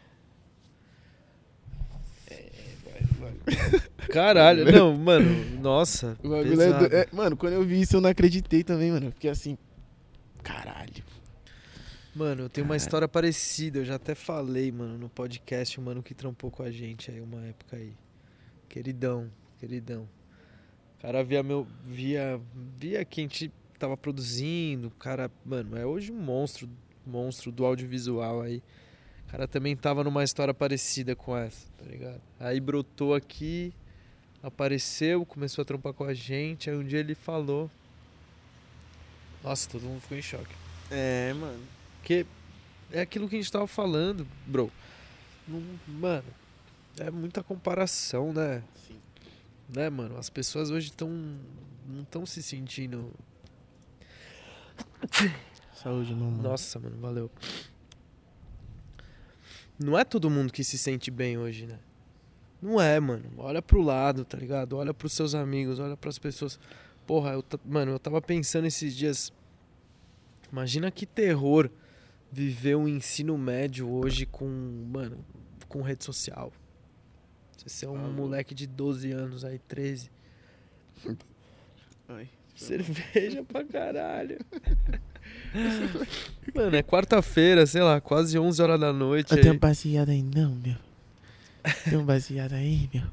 Caralho, 4.12 4.72
não, 4.72 4.96
mano, 4.98 5.60
nossa. 5.62 6.18
O 6.24 6.30
bagulho 6.30 6.54
é, 6.62 6.66
pesado. 6.66 6.90
do- 6.90 6.96
é- 6.96 7.08
Mano, 7.12 7.38
quando 7.38 7.54
eu 7.54 7.64
vi 7.64 7.82
isso, 7.82 7.96
eu 7.96 8.02
não 8.02 8.10
acreditei 8.10 8.64
também, 8.64 8.92
mano. 8.92 9.08
Eu 9.08 9.12
fiquei 9.12 9.30
assim, 9.30 9.58
caralho. 10.44 11.04
Mano, 12.16 12.44
eu 12.44 12.50
tenho 12.50 12.66
uma 12.66 12.72
Cara. 12.72 12.78
história 12.78 13.08
parecida, 13.08 13.80
eu 13.80 13.86
já 13.86 13.96
até 13.96 14.16
falei, 14.16 14.72
mano, 14.72 14.98
no 14.98 15.10
podcast, 15.10 15.80
o 15.80 15.84
mano 15.84 16.02
que 16.04 16.14
trampou 16.14 16.50
com 16.52 16.64
a 16.64 16.72
gente 16.72 17.12
aí 17.12 17.22
uma 17.22 17.42
época 17.46 17.78
aí. 17.78 17.94
Queridão, 18.68 19.30
queridão. 19.60 20.08
O 21.00 21.02
cara 21.02 21.24
via 21.24 21.42
meu. 21.42 21.66
via. 21.84 22.40
via 22.78 23.04
que 23.06 23.22
a 23.22 23.24
gente 23.24 23.52
tava 23.80 23.96
produzindo, 23.96 24.90
o 24.90 24.92
cara, 24.92 25.32
mano, 25.46 25.78
é 25.78 25.86
hoje 25.86 26.12
um 26.12 26.20
monstro, 26.22 26.70
monstro 27.08 27.52
do 27.52 27.66
audiovisual 27.66 28.42
aí. 28.42 28.62
O 29.28 29.32
cara 29.32 29.48
também 29.48 29.76
tava 29.76 30.04
numa 30.04 30.24
história 30.24 30.54
parecida 30.54 31.16
com 31.16 31.38
essa, 31.38 31.66
tá 31.78 31.86
ligado? 31.86 32.20
Aí 32.40 32.60
brotou 32.60 33.16
aqui, 33.16 33.72
apareceu, 34.44 35.26
começou 35.26 35.62
a 35.62 35.66
trampar 35.66 35.94
com 35.94 36.04
a 36.04 36.14
gente, 36.14 36.70
aí 36.70 36.76
um 36.76 36.84
dia 36.84 37.00
ele 37.00 37.16
falou. 37.16 37.72
Nossa, 39.42 39.70
todo 39.70 39.84
mundo 39.84 40.02
ficou 40.02 40.18
em 40.18 40.22
choque. 40.22 40.54
É, 40.92 41.32
mano. 41.34 41.64
Porque 42.00 42.26
é 42.92 43.00
aquilo 43.02 43.30
que 43.30 43.36
a 43.36 43.40
gente 43.40 43.52
tava 43.52 43.68
falando, 43.68 44.28
bro. 44.46 44.70
Não- 45.48 45.64
mano, 45.88 46.26
é 47.00 47.10
muita 47.10 47.42
comparação, 47.42 48.34
né? 48.34 48.62
Sim. 48.88 49.00
Né, 49.74 49.90
mano? 49.90 50.18
As 50.18 50.30
pessoas 50.30 50.72
hoje 50.72 50.88
estão. 50.88 51.10
não 51.88 52.02
estão 52.02 52.26
se 52.26 52.42
sentindo. 52.42 53.14
Saúde, 55.76 56.14
meu 56.14 56.26
mano. 56.26 56.44
Nossa, 56.44 56.80
mano, 56.80 56.98
valeu. 57.00 57.32
Não 59.78 59.98
é 59.98 60.04
todo 60.04 60.30
mundo 60.30 60.52
que 60.52 60.64
se 60.64 60.78
sente 60.78 61.10
bem 61.10 61.38
hoje, 61.38 61.66
né? 61.66 61.80
Não 62.62 62.82
é, 62.82 63.00
mano. 63.00 63.32
Olha 63.38 63.62
pro 63.62 63.82
lado, 63.82 64.26
tá 64.26 64.38
ligado? 64.38 64.76
Olha 64.76 64.94
pros 64.94 65.14
seus 65.14 65.34
amigos, 65.34 65.80
olha 65.80 65.96
pras 65.96 66.20
pessoas. 66.20 66.60
Porra, 67.08 67.32
eu, 67.32 67.44
mano, 67.64 67.92
eu 67.94 68.00
tava 68.00 68.22
pensando 68.22 68.66
esses 68.66 68.96
dias. 68.96 69.32
Imagina 70.52 70.92
que 70.92 71.06
terror 71.06 71.70
viver 72.32 72.76
um 72.76 72.88
ensino 72.88 73.38
médio 73.38 73.90
hoje 73.90 74.26
com, 74.26 74.46
mano, 74.92 75.24
com 75.68 75.82
rede 75.82 76.04
social. 76.04 76.52
Você 77.66 77.86
é 77.86 77.90
um 77.90 77.96
Ah, 77.98 78.08
moleque 78.10 78.54
de 78.56 78.66
12 78.68 79.12
anos 79.12 79.44
aí, 79.46 79.60
13. 79.68 80.10
Ai. 82.08 82.28
Cerveja 82.56 83.44
pra 83.44 83.64
caralho. 83.64 84.38
Mano, 86.54 86.76
é 86.76 86.84
quarta-feira, 86.84 87.66
sei 87.66 87.82
lá, 87.82 88.02
quase 88.02 88.38
11 88.38 88.62
horas 88.62 88.80
da 88.80 88.92
noite. 88.92 89.32
Eu 89.32 89.38
aí. 89.38 89.44
tenho 89.44 89.56
um 89.56 89.60
baseado 89.60 90.10
aí, 90.10 90.22
não, 90.24 90.56
meu. 90.56 90.76
Tem 91.86 91.98
um 91.98 92.06
baseado 92.06 92.54
aí, 92.54 92.90
meu. 92.94 93.04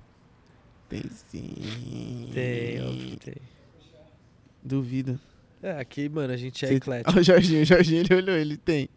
Tem 0.89 1.03
sim. 1.31 2.31
Tem, 2.33 2.81
óbvio 2.83 3.17
tem. 3.19 3.35
Duvido. 4.63 5.21
É, 5.63 5.73
aqui, 5.79 6.09
mano, 6.09 6.33
a 6.33 6.37
gente 6.37 6.65
é 6.65 6.69
Cê- 6.69 6.75
eclético. 6.75 7.17
Ó, 7.17 7.19
o 7.21 7.23
Jorginho, 7.23 7.63
o 7.63 7.65
Jorginho, 7.65 8.03
ele 8.03 8.15
olhou, 8.15 8.37
ele 8.37 8.57
tem. 8.57 8.89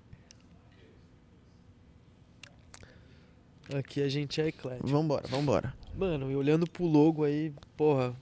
Aqui 3.74 4.02
a 4.02 4.10
gente 4.10 4.42
é 4.42 4.48
eclético. 4.48 4.88
Vambora, 4.88 5.28
vambora. 5.28 5.74
Mano, 5.96 6.32
e 6.32 6.36
olhando 6.36 6.66
pro 6.70 6.86
logo 6.86 7.24
aí, 7.24 7.54
porra, 7.78 8.16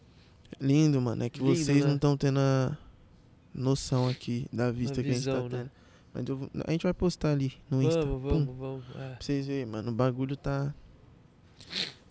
Lindo, 0.59 0.99
mano. 1.01 1.23
É 1.23 1.29
que 1.29 1.39
Lindo, 1.39 1.55
vocês 1.55 1.81
né? 1.81 1.87
não 1.87 1.95
estão 1.95 2.17
tendo 2.17 2.39
a 2.39 2.77
noção 3.53 4.07
aqui 4.07 4.47
da 4.51 4.71
vista 4.71 5.01
que 5.03 5.09
a 5.09 5.13
gente 5.13 5.25
tá 5.25 5.41
tendo. 5.41 5.57
né? 5.57 5.69
Mas 6.13 6.25
eu 6.27 6.37
vou- 6.37 6.49
a 6.65 6.71
gente 6.71 6.83
vai 6.83 6.93
postar 6.93 7.31
ali 7.31 7.53
no 7.69 7.81
Insta. 7.83 8.01
vamos, 8.05 8.21
Pum. 8.23 8.45
vamos, 8.45 8.57
vamos. 8.57 8.85
É. 8.95 9.09
Pra 9.15 9.17
vocês 9.21 9.45
verem, 9.45 9.65
mano. 9.67 9.91
O 9.91 9.93
bagulho 9.93 10.35
tá 10.35 10.73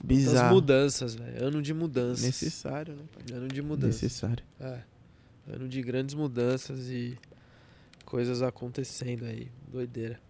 bizarro. 0.03 0.55
mudanças, 0.55 1.15
velho. 1.15 1.45
Ano 1.45 1.61
de 1.63 1.75
mudanças. 1.75 2.25
Necessário, 2.25 2.95
né? 2.95 3.03
pai? 3.13 3.37
Ano 3.37 3.49
de 3.49 3.63
mudanças. 3.63 4.03
Necessário. 4.03 4.45
É. 4.61 4.81
Ano 5.49 5.69
de 5.69 5.83
grandes 5.83 6.15
mudanças 6.15 6.89
e 6.89 7.19
coisas 8.05 8.43
acontecendo 8.43 9.25
aí. 9.25 9.49
Doideira. 9.69 10.21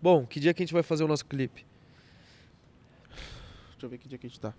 Bom, 0.00 0.26
que 0.26 0.38
dia 0.40 0.52
que 0.54 0.62
a 0.62 0.64
gente 0.66 0.74
vai 0.74 0.82
fazer 0.82 1.02
o 1.04 1.08
nosso 1.08 1.24
clipe? 1.26 1.64
Deixa 3.82 3.86
eu 3.86 3.90
ver 3.90 3.98
que 3.98 4.08
dia 4.08 4.16
que 4.16 4.26
a 4.26 4.28
gente 4.28 4.38
tá. 4.38 4.54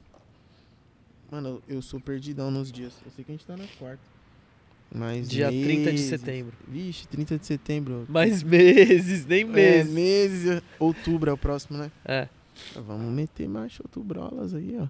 Mano, 1.32 1.64
eu 1.66 1.82
sou 1.82 1.98
perdidão 1.98 2.52
nos 2.52 2.70
dias. 2.70 2.92
Eu 3.06 3.12
sei 3.16 3.24
que 3.24 3.32
a 3.32 3.34
gente 3.36 3.46
tá 3.46 3.56
na 3.56 3.66
quarta. 3.80 4.04
Mas 4.94 5.30
Dia 5.30 5.48
30 5.48 5.66
de 5.68 5.92
meses- 5.94 6.10
setembro. 6.10 6.54
Vixe, 6.68 7.08
30 7.08 7.40
de 7.40 7.46
setembro. 7.46 8.06
Mais 8.10 8.44
meses, 8.44 9.26
nem 9.26 9.44
É, 9.44 9.46
meses. 9.46 9.94
meses. 9.94 10.62
Outubro 10.78 11.30
é 11.30 11.34
o 11.34 11.38
próximo, 11.38 11.78
né? 11.78 11.90
É. 12.04 12.28
Vamos 12.76 13.14
meter 13.14 13.48
marcha 13.48 13.82
outubrolas 13.82 14.54
aí, 14.54 14.78
ó. 14.78 14.88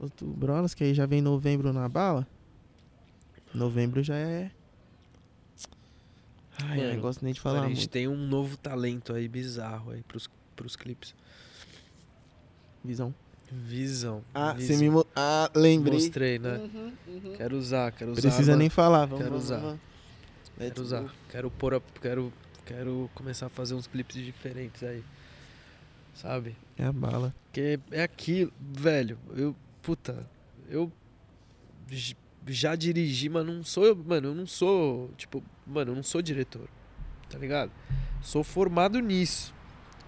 Outubrolas, 0.00 0.74
que 0.74 0.82
aí 0.82 0.92
já 0.92 1.06
vem 1.06 1.22
novembro 1.22 1.72
na 1.72 1.88
bala. 1.88 2.26
Novembro 3.54 4.02
já 4.02 4.16
é. 4.16 4.50
Ai, 6.64 6.78
eu 6.78 6.82
Mano, 6.82 6.94
não 6.94 7.00
gosto 7.00 7.24
nem 7.24 7.32
de 7.32 7.38
Mano, 7.44 7.54
falar 7.56 7.66
a 7.66 7.68
gente 7.68 7.78
muito. 7.78 7.90
tem 7.90 8.08
um 8.08 8.26
novo 8.26 8.56
talento 8.56 9.12
aí 9.14 9.28
bizarro 9.28 9.92
aí 9.92 10.02
pros, 10.02 10.28
pros 10.56 10.74
clipes. 10.74 11.14
Visão. 12.84 13.14
Visão. 13.54 14.24
Ah, 14.34 14.52
visão. 14.54 14.76
você 14.76 14.82
me. 14.82 14.90
mo- 14.90 15.06
Ah, 15.14 15.50
lembrei. 15.54 15.94
Mostrei, 15.94 16.38
né? 16.38 16.56
Uhum, 16.56 16.92
uhum. 17.08 17.32
Quero 17.36 17.56
usar, 17.56 17.92
quero 17.92 18.12
usar. 18.12 18.20
Precisa 18.22 18.52
mano. 18.52 18.58
nem 18.60 18.70
falar, 18.70 19.04
vamos 19.06 19.18
Quero 19.18 19.30
vamos, 19.30 19.44
usar. 19.44 19.58
vamos. 19.58 19.80
Quero 20.56 20.82
usar. 20.82 21.14
Quero 21.28 21.50
pôr 21.50 21.74
a, 21.74 21.80
quero, 22.00 22.32
quero 22.64 23.10
começar 23.14 23.46
a 23.46 23.48
fazer 23.50 23.74
uns 23.74 23.86
clipes 23.86 24.16
diferentes 24.24 24.82
aí. 24.82 25.04
Sabe? 26.14 26.56
É 26.78 26.84
a 26.84 26.92
bala. 26.92 27.34
Porque 27.44 27.78
é 27.90 28.02
aquilo, 28.02 28.52
velho. 28.58 29.18
Eu, 29.36 29.54
puta, 29.82 30.26
eu 30.68 30.90
já 32.46 32.74
dirigi, 32.74 33.28
mas 33.28 33.44
não 33.46 33.62
sou, 33.62 33.94
mano, 33.96 34.28
eu 34.28 34.34
não 34.34 34.46
sou, 34.46 35.10
tipo, 35.16 35.42
mano, 35.66 35.92
eu 35.92 35.96
não 35.96 36.02
sou 36.02 36.22
diretor. 36.22 36.68
Tá 37.28 37.38
ligado? 37.38 37.70
Sou 38.22 38.42
formado 38.44 38.98
nisso. 39.00 39.54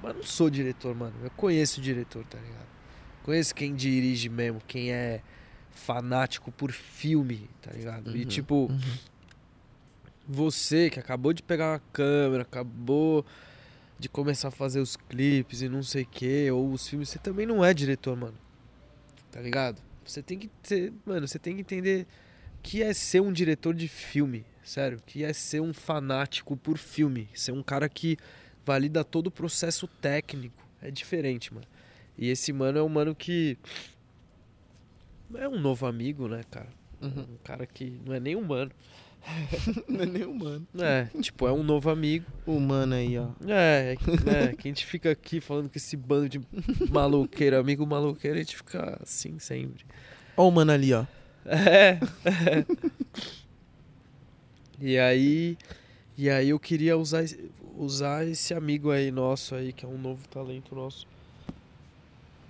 Mas 0.02 0.14
não 0.16 0.22
sou 0.22 0.48
diretor, 0.50 0.94
mano. 0.94 1.14
Eu 1.22 1.30
conheço 1.30 1.80
o 1.80 1.82
diretor, 1.82 2.24
tá 2.26 2.38
ligado? 2.38 2.73
Conheço 3.24 3.54
quem 3.54 3.74
dirige 3.74 4.28
mesmo, 4.28 4.60
quem 4.68 4.92
é 4.92 5.22
fanático 5.70 6.52
por 6.52 6.70
filme, 6.70 7.48
tá 7.62 7.72
ligado? 7.72 8.14
E 8.14 8.20
Uhum, 8.20 8.28
tipo, 8.28 8.54
uhum. 8.70 8.80
você 10.28 10.90
que 10.90 11.00
acabou 11.00 11.32
de 11.32 11.42
pegar 11.42 11.72
uma 11.72 11.82
câmera, 11.90 12.42
acabou 12.42 13.24
de 13.98 14.10
começar 14.10 14.48
a 14.48 14.50
fazer 14.50 14.78
os 14.78 14.94
clipes 14.94 15.62
e 15.62 15.70
não 15.70 15.82
sei 15.82 16.02
o 16.02 16.06
que, 16.06 16.50
ou 16.50 16.70
os 16.70 16.86
filmes, 16.86 17.08
você 17.08 17.18
também 17.18 17.46
não 17.46 17.64
é 17.64 17.72
diretor, 17.72 18.14
mano. 18.14 18.36
Tá 19.32 19.40
ligado? 19.40 19.80
Você 20.04 20.22
tem 20.22 20.38
que 20.38 20.48
ter, 20.62 20.92
mano, 21.06 21.26
você 21.26 21.38
tem 21.38 21.54
que 21.54 21.62
entender 21.62 22.06
que 22.62 22.82
é 22.82 22.92
ser 22.92 23.20
um 23.20 23.32
diretor 23.32 23.72
de 23.72 23.88
filme, 23.88 24.44
sério, 24.62 25.00
que 25.06 25.24
é 25.24 25.32
ser 25.32 25.60
um 25.60 25.72
fanático 25.72 26.58
por 26.58 26.76
filme, 26.76 27.26
ser 27.32 27.52
um 27.52 27.62
cara 27.62 27.88
que 27.88 28.18
valida 28.66 29.02
todo 29.02 29.28
o 29.28 29.30
processo 29.30 29.88
técnico. 29.88 30.62
É 30.82 30.90
diferente, 30.90 31.54
mano. 31.54 31.66
E 32.16 32.28
esse 32.28 32.52
mano 32.52 32.78
é 32.78 32.82
um 32.82 32.88
mano 32.88 33.14
que 33.14 33.58
é 35.34 35.48
um 35.48 35.58
novo 35.58 35.86
amigo, 35.86 36.28
né, 36.28 36.42
cara? 36.50 36.68
Uhum. 37.02 37.22
Um 37.34 37.36
cara 37.42 37.66
que 37.66 37.98
não 38.04 38.14
é 38.14 38.20
nem 38.20 38.36
humano. 38.36 38.70
Não 39.88 40.02
é 40.02 40.06
nem 40.06 40.22
humano. 40.24 40.66
É, 40.78 41.04
tipo, 41.22 41.48
é 41.48 41.52
um 41.52 41.62
novo 41.62 41.88
amigo. 41.88 42.26
Humano 42.46 42.94
aí, 42.94 43.16
ó. 43.18 43.28
É, 43.48 43.92
é, 43.92 43.96
que- 43.96 44.10
é, 44.28 44.52
que 44.54 44.68
a 44.68 44.70
gente 44.70 44.84
fica 44.84 45.10
aqui 45.10 45.40
falando 45.40 45.70
com 45.70 45.78
esse 45.78 45.96
bando 45.96 46.28
de 46.28 46.42
maloqueiro, 46.90 47.58
amigo 47.58 47.86
maloqueiro, 47.86 48.36
a 48.36 48.40
gente 48.42 48.54
fica 48.54 48.98
assim 49.02 49.38
sempre. 49.38 49.86
Ó 50.36 50.46
o 50.46 50.50
mano 50.52 50.72
ali, 50.72 50.92
ó. 50.92 51.06
É, 51.46 51.98
é. 52.26 52.66
E 54.80 54.98
aí, 54.98 55.56
e 56.18 56.28
aí 56.28 56.50
eu 56.50 56.58
queria 56.60 56.96
usar, 56.96 57.24
usar 57.76 58.26
esse 58.26 58.52
amigo 58.52 58.90
aí 58.90 59.10
nosso 59.10 59.54
aí, 59.54 59.72
que 59.72 59.84
é 59.84 59.88
um 59.88 59.96
novo 59.98 60.28
talento 60.28 60.74
nosso, 60.74 61.06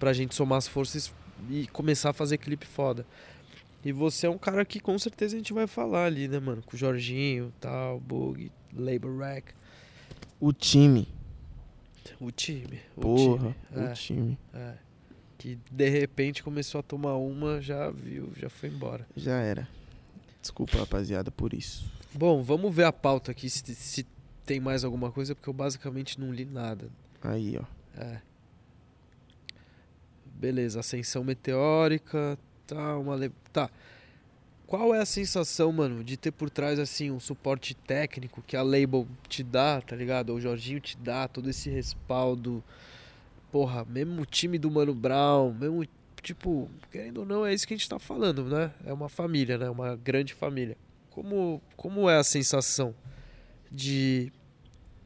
pra 0.05 0.13
gente 0.13 0.35
somar 0.35 0.59
as 0.59 0.69
forças 0.69 1.11
e 1.49 1.67
começar 1.69 2.11
a 2.11 2.13
fazer 2.13 2.37
clipe 2.37 2.67
foda. 2.67 3.07
E 3.83 3.91
você 3.91 4.27
é 4.27 4.31
um 4.31 4.37
cara 4.37 4.63
que 4.63 4.79
com 4.79 4.99
certeza 4.99 5.35
a 5.35 5.39
gente 5.39 5.55
vai 5.55 5.67
falar 5.67 6.05
ali, 6.05 6.29
né, 6.29 6.39
mano? 6.39 6.63
Com 6.63 6.77
o 6.77 6.79
Jorginho, 6.79 7.51
tal, 7.59 7.99
Bug, 8.01 8.53
Labor 8.77 9.19
Rack. 9.19 9.55
O 10.39 10.53
time. 10.53 11.09
O 12.21 12.31
time. 12.31 12.81
O 12.97 13.01
Porra, 13.01 13.57
time. 13.73 13.81
o 13.81 13.81
É, 13.81 13.93
time. 13.95 14.39
é. 14.53 14.75
Que 15.39 15.59
de 15.71 15.89
repente 15.89 16.43
começou 16.43 16.81
a 16.81 16.83
tomar 16.83 17.17
uma, 17.17 17.63
já 17.63 17.91
viu, 17.91 18.31
já 18.37 18.51
foi 18.51 18.69
embora. 18.69 19.07
Já 19.17 19.37
era. 19.41 19.67
Desculpa, 20.43 20.77
rapaziada, 20.77 21.31
por 21.31 21.55
isso. 21.55 21.91
Bom, 22.13 22.43
vamos 22.43 22.75
ver 22.75 22.85
a 22.85 22.93
pauta 22.93 23.31
aqui 23.31 23.49
se, 23.49 23.75
se 23.75 24.07
tem 24.45 24.61
mais 24.61 24.85
alguma 24.85 25.11
coisa, 25.11 25.35
porque 25.35 25.49
eu 25.49 25.55
basicamente 25.55 26.21
não 26.21 26.31
li 26.31 26.45
nada. 26.45 26.91
Aí, 27.23 27.57
ó. 27.59 27.65
É. 27.99 28.21
Beleza, 30.45 30.81
ascensão 30.81 31.25
meteórica, 31.25 32.39
tá, 32.67 32.99
uma 32.99 33.17
le... 33.17 33.33
tá. 33.51 33.71
Qual 34.67 34.95
é 34.95 35.01
a 35.01 35.07
sensação, 35.07 35.73
mano, 35.73 36.05
de 36.05 36.19
ter 36.19 36.33
por 36.33 36.51
trás 36.51 36.79
assim 36.79 37.11
um 37.11 37.19
suporte 37.19 37.75
técnico 37.75 38.43
que 38.47 38.55
a 38.55 38.63
Label 38.63 39.09
te 39.27 39.43
dá, 39.43 39.81
tá 39.81 39.97
ligado? 39.97 40.35
O 40.35 40.41
Jorginho 40.41 40.81
te 40.81 40.99
dá 40.99 41.27
todo 41.27 41.49
esse 41.49 41.71
respaldo. 41.71 42.63
Porra, 43.51 43.87
mesmo 43.87 44.21
o 44.21 44.27
time 44.27 44.59
do 44.59 44.71
Mano 44.71 44.95
Brown, 44.95 45.55
mesmo 45.55 45.89
tipo, 46.21 46.71
querendo 46.91 47.21
ou 47.21 47.25
não, 47.25 47.47
é 47.47 47.55
isso 47.55 47.67
que 47.67 47.73
a 47.73 47.77
gente 47.79 47.89
tá 47.89 47.99
falando, 47.99 48.45
né? 48.45 48.71
É 48.85 48.93
uma 48.93 49.09
família, 49.09 49.57
né? 49.57 49.71
Uma 49.71 49.97
grande 49.97 50.35
família. 50.35 50.77
Como 51.09 51.63
como 51.75 52.11
é 52.11 52.19
a 52.19 52.25
sensação 52.25 52.95
de 53.73 54.31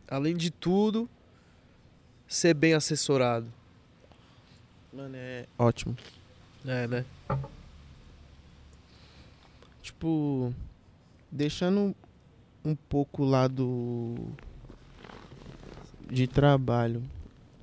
além 0.09 0.36
de 0.36 0.51
tudo, 0.51 1.09
ser 2.26 2.55
bem 2.55 2.74
assessorado. 2.74 3.57
Mano, 4.99 5.15
é 5.17 5.47
ótimo. 5.57 5.97
É, 6.67 6.89
né? 6.89 7.05
Tipo, 9.81 10.53
deixando 11.31 11.95
um 12.65 12.75
pouco 12.75 13.23
o 13.23 13.25
lado 13.31 14.17
de 16.11 16.27
trabalho 16.27 17.01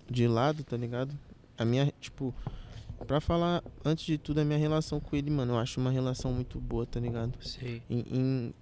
de 0.10 0.30
lado, 0.30 0.64
tá 0.64 0.78
ligado? 0.78 1.14
A 1.58 1.66
minha, 1.66 1.94
tipo, 2.00 2.34
pra 3.06 3.20
falar 3.20 3.62
antes 3.84 4.06
de 4.06 4.18
tudo, 4.18 4.40
a 4.40 4.46
minha 4.46 4.58
relação 4.58 5.02
com 5.02 5.14
ele, 5.14 5.30
mano, 5.30 5.56
eu 5.56 5.60
acho 5.60 5.78
uma 5.82 5.92
relação 5.92 6.32
muito 6.32 6.58
boa, 6.58 6.86
tá 6.86 7.02
ligado? 7.02 7.34
Sim. 7.44 7.82
Em, 7.90 8.00
em- 8.10 8.54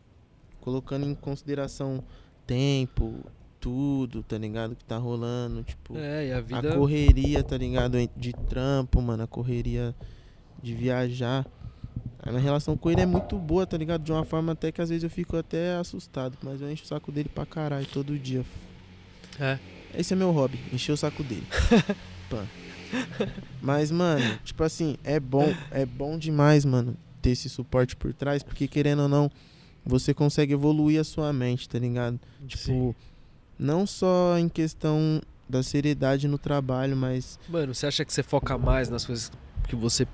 colocando 0.61 1.05
em 1.05 1.13
consideração 1.13 2.03
tempo, 2.47 3.23
tudo, 3.63 4.21
tá 4.21 4.37
ligado? 4.37 4.75
Que 4.75 4.83
tá 4.83 4.97
rolando, 4.97 5.63
tipo. 5.63 5.97
É, 5.97 6.27
e 6.27 6.33
a 6.33 6.39
A 6.39 6.41
vida. 6.41 6.75
correria, 6.75 7.41
tá 7.41 7.57
ligado? 7.57 7.97
De 8.17 8.33
trampo, 8.33 9.01
mano. 9.01 9.23
A 9.23 9.27
correria 9.27 9.95
de 10.61 10.73
viajar. 10.73 11.47
A 12.21 12.29
minha 12.29 12.41
relação 12.41 12.75
com 12.75 12.91
ele 12.91 12.99
é 12.99 13.05
muito 13.05 13.37
boa, 13.37 13.65
tá 13.65 13.77
ligado? 13.77 14.03
De 14.03 14.11
uma 14.11 14.25
forma 14.25 14.51
até 14.51 14.69
que 14.69 14.81
às 14.81 14.89
vezes 14.89 15.03
eu 15.03 15.09
fico 15.09 15.37
até 15.37 15.75
assustado. 15.77 16.37
Mas 16.43 16.59
eu 16.61 16.69
encho 16.69 16.83
o 16.83 16.87
saco 16.87 17.09
dele 17.09 17.29
pra 17.33 17.45
caralho 17.45 17.85
todo 17.85 18.19
dia. 18.19 18.43
É. 19.39 19.57
Esse 19.97 20.13
é 20.13 20.15
meu 20.15 20.31
hobby, 20.31 20.59
encher 20.73 20.91
o 20.91 20.97
saco 20.97 21.23
dele. 21.23 21.47
Pã. 22.29 22.45
Mas, 23.61 23.91
mano, 23.91 24.23
tipo 24.43 24.63
assim, 24.63 24.97
é 25.03 25.19
bom, 25.19 25.53
é 25.71 25.85
bom 25.85 26.17
demais, 26.17 26.65
mano, 26.65 26.95
ter 27.21 27.31
esse 27.31 27.49
suporte 27.49 27.95
por 27.95 28.13
trás, 28.13 28.43
porque 28.43 28.67
querendo 28.67 29.03
ou 29.03 29.07
não, 29.09 29.31
você 29.85 30.13
consegue 30.13 30.53
evoluir 30.53 30.99
a 30.99 31.03
sua 31.03 31.31
mente, 31.33 31.67
tá 31.67 31.79
ligado? 31.79 32.19
Tipo, 32.47 32.63
Sim. 32.63 32.95
Não 33.57 33.85
só 33.85 34.37
em 34.37 34.49
questão 34.49 35.21
da 35.47 35.61
seriedade 35.61 36.27
no 36.27 36.37
trabalho, 36.37 36.95
mas 36.95 37.39
Mano, 37.47 37.73
você 37.73 37.87
acha 37.87 38.03
que 38.05 38.13
você 38.13 38.23
foca 38.23 38.57
mais 38.57 38.89
nas 38.89 39.05
coisas 39.05 39.31
que 39.67 39.75
você, 39.75 40.07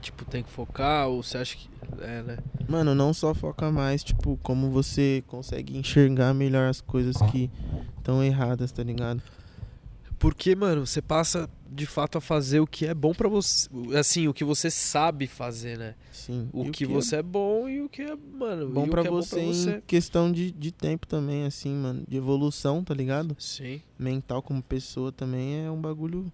tipo, 0.00 0.24
tem 0.24 0.42
que 0.42 0.50
focar? 0.50 1.08
Ou 1.08 1.22
você 1.22 1.38
acha 1.38 1.56
que. 1.56 1.68
É, 2.00 2.22
né? 2.22 2.38
Mano, 2.68 2.94
não 2.94 3.14
só 3.14 3.34
foca 3.34 3.70
mais, 3.70 4.04
tipo, 4.04 4.38
como 4.42 4.70
você 4.70 5.22
consegue 5.26 5.76
enxergar 5.76 6.34
melhor 6.34 6.68
as 6.68 6.80
coisas 6.80 7.16
que 7.30 7.50
estão 7.96 8.22
erradas, 8.22 8.70
tá 8.72 8.82
ligado? 8.82 9.22
Porque, 10.18 10.56
mano, 10.56 10.84
você 10.86 11.00
passa 11.00 11.48
de 11.70 11.86
fato 11.86 12.18
a 12.18 12.20
fazer 12.20 12.58
o 12.60 12.66
que 12.66 12.86
é 12.86 12.92
bom 12.94 13.12
pra 13.14 13.28
você. 13.28 13.68
Assim, 13.96 14.26
o 14.26 14.34
que 14.34 14.42
você 14.44 14.68
sabe 14.70 15.26
fazer, 15.28 15.78
né? 15.78 15.94
Sim. 16.10 16.48
O 16.52 16.64
E 16.64 16.70
que 16.70 16.84
você 16.84 17.16
é 17.16 17.22
bom 17.22 17.68
e 17.68 17.80
o 17.82 17.88
que 17.88 18.02
é, 18.02 18.16
mano. 18.16 18.68
bom 18.68 18.84
o 18.86 18.88
pra 18.90 19.02
que 19.02 19.08
é 19.08 19.10
você 19.10 19.36
bom 19.40 19.62
pra 19.64 19.72
em 19.76 19.80
questão 19.82 20.32
de, 20.32 20.50
de 20.50 20.72
tempo 20.72 21.06
também, 21.06 21.44
assim, 21.44 21.72
mano. 21.72 22.04
De 22.08 22.16
evolução, 22.16 22.82
tá 22.82 22.92
ligado? 22.94 23.36
Sim. 23.38 23.80
Mental 23.98 24.42
como 24.42 24.60
pessoa 24.62 25.12
também 25.12 25.64
é 25.66 25.70
um 25.70 25.80
bagulho 25.80 26.32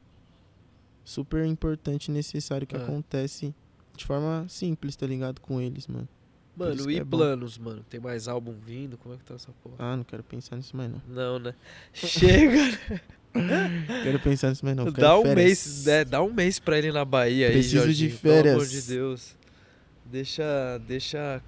super 1.05 1.45
importante 1.45 2.07
e 2.09 2.11
necessário 2.13 2.67
que 2.67 2.77
É. 2.77 2.79
acontece 2.83 3.55
de 3.97 4.05
forma 4.05 4.47
simples, 4.49 4.97
tá 4.97 5.07
ligado? 5.07 5.41
Com 5.41 5.61
eles, 5.61 5.87
mano. 5.87 6.09
Mano, 6.57 6.85
que 6.87 6.93
e 6.93 6.99
é 6.99 7.05
bom. 7.05 7.19
planos, 7.19 7.59
mano? 7.59 7.85
Tem 7.91 8.01
mais 8.01 8.29
álbum 8.29 8.55
vindo? 8.65 8.97
Como 8.97 9.15
é 9.15 9.19
que 9.19 9.25
tá 9.25 9.35
essa 9.35 9.53
porra? 9.63 9.75
Ah, 9.79 9.97
não 9.97 10.05
quero 10.05 10.23
pensar 10.23 10.57
nisso 10.57 10.77
mais 10.77 10.91
não. 10.91 11.03
Não, 11.09 11.39
né? 11.39 11.55
Chega! 11.93 13.03
Quero 14.03 14.21
pensar 14.21 14.51
nisso 14.51 14.65
mais 14.65 14.77
não. 14.77 14.91
dá 14.93 15.19
um 15.19 15.23
férias. 15.23 15.37
mês, 15.45 15.85
né? 15.87 16.05
Dá 16.05 16.23
um 16.23 16.33
mês 16.33 16.59
pra 16.59 16.79
ele 16.79 16.93
na 16.93 17.05
Bahia 17.05 17.51
Preciso 17.51 17.79
aí, 17.85 17.93
de 17.95 18.09
Jorginho, 18.09 18.19
Pelo 18.21 18.35
amor 18.35 18.45
férias. 18.67 18.71
de 18.71 18.83
Deus. 18.95 19.37
Deixa, 20.07 20.79
deixa 20.87 21.43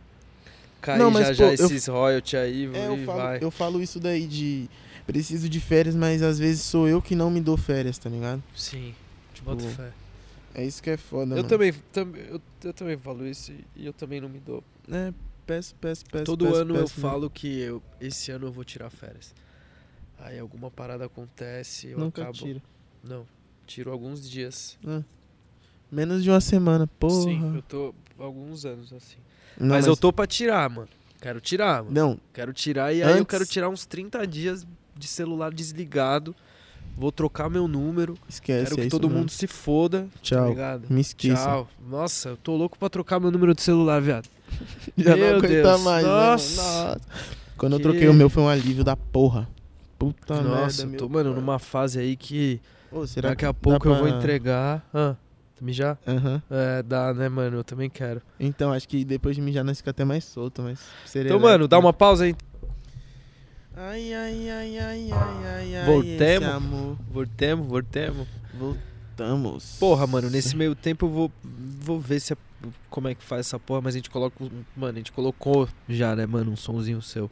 cair 0.80 0.98
Não, 0.98 1.10
mas, 1.10 1.28
já 1.28 1.32
já 1.32 1.44
pô, 1.44 1.50
eu- 1.50 1.54
esses 1.66 1.86
royalties 1.86 2.34
aí 2.40 2.64
É, 2.74 2.88
eu 2.88 3.04
falo, 3.04 3.18
vai. 3.22 3.38
eu 3.42 3.50
falo 3.50 3.82
isso 3.82 4.00
daí 4.00 4.26
de 4.26 4.68
preciso 5.06 5.48
de 5.48 5.60
férias, 5.60 5.94
mas 5.94 6.22
às 6.22 6.38
vezes 6.38 6.62
sou 6.62 6.88
eu 6.88 7.00
que 7.00 7.14
não 7.14 7.30
me 7.30 7.40
dou 7.40 7.56
férias, 7.56 7.96
tá 7.98 8.08
ligado? 8.10 8.42
Sim, 8.56 8.94
Tipo, 9.34 9.50
boto 9.54 9.68
fé. 9.68 9.90
é 10.54 10.64
isso 10.64 10.82
que 10.82 10.90
é 10.90 10.96
foda, 10.96 11.32
Eu 11.32 11.36
mano. 11.36 11.48
também, 11.48 11.72
tam- 11.92 12.10
eu, 12.16 12.40
eu 12.64 12.72
também 12.72 12.96
falo 12.96 13.26
isso 13.26 13.52
e- 13.76 13.86
eu 13.86 13.92
também 13.92 14.20
não 14.20 14.28
me 14.28 14.40
dou. 14.40 14.64
É, 14.90 15.12
peço, 15.46 15.74
peço, 15.80 16.04
peço. 16.10 16.24
Todo 16.24 16.46
peço, 16.46 16.56
ano 16.56 16.76
eu 16.76 16.84
peço, 16.84 17.00
né? 17.00 17.08
falo 17.08 17.30
que 17.30 17.60
eu, 17.60 17.80
esse 18.00 18.32
ano 18.32 18.48
eu 18.48 18.52
vou 18.52 18.64
tirar 18.64 18.90
férias. 18.90 19.32
Aí 20.18 20.38
alguma 20.38 20.70
parada 20.70 21.04
acontece, 21.06 21.88
eu 21.88 21.98
Nunca 21.98 22.22
acabo. 22.22 22.36
tiro. 22.38 22.62
Não, 23.02 23.24
tiro 23.66 23.90
alguns 23.92 24.28
dias. 24.28 24.78
Menos 25.90 26.22
de 26.24 26.30
uma 26.30 26.40
semana, 26.40 26.86
porra. 26.86 27.22
Sim, 27.22 27.56
eu 27.56 27.62
tô 27.62 27.94
alguns 28.18 28.64
anos 28.64 28.92
assim. 28.92 29.16
Não, 29.58 29.68
mas, 29.68 29.86
eu 29.86 29.96
tô 29.96 30.12
pra 30.12 30.26
tirar, 30.26 30.68
mano. 30.68 30.88
Quero 31.20 31.40
tirar, 31.40 31.82
mano. 31.82 31.94
Não, 31.94 32.18
Quero 32.32 32.52
tirar 32.52 32.92
e 32.92 33.02
aí 33.02 33.10
eu 33.10 33.16
Antes- 33.16 33.26
quero 33.30 33.46
tirar 33.46 33.68
uns 33.68 33.86
30 33.86 34.26
dias 34.26 34.66
de 34.96 35.06
celular 35.06 35.52
desligado. 35.52 36.34
Vou 36.96 37.12
trocar 37.12 37.48
meu 37.50 37.68
número. 37.68 38.14
esquece. 38.28 38.64
quero 38.64 38.74
é 38.74 38.74
que 38.76 38.80
isso 38.82 38.90
todo 38.90 39.06
mesmo. 39.08 39.18
mundo 39.20 39.30
se 39.30 39.46
foda. 39.46 40.02
Tá 40.14 40.18
Tchau. 40.22 40.48
ligado? 40.48 40.86
Me 40.90 41.00
esqueça. 41.00 41.42
Tchau. 41.44 41.68
Nossa, 41.88 42.30
eu 42.30 42.36
tô 42.38 42.56
louco 42.56 42.78
pra 42.78 42.88
trocar 42.88 43.20
meu 43.20 43.30
número 43.30 43.54
de 43.54 43.60
celular, 43.62 44.00
viado. 44.00 44.28
Já 44.96 45.14
Meu 45.16 45.30
não 45.32 45.38
aguenta 45.38 45.78
mais, 45.78 46.04
né, 46.06 46.10
Nossa. 46.10 46.62
mano? 46.62 46.88
Nossa. 46.88 47.00
Quando 47.58 47.72
eu 47.74 47.78
Que- 47.78 47.82
troquei 47.82 48.08
o 48.08 48.14
meu 48.14 48.30
foi 48.30 48.42
um 48.42 48.48
alívio 48.48 48.82
da 48.84 48.96
porra. 48.96 49.48
Puta 49.98 50.42
Nossa, 50.42 50.82
merda, 50.86 50.96
eu 50.96 50.98
tô, 50.98 51.08
mano, 51.08 51.30
pai. 51.32 51.40
numa 51.40 51.58
fase 51.58 51.98
aí 51.98 52.16
que 52.16 52.60
Ô, 52.90 53.06
será 53.06 53.30
daqui 53.30 53.40
que 53.40 53.46
a 53.46 53.54
pouco 53.54 53.88
eu 53.88 53.94
vou 53.94 54.06
pra- 54.08 54.16
entregar. 54.16 54.86
Ah, 54.92 55.16
mijar? 55.60 55.98
Aham. 56.06 56.42
É, 56.50 56.82
dá, 56.82 57.14
né, 57.14 57.28
mano? 57.28 57.56
Eu 57.58 57.64
também 57.64 57.88
quero. 57.88 58.20
Então, 58.38 58.72
acho 58.72 58.86
que 58.88 59.04
depois 59.04 59.34
de 59.34 59.40
mijar 59.42 59.64
nós 59.64 59.78
fica 59.78 59.90
até 59.90 60.04
mais 60.04 60.24
solto, 60.24 60.62
mas... 60.62 60.80
seria 61.06 61.30
Então, 61.30 61.40
mano, 61.40 61.66
dá 61.66 61.78
uma 61.78 61.92
pausa 61.92 62.24
aí. 62.24 62.34
Ai, 63.74 64.12
ai, 64.14 64.50
ai, 64.50 64.78
ai, 64.78 65.10
ai, 65.12 65.44
ai, 65.44 65.76
ai, 65.76 65.84
Voltemos? 65.86 66.98
Voltemos, 67.10 67.66
voltemos. 67.66 68.28
Voltamos. 68.54 69.76
Porra, 69.78 70.06
mano, 70.06 70.30
nesse 70.30 70.56
meio 70.56 70.74
tempo 70.74 71.06
eu 71.06 71.10
vou, 71.10 71.32
vou 71.42 72.00
ver 72.00 72.20
se 72.20 72.32
a- 72.32 72.36
como 72.88 73.08
é 73.08 73.14
que 73.14 73.22
faz 73.22 73.40
essa 73.46 73.58
porra, 73.58 73.82
mas 73.82 73.94
a 73.94 73.98
gente 73.98 74.08
coloca. 74.10 74.36
Mano, 74.74 74.92
a 74.94 74.98
gente 74.98 75.12
colocou 75.12 75.68
já, 75.88 76.16
né, 76.16 76.24
mano, 76.26 76.52
um 76.52 76.56
sonzinho 76.56 77.00
seu. 77.02 77.30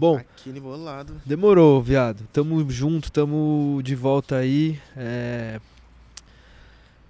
Bom, 0.00 0.16
Aquele 0.16 0.58
bolado. 0.60 1.20
demorou, 1.26 1.82
viado. 1.82 2.26
Tamo 2.32 2.64
junto, 2.70 3.12
tamo 3.12 3.82
de 3.84 3.94
volta 3.94 4.36
aí. 4.36 4.80
É. 4.96 5.60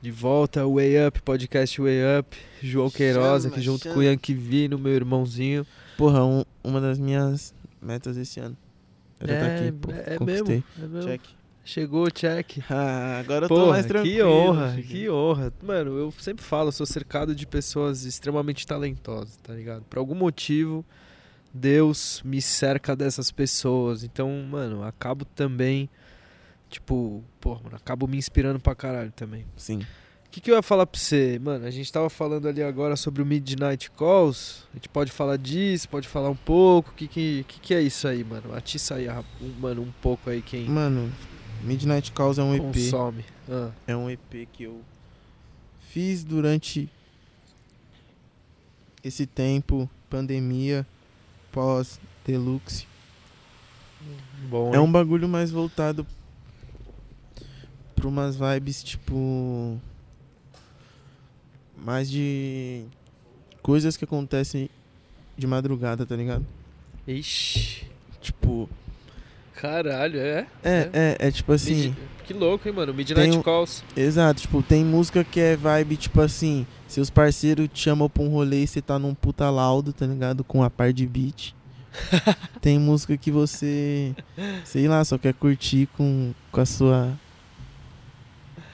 De 0.03 0.11
volta, 0.11 0.66
Way 0.66 1.07
Up, 1.07 1.22
podcast 1.22 1.80
Way 1.80 1.99
Up. 2.18 2.36
João 2.61 2.91
Queiroz 2.91 3.45
Chama, 3.45 3.55
aqui 3.55 3.62
junto 3.64 3.82
chama. 3.84 3.95
com 3.95 4.01
o 4.01 4.03
Yankee 4.03 4.34
Vino, 4.34 4.76
meu 4.76 4.93
irmãozinho. 4.93 5.64
Porra, 5.97 6.24
um- 6.24 6.45
uma 6.64 6.80
das 6.80 6.99
minhas 6.99 7.55
metas 7.80 8.16
esse 8.16 8.41
ano. 8.41 8.57
Era 9.20 9.38
tá 9.38 9.47
é, 9.47 9.57
aqui, 9.68 9.72
pô, 9.72 9.93
é 9.93 10.16
conquistei. 10.18 10.55
mesmo, 10.57 10.64
é 10.78 10.86
mesmo. 10.88 11.09
Check. 11.11 11.20
Chegou, 11.64 12.11
check. 12.11 12.59
Ah, 12.68 13.20
agora 13.20 13.45
eu 13.45 13.49
tô 13.49 13.55
Porra, 13.55 13.70
mais 13.70 13.86
tranquilo. 13.86 14.16
que 14.16 14.22
honra, 14.24 14.82
que 14.82 15.09
honra. 15.11 15.53
Mano, 15.62 15.97
eu 15.97 16.12
sempre 16.18 16.45
falo, 16.45 16.68
eu 16.70 16.72
sou 16.72 16.86
cercado 16.86 17.36
de 17.36 17.47
pessoas 17.47 18.05
extremamente 18.05 18.66
talentosas, 18.66 19.36
tá 19.36 19.53
ligado? 19.55 19.84
Por 19.88 19.97
algum 20.01 20.16
motivo, 20.16 20.84
Deus 21.53 22.23
me 22.25 22.41
cerca 22.41 22.95
dessas 22.95 23.31
pessoas. 23.31 24.05
Então, 24.05 24.31
mano, 24.49 24.83
acabo 24.85 25.25
também, 25.25 25.89
tipo, 26.69 27.23
porra, 27.41 27.61
mano, 27.65 27.77
acabo 27.77 28.07
me 28.07 28.17
inspirando 28.17 28.61
pra 28.61 28.75
caralho 28.75 29.13
também. 29.13 29.45
Sim. 29.57 29.81
O 30.27 30.31
que, 30.31 30.41
que 30.41 30.49
eu 30.49 30.55
ia 30.55 30.63
falar 30.63 30.87
pra 30.87 31.01
você? 31.01 31.41
Mano, 31.43 31.67
a 31.67 31.71
gente 31.73 31.93
tava 31.93 32.09
falando 32.09 32.47
ali 32.47 32.63
agora 32.63 32.95
sobre 32.95 33.21
o 33.21 33.27
Midnight 33.27 33.91
Calls. 33.91 34.63
A 34.73 34.77
gente 34.77 34.89
pode 34.89 35.11
falar 35.11 35.37
disso, 35.37 35.89
pode 35.89 36.07
falar 36.07 36.31
um 36.31 36.37
pouco. 36.37 36.91
O 36.91 36.95
que, 36.95 37.09
que, 37.09 37.45
que, 37.49 37.59
que 37.61 37.75
é 37.75 37.83
isso 37.83 38.07
aí, 38.07 38.23
mano? 38.23 38.55
Atiça 38.55 38.95
aí, 38.95 39.09
um- 39.09 39.53
mano, 39.59 39.83
um 39.83 39.91
pouco 40.01 40.31
aí 40.31 40.41
quem 40.41 40.67
Mano, 40.67 41.13
Midnight 41.65 42.13
Calls 42.13 42.39
é 42.39 42.45
um 42.45 42.55
EP. 42.55 42.63
consome. 42.63 43.25
Ah, 43.49 43.71
É 43.89 43.97
um 43.97 44.09
EP 44.09 44.47
que 44.53 44.63
eu 44.63 44.81
fiz 45.89 46.23
durante 46.23 46.89
esse 49.03 49.27
tempo, 49.27 49.91
pandemia, 50.09 50.87
pós-deluxe. 51.53 52.87
bom, 54.49 54.75
É 54.75 54.81
um 54.81 54.91
bagulho 54.91 55.29
mais 55.29 55.51
voltado 55.51 56.07
pra 57.95 58.09
umas 58.09 58.37
vibes, 58.37 58.83
tipo. 58.83 59.79
Mais 61.77 62.11
de. 62.11 62.85
Coisas 63.63 63.97
que 63.97 64.05
acontecem 64.05 64.69
de 65.37 65.47
madrugada, 65.47 66.05
tá 66.07 66.17
ligado? 66.17 66.47
Ixi. 67.07 67.87
Tipo. 68.21 68.69
Caralho, 69.55 70.19
é? 70.19 70.47
É, 70.65 70.91
é, 70.93 71.17
é 71.29 71.31
tipo 71.31 71.53
assim. 71.53 71.75
Mid- 71.89 71.97
Que 72.27 72.33
louco, 72.33 72.67
hein, 72.69 72.75
mano? 72.75 72.95
Midnight 72.95 73.37
um- 73.37 73.43
Calls. 73.43 73.83
Exato, 73.97 74.41
tipo, 74.43 74.63
tem 74.63 74.85
música 74.85 75.23
que 75.25 75.41
é 75.41 75.57
vibe, 75.57 75.97
tipo 75.97 76.21
assim, 76.21 76.67
seus 76.93 77.09
parceiros 77.09 77.68
te 77.72 77.80
chamam 77.80 78.09
pra 78.09 78.22
um 78.22 78.28
rolê 78.28 78.64
e 78.64 78.66
você 78.66 78.82
tá 78.82 78.99
num 78.99 79.14
puta 79.14 79.49
laudo, 79.49 79.93
tá 79.93 80.07
ligado? 80.07 80.43
Com 80.43 80.62
a 80.62 80.68
par 80.68 80.93
de 80.93 81.07
beat. 81.07 81.55
tem 82.61 82.78
música 82.78 83.16
que 83.16 83.30
você, 83.30 84.14
sei 84.64 84.88
lá, 84.88 85.05
só 85.05 85.16
quer 85.16 85.34
curtir 85.34 85.88
com, 85.97 86.32
com 86.51 86.61
a 86.61 86.66
sua. 86.66 87.18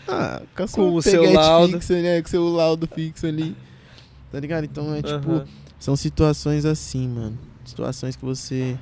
Ah, 0.08 0.42
com 0.56 0.62
a 0.62 0.66
sua 0.66 0.84
Com 0.84 0.94
o 0.94 1.02
seu 1.02 1.32
laudo. 1.32 1.72
fixo, 1.74 1.92
né? 1.94 2.22
Com 2.22 2.26
o 2.26 2.30
seu 2.30 2.48
laudo 2.48 2.86
fixo 2.86 3.26
ali. 3.26 3.56
Tá 4.32 4.40
ligado? 4.40 4.64
Então 4.64 4.94
é 4.94 5.02
tipo, 5.02 5.30
são... 5.30 5.46
são 5.78 5.96
situações 5.96 6.64
assim, 6.64 7.08
mano. 7.08 7.38
Situações 7.64 8.16
que 8.16 8.24
você 8.24 8.78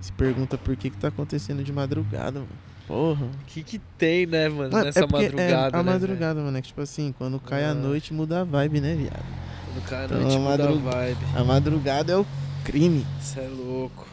se 0.00 0.12
pergunta 0.12 0.58
por 0.58 0.76
que 0.76 0.90
que 0.90 0.96
tá 0.96 1.08
acontecendo 1.08 1.62
de 1.62 1.72
madrugada, 1.72 2.40
mano. 2.40 2.71
Porra. 2.86 3.24
O 3.26 3.44
que 3.46 3.62
que 3.62 3.78
tem, 3.96 4.26
né, 4.26 4.48
mano, 4.48 4.70
Mano, 4.72 4.84
nessa 4.84 5.00
é 5.00 5.06
porque 5.06 5.24
madrugada, 5.30 5.76
é 5.76 5.80
a 5.80 5.82
né, 5.82 5.92
madrugada, 5.92 6.40
mano. 6.40 6.56
É 6.58 6.60
que, 6.62 6.68
tipo 6.68 6.80
assim, 6.80 7.14
quando 7.16 7.38
cai 7.40 7.64
Ah. 7.64 7.70
a 7.70 7.74
noite, 7.74 8.12
muda 8.12 8.40
a 8.40 8.44
vibe, 8.44 8.80
né, 8.80 8.94
viado? 8.94 9.12
velho? 9.22 9.74
No 9.74 9.80
cara, 9.82 10.04
Então, 10.06 10.20
noite 10.20 10.36
a 10.36 10.38
muda 10.40 10.68
a 10.68 10.72
vibe. 10.72 11.24
A 11.36 11.44
madrugada 11.44 12.12
é 12.12 12.16
o 12.16 12.26
crime. 12.64 13.06
Você 13.20 13.40
é 13.40 13.48
louco. 13.48 14.06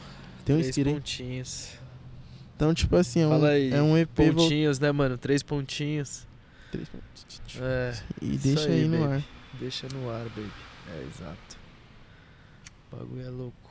Tem 0.45 0.55
um 0.55 0.61
Três 0.61 0.77
pontinhos. 0.77 1.69
Então, 2.55 2.73
tipo 2.73 2.95
assim, 2.95 3.21
é 3.21 3.27
um, 3.27 3.29
Fala 3.29 3.49
aí, 3.49 3.73
é 3.73 3.81
um 3.81 3.97
EP 3.97 4.09
Pontinhos, 4.33 4.79
né, 4.79 4.91
mano? 4.91 5.17
Três 5.17 5.41
pontinhos. 5.43 6.27
Três 6.71 6.87
pontos. 6.89 7.27
É, 7.61 7.93
E 8.21 8.35
Isso 8.35 8.47
deixa 8.47 8.67
aí, 8.69 8.81
aí 8.81 8.87
no 8.87 8.99
baby. 8.99 9.13
ar. 9.13 9.23
deixa 9.59 9.87
no 9.93 10.09
ar, 10.09 10.23
baby. 10.35 10.51
É, 10.93 11.03
exato. 11.07 11.57
O 12.91 12.95
bagulho 12.97 13.25
é 13.25 13.29
louco. 13.29 13.68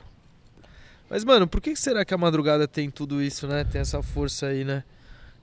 Mas, 1.10 1.24
mano, 1.24 1.46
por 1.48 1.60
que 1.60 1.74
será 1.74 2.04
que 2.04 2.12
a 2.12 2.18
madrugada 2.18 2.68
tem 2.68 2.90
tudo 2.90 3.22
isso, 3.22 3.46
né? 3.46 3.64
Tem 3.64 3.80
essa 3.80 4.02
força 4.02 4.46
aí, 4.46 4.64
né? 4.64 4.84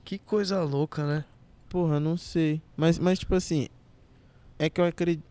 Que 0.04 0.18
coisa 0.18 0.62
louca, 0.62 1.04
né? 1.04 1.24
Porra, 1.68 1.98
não 1.98 2.16
sei. 2.16 2.60
Mas, 2.76 2.98
mas 2.98 3.18
tipo 3.18 3.34
assim, 3.34 3.68
é 4.58 4.70
que 4.70 4.80
eu 4.80 4.84
acredito. 4.84 5.24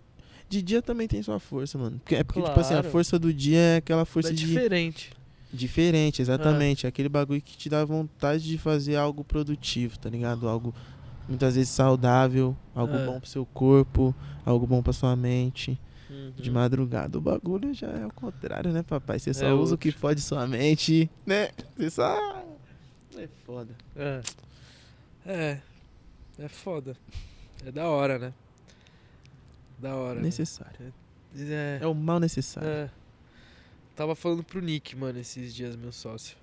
De 0.47 0.61
dia 0.61 0.81
também 0.81 1.07
tem 1.07 1.23
sua 1.23 1.39
força, 1.39 1.77
mano. 1.77 1.99
Porque, 1.99 2.15
é 2.15 2.23
porque, 2.23 2.41
tipo 2.41 2.59
assim, 2.59 2.73
a 2.73 2.77
Claro. 2.77 2.91
força 2.91 3.17
do 3.17 3.33
dia 3.33 3.57
é 3.57 3.77
aquela 3.77 4.05
força 4.05 4.29
é 4.29 4.33
de. 4.33 4.45
diferente. 4.45 5.11
Diferente, 5.51 6.21
exatamente. 6.21 6.85
É 6.85 6.89
aquele 6.89 7.07
bagulho 7.09 7.41
que 7.41 7.57
te 7.57 7.69
dá 7.69 7.83
vontade 7.85 8.43
de 8.43 8.57
fazer 8.57 8.95
algo 8.97 9.23
produtivo, 9.23 9.97
tá 9.97 10.09
ligado? 10.09 10.47
Algo 10.49 10.75
muitas 11.29 11.55
vezes 11.55 11.69
saudável, 11.69 12.55
algo 12.75 12.93
É. 12.95 13.05
bom 13.05 13.19
pro 13.19 13.29
seu 13.29 13.45
corpo, 13.45 14.13
algo 14.45 14.67
bom 14.67 14.83
pra 14.83 14.91
sua 14.93 15.15
mente. 15.15 15.79
De 16.35 16.49
Uhum. 16.49 16.53
madrugada. 16.55 17.17
O 17.17 17.21
bagulho 17.21 17.73
já 17.73 17.87
é 17.87 18.05
o 18.05 18.11
contrário, 18.13 18.71
né, 18.71 18.83
papai? 18.83 19.17
Você 19.19 19.33
só 19.33 19.45
É 19.47 19.53
usa 19.53 19.73
o 19.75 19.77
que 19.77 19.91
fode 19.91 20.21
sua 20.21 20.45
mente, 20.45 21.09
né? 21.25 21.49
Você 21.75 21.89
só. 21.89 22.43
É 23.17 23.27
foda. 23.45 23.75
É. 23.95 24.21
É. 25.25 25.61
É 26.37 26.47
foda. 26.47 26.95
É 27.65 27.71
da 27.71 27.87
hora, 27.87 28.19
né? 28.19 28.33
Da 29.79 29.95
hora. 29.95 30.15
né? 30.15 30.21
Necessário. 30.23 30.93
É. 31.37 31.79
É 31.81 31.87
o 31.87 31.93
mal 31.95 32.19
necessário. 32.19 32.69
É. 32.69 32.89
Tava 33.95 34.13
falando 34.15 34.43
pro 34.43 34.61
Nick, 34.61 34.95
mano, 34.95 35.17
esses 35.19 35.53
dias, 35.55 35.75
meu 35.75 35.91
sócio. 35.91 36.37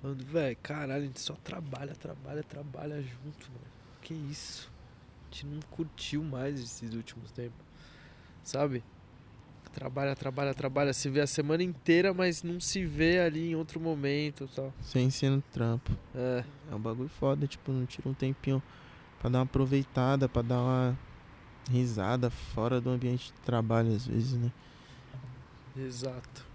Falando, 0.00 0.24
velho, 0.24 0.56
caralho, 0.62 1.02
a 1.02 1.06
gente 1.06 1.20
só 1.20 1.34
trabalha, 1.34 1.94
trabalha, 1.94 2.42
trabalha 2.42 3.02
junto, 3.02 3.50
mano. 3.50 3.64
Que 4.00 4.14
isso? 4.14 4.70
A 5.30 5.34
gente 5.34 5.46
não 5.46 5.60
curtiu 5.70 6.22
mais 6.22 6.60
esses 6.60 6.94
últimos 6.94 7.30
tempos. 7.32 7.63
Sabe? 8.44 8.84
Trabalha, 9.72 10.14
trabalha, 10.14 10.54
trabalha. 10.54 10.92
Se 10.92 11.08
vê 11.08 11.20
a 11.20 11.26
semana 11.26 11.62
inteira, 11.62 12.14
mas 12.14 12.44
não 12.44 12.60
se 12.60 12.84
vê 12.84 13.18
ali 13.18 13.50
em 13.50 13.54
outro 13.56 13.80
momento 13.80 14.48
tal. 14.54 14.72
Sem 14.80 15.10
ser 15.10 15.30
no 15.30 15.42
trampo. 15.42 15.90
É. 16.14 16.44
É 16.70 16.74
um 16.74 16.78
bagulho 16.78 17.08
foda, 17.08 17.46
tipo, 17.46 17.72
não 17.72 17.84
tira 17.84 18.08
um 18.08 18.14
tempinho 18.14 18.62
pra 19.18 19.28
dar 19.28 19.38
uma 19.38 19.44
aproveitada, 19.44 20.28
pra 20.28 20.42
dar 20.42 20.60
uma 20.60 20.98
risada 21.68 22.30
fora 22.30 22.80
do 22.80 22.90
ambiente 22.90 23.32
de 23.32 23.40
trabalho, 23.40 23.92
às 23.92 24.06
vezes, 24.06 24.34
né? 24.34 24.52
Exato. 25.76 26.46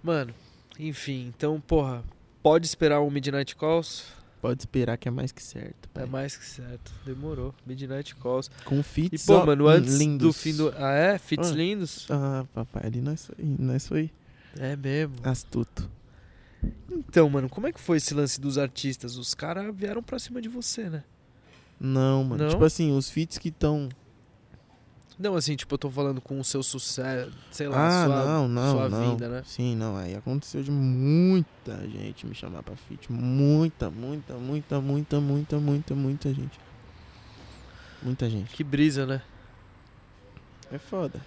Mano, 0.00 0.32
enfim, 0.78 1.26
então, 1.26 1.60
porra, 1.60 2.04
pode 2.40 2.66
esperar 2.66 3.00
um 3.00 3.10
Midnight 3.10 3.56
Calls? 3.56 4.04
Pode 4.40 4.62
esperar 4.62 4.96
que 4.96 5.08
é 5.08 5.10
mais 5.10 5.32
que 5.32 5.42
certo. 5.42 5.88
É 5.94 6.00
pai. 6.00 6.06
mais 6.06 6.36
que 6.36 6.44
certo. 6.44 6.92
Demorou. 7.04 7.52
Midnight 7.66 8.14
Calls. 8.16 8.48
Com 8.64 8.78
E, 8.78 8.82
fits 8.84 9.26
pô, 9.26 9.34
ó, 9.38 9.46
mano, 9.46 9.66
antes 9.66 9.94
lindos. 9.98 10.26
do 10.28 10.32
fim 10.32 10.54
do. 10.54 10.72
Ah, 10.76 10.92
é? 10.92 11.18
Fits 11.18 11.50
Ah. 11.50 11.54
lindos? 11.54 12.06
Ah, 12.08 12.46
papai, 12.54 12.82
ali 12.86 13.00
nós 13.00 13.26
foi, 13.26 13.36
nós 13.44 13.88
foi 13.88 14.10
É 14.56 14.76
mesmo. 14.76 15.16
astuto. 15.24 15.90
Então, 16.90 17.28
mano, 17.28 17.48
como 17.48 17.66
é 17.66 17.72
que 17.72 17.80
foi 17.80 17.96
esse 17.98 18.14
lance 18.14 18.40
dos 18.40 18.58
artistas? 18.58 19.16
Os 19.16 19.34
caras 19.34 19.74
vieram 19.74 20.02
pra 20.02 20.18
cima 20.18 20.40
de 20.40 20.48
você, 20.48 20.88
né? 20.88 21.02
Não, 21.80 22.24
mano. 22.24 22.44
Não? 22.44 22.50
Tipo 22.50 22.64
assim, 22.64 22.96
os 22.96 23.08
fits 23.10 23.38
que 23.38 23.48
estão. 23.48 23.88
Não, 25.18 25.34
assim, 25.34 25.56
tipo, 25.56 25.74
eu 25.74 25.78
tô 25.78 25.90
falando 25.90 26.20
com 26.20 26.38
o 26.38 26.44
seu 26.44 26.62
sucesso, 26.62 27.32
sei 27.50 27.66
lá, 27.68 27.88
Ah, 27.88 28.04
sua, 28.06 28.24
não, 28.24 28.48
não, 28.48 28.70
sua 28.72 28.88
não. 28.88 29.10
vida, 29.10 29.28
né? 29.28 29.42
Sim, 29.44 29.74
não. 29.74 29.96
Aí 29.96 30.14
aconteceu 30.14 30.62
de 30.62 30.70
muita 30.70 31.76
gente 31.88 32.24
me 32.24 32.34
chamar 32.36 32.62
pra 32.62 32.76
fit. 32.76 33.10
Muita, 33.10 33.90
muita, 33.90 34.34
muita, 34.34 34.80
muita, 34.80 35.20
muita, 35.20 35.58
muita, 35.58 35.94
muita 35.94 36.32
gente. 36.32 36.60
Muita 38.00 38.30
gente. 38.30 38.54
Que 38.54 38.62
brisa, 38.62 39.06
né? 39.06 39.20
É 40.70 40.78
foda. 40.78 41.20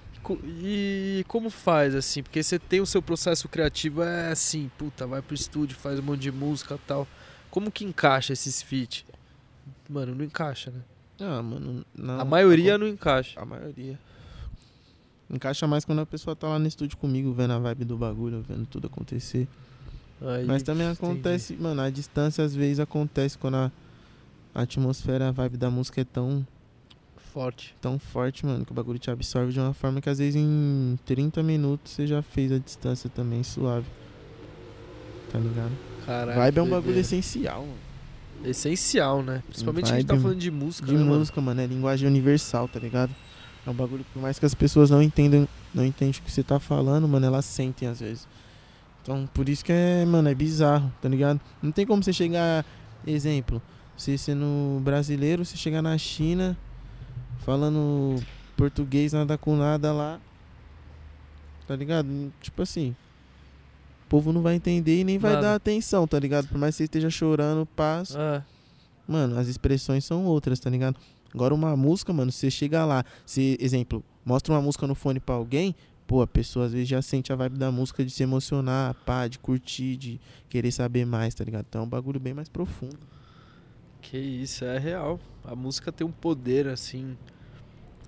E 0.45 1.25
como 1.27 1.49
faz, 1.49 1.93
assim? 1.95 2.23
Porque 2.23 2.41
você 2.43 2.57
tem 2.59 2.79
o 2.79 2.85
seu 2.85 3.01
processo 3.01 3.49
criativo, 3.49 4.03
é 4.03 4.31
assim, 4.31 4.71
puta, 4.77 5.05
vai 5.05 5.21
pro 5.21 5.33
estúdio, 5.35 5.75
faz 5.75 5.99
um 5.99 6.03
monte 6.03 6.21
de 6.21 6.31
música 6.31 6.75
e 6.75 6.87
tal. 6.87 7.05
Como 7.49 7.69
que 7.71 7.83
encaixa 7.83 8.31
esses 8.31 8.61
feat? 8.61 9.05
Mano, 9.89 10.15
não 10.15 10.23
encaixa, 10.23 10.71
né? 10.71 10.79
Ah, 11.21 11.41
mano. 11.41 11.85
Não, 11.95 12.19
A 12.19 12.25
maioria 12.25 12.77
não 12.77 12.87
encaixa. 12.87 13.39
A 13.39 13.45
maioria. 13.45 13.99
Encaixa 15.29 15.65
mais 15.67 15.85
quando 15.85 15.99
a 15.99 16.05
pessoa 16.05 16.35
tá 16.35 16.47
lá 16.47 16.59
no 16.59 16.67
estúdio 16.67 16.97
comigo, 16.97 17.31
vendo 17.31 17.51
a 17.53 17.59
vibe 17.59 17.85
do 17.85 17.97
bagulho, 17.97 18.43
vendo 18.47 18.65
tudo 18.65 18.87
acontecer. 18.87 19.47
Aí, 20.21 20.45
Mas 20.45 20.61
também 20.61 20.85
entendi. 20.87 21.03
acontece, 21.03 21.55
mano, 21.55 21.81
a 21.81 21.89
distância 21.89 22.43
às 22.43 22.53
vezes 22.53 22.79
acontece 22.79 23.37
quando 23.37 23.55
a, 23.55 23.71
a 24.53 24.61
atmosfera, 24.63 25.29
a 25.29 25.31
vibe 25.31 25.57
da 25.57 25.69
música 25.69 26.01
é 26.01 26.03
tão, 26.03 26.45
Forte. 27.33 27.73
tão 27.81 27.97
forte, 27.97 28.45
mano, 28.45 28.65
que 28.65 28.71
o 28.71 28.75
bagulho 28.75 28.99
te 28.99 29.09
absorve 29.09 29.53
de 29.53 29.59
uma 29.59 29.73
forma 29.73 30.01
que 30.01 30.09
às 30.09 30.19
vezes 30.19 30.35
em 30.35 30.99
30 31.05 31.41
minutos 31.41 31.93
você 31.93 32.05
já 32.05 32.21
fez 32.21 32.51
a 32.51 32.57
distância 32.59 33.09
também 33.09 33.41
suave. 33.41 33.87
Tá 35.31 35.39
ligado? 35.39 35.71
Caralho. 36.05 36.37
vibe 36.39 36.57
é 36.57 36.61
um 36.61 36.69
bagulho 36.69 36.99
essencial, 36.99 37.61
mano. 37.61 37.90
Essencial, 38.43 39.21
né? 39.21 39.43
Principalmente 39.47 39.91
a 39.91 39.95
gente 39.95 40.07
tá 40.07 40.17
falando 40.17 40.39
de 40.39 40.51
música, 40.51 40.87
De 40.87 40.93
né, 40.93 40.99
mano? 40.99 41.19
música, 41.19 41.39
mano, 41.41 41.61
é 41.61 41.65
linguagem 41.67 42.07
universal, 42.07 42.67
tá 42.67 42.79
ligado? 42.79 43.13
É 43.65 43.69
um 43.69 43.73
bagulho 43.73 44.03
que 44.03 44.11
por 44.11 44.21
mais 44.21 44.39
que 44.39 44.45
as 44.45 44.55
pessoas 44.55 44.89
não 44.89 45.01
entendam, 45.01 45.47
não 45.73 45.85
entendem 45.85 46.19
o 46.19 46.23
que 46.23 46.31
você 46.31 46.43
tá 46.43 46.59
falando, 46.59 47.07
mano, 47.07 47.25
elas 47.25 47.45
sentem 47.45 47.87
às 47.87 47.99
vezes. 47.99 48.27
Então, 49.01 49.27
por 49.33 49.47
isso 49.47 49.63
que 49.63 49.71
é, 49.71 50.05
mano, 50.05 50.29
é 50.29 50.35
bizarro, 50.35 50.91
tá 51.01 51.09
ligado? 51.09 51.39
Não 51.61 51.71
tem 51.71 51.85
como 51.85 52.03
você 52.03 52.13
chegar, 52.13 52.65
exemplo, 53.05 53.61
você 53.95 54.17
sendo 54.17 54.79
brasileiro, 54.81 55.45
você 55.45 55.57
chegar 55.57 55.81
na 55.81 55.97
China 55.97 56.57
falando 57.39 58.21
português 58.57 59.13
nada 59.13 59.37
com 59.37 59.55
nada 59.55 59.91
lá. 59.91 60.19
Tá 61.67 61.75
ligado? 61.75 62.07
Tipo 62.41 62.63
assim, 62.63 62.95
povo 64.11 64.33
não 64.33 64.41
vai 64.41 64.55
entender 64.55 64.99
e 64.99 65.03
nem 65.05 65.17
vai 65.17 65.31
Nada. 65.35 65.47
dar 65.47 65.55
atenção, 65.55 66.05
tá 66.05 66.19
ligado? 66.19 66.47
Por 66.49 66.57
mais 66.57 66.75
que 66.75 66.79
você 66.79 66.83
esteja 66.83 67.09
chorando, 67.09 67.65
paz. 67.65 68.13
Ah, 68.15 68.43
Mano, 69.07 69.37
as 69.39 69.47
expressões 69.47 70.03
são 70.05 70.25
outras, 70.25 70.59
tá 70.59 70.69
ligado? 70.69 70.97
Agora 71.33 71.53
uma 71.53 71.75
música, 71.77 72.11
mano, 72.11 72.29
você 72.31 72.51
chega 72.51 72.85
lá, 72.85 73.05
se, 73.25 73.57
exemplo, 73.59 74.03
mostra 74.25 74.53
uma 74.53 74.61
música 74.61 74.85
no 74.85 74.93
fone 74.95 75.19
pra 75.19 75.35
alguém, 75.35 75.73
pô, 76.05 76.21
a 76.21 76.27
pessoa 76.27 76.65
às 76.65 76.73
vezes 76.73 76.87
já 76.89 77.01
sente 77.01 77.31
a 77.31 77.35
vibe 77.37 77.57
da 77.57 77.71
música 77.71 78.03
de 78.05 78.11
se 78.11 78.21
emocionar, 78.21 78.93
pá, 79.05 79.27
de 79.27 79.39
curtir, 79.39 79.95
de 79.97 80.19
querer 80.49 80.71
saber 80.71 81.05
mais, 81.05 81.33
tá 81.33 81.43
ligado? 81.45 81.65
Então 81.69 81.81
é 81.81 81.83
um 81.85 81.89
bagulho 81.89 82.19
bem 82.19 82.33
mais 82.33 82.49
profundo. 82.49 82.99
que 84.01 84.17
isso, 84.17 84.65
é 84.65 84.77
real. 84.77 85.19
A 85.45 85.55
música 85.55 85.89
tem 85.91 86.05
um 86.05 86.11
poder, 86.11 86.67
assim, 86.67 87.17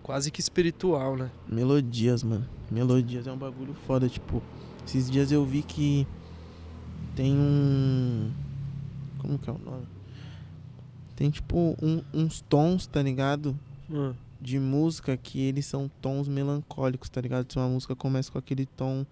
quase 0.01 0.30
que 0.32 0.39
espiritual, 0.41 1.16
né? 1.16 1.30
Melodias, 1.47 2.24
mano. 2.24 2.45
Melodias 2.70 3.26
é 3.26 3.32
um 3.32 3.38
bagulho 3.38 3.74
foda, 3.88 4.08
tipo, 4.10 4.41
esses 4.86 5.10
dias 5.10 5.32
eu 5.32 5.46
vi 5.46 5.62
que 5.64 6.08
tem 7.16 7.34
um 7.38 8.32
como 9.20 9.40
que 9.40 9.50
é 9.50 9.54
o 9.54 9.58
nome? 9.58 9.86
Tem 11.16 11.30
tipo 11.30 11.78
um- 11.82 12.04
uns 12.14 12.42
tons, 12.42 12.86
tá 12.88 13.02
ligado? 13.02 13.58
Ah, 13.94 14.14
de 14.42 14.60
música 14.60 15.16
que 15.16 15.40
eles 15.40 15.66
são 15.66 15.90
tons 16.02 16.28
melancólicos, 16.28 17.08
tá 17.10 17.22
ligado? 17.22 17.50
Se 17.52 17.58
uma 17.58 17.70
música 17.70 17.96
começa 17.96 18.30
com 18.32 18.38
aquele 18.38 18.66
tom, 18.66 19.06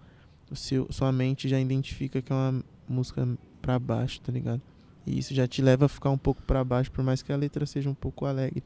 seu, 0.54 0.86
sua 0.90 1.10
mente 1.10 1.48
já 1.48 1.58
identifica 1.58 2.20
que 2.20 2.30
é 2.30 2.36
uma 2.36 2.62
música 2.86 3.26
pra 3.62 3.78
baixo, 3.78 4.20
tá 4.20 4.30
ligado? 4.30 4.60
E 5.06 5.18
isso 5.18 5.32
já 5.34 5.46
te 5.48 5.62
leva 5.62 5.86
a 5.86 5.88
ficar 5.88 6.10
um 6.10 6.18
pouco 6.18 6.42
pra 6.42 6.62
baixo, 6.62 6.90
por 6.92 7.02
mais 7.02 7.22
que 7.22 7.32
a 7.32 7.36
letra 7.36 7.64
seja 7.64 7.88
um 7.88 7.94
pouco 7.94 8.26
alegre. 8.26 8.62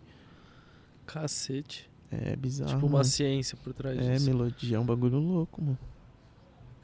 cacete. 1.06 1.88
É 2.10 2.36
bizarro. 2.36 2.70
tipo 2.70 2.86
uma 2.86 2.92
mano. 2.98 3.04
ciência 3.04 3.56
por 3.62 3.72
trás 3.72 3.98
É, 3.98 4.14
disso. 4.14 4.26
melodia 4.26 4.76
é 4.76 4.80
um 4.80 4.84
bagulho 4.86 5.18
louco, 5.18 5.60
mano. 5.62 5.78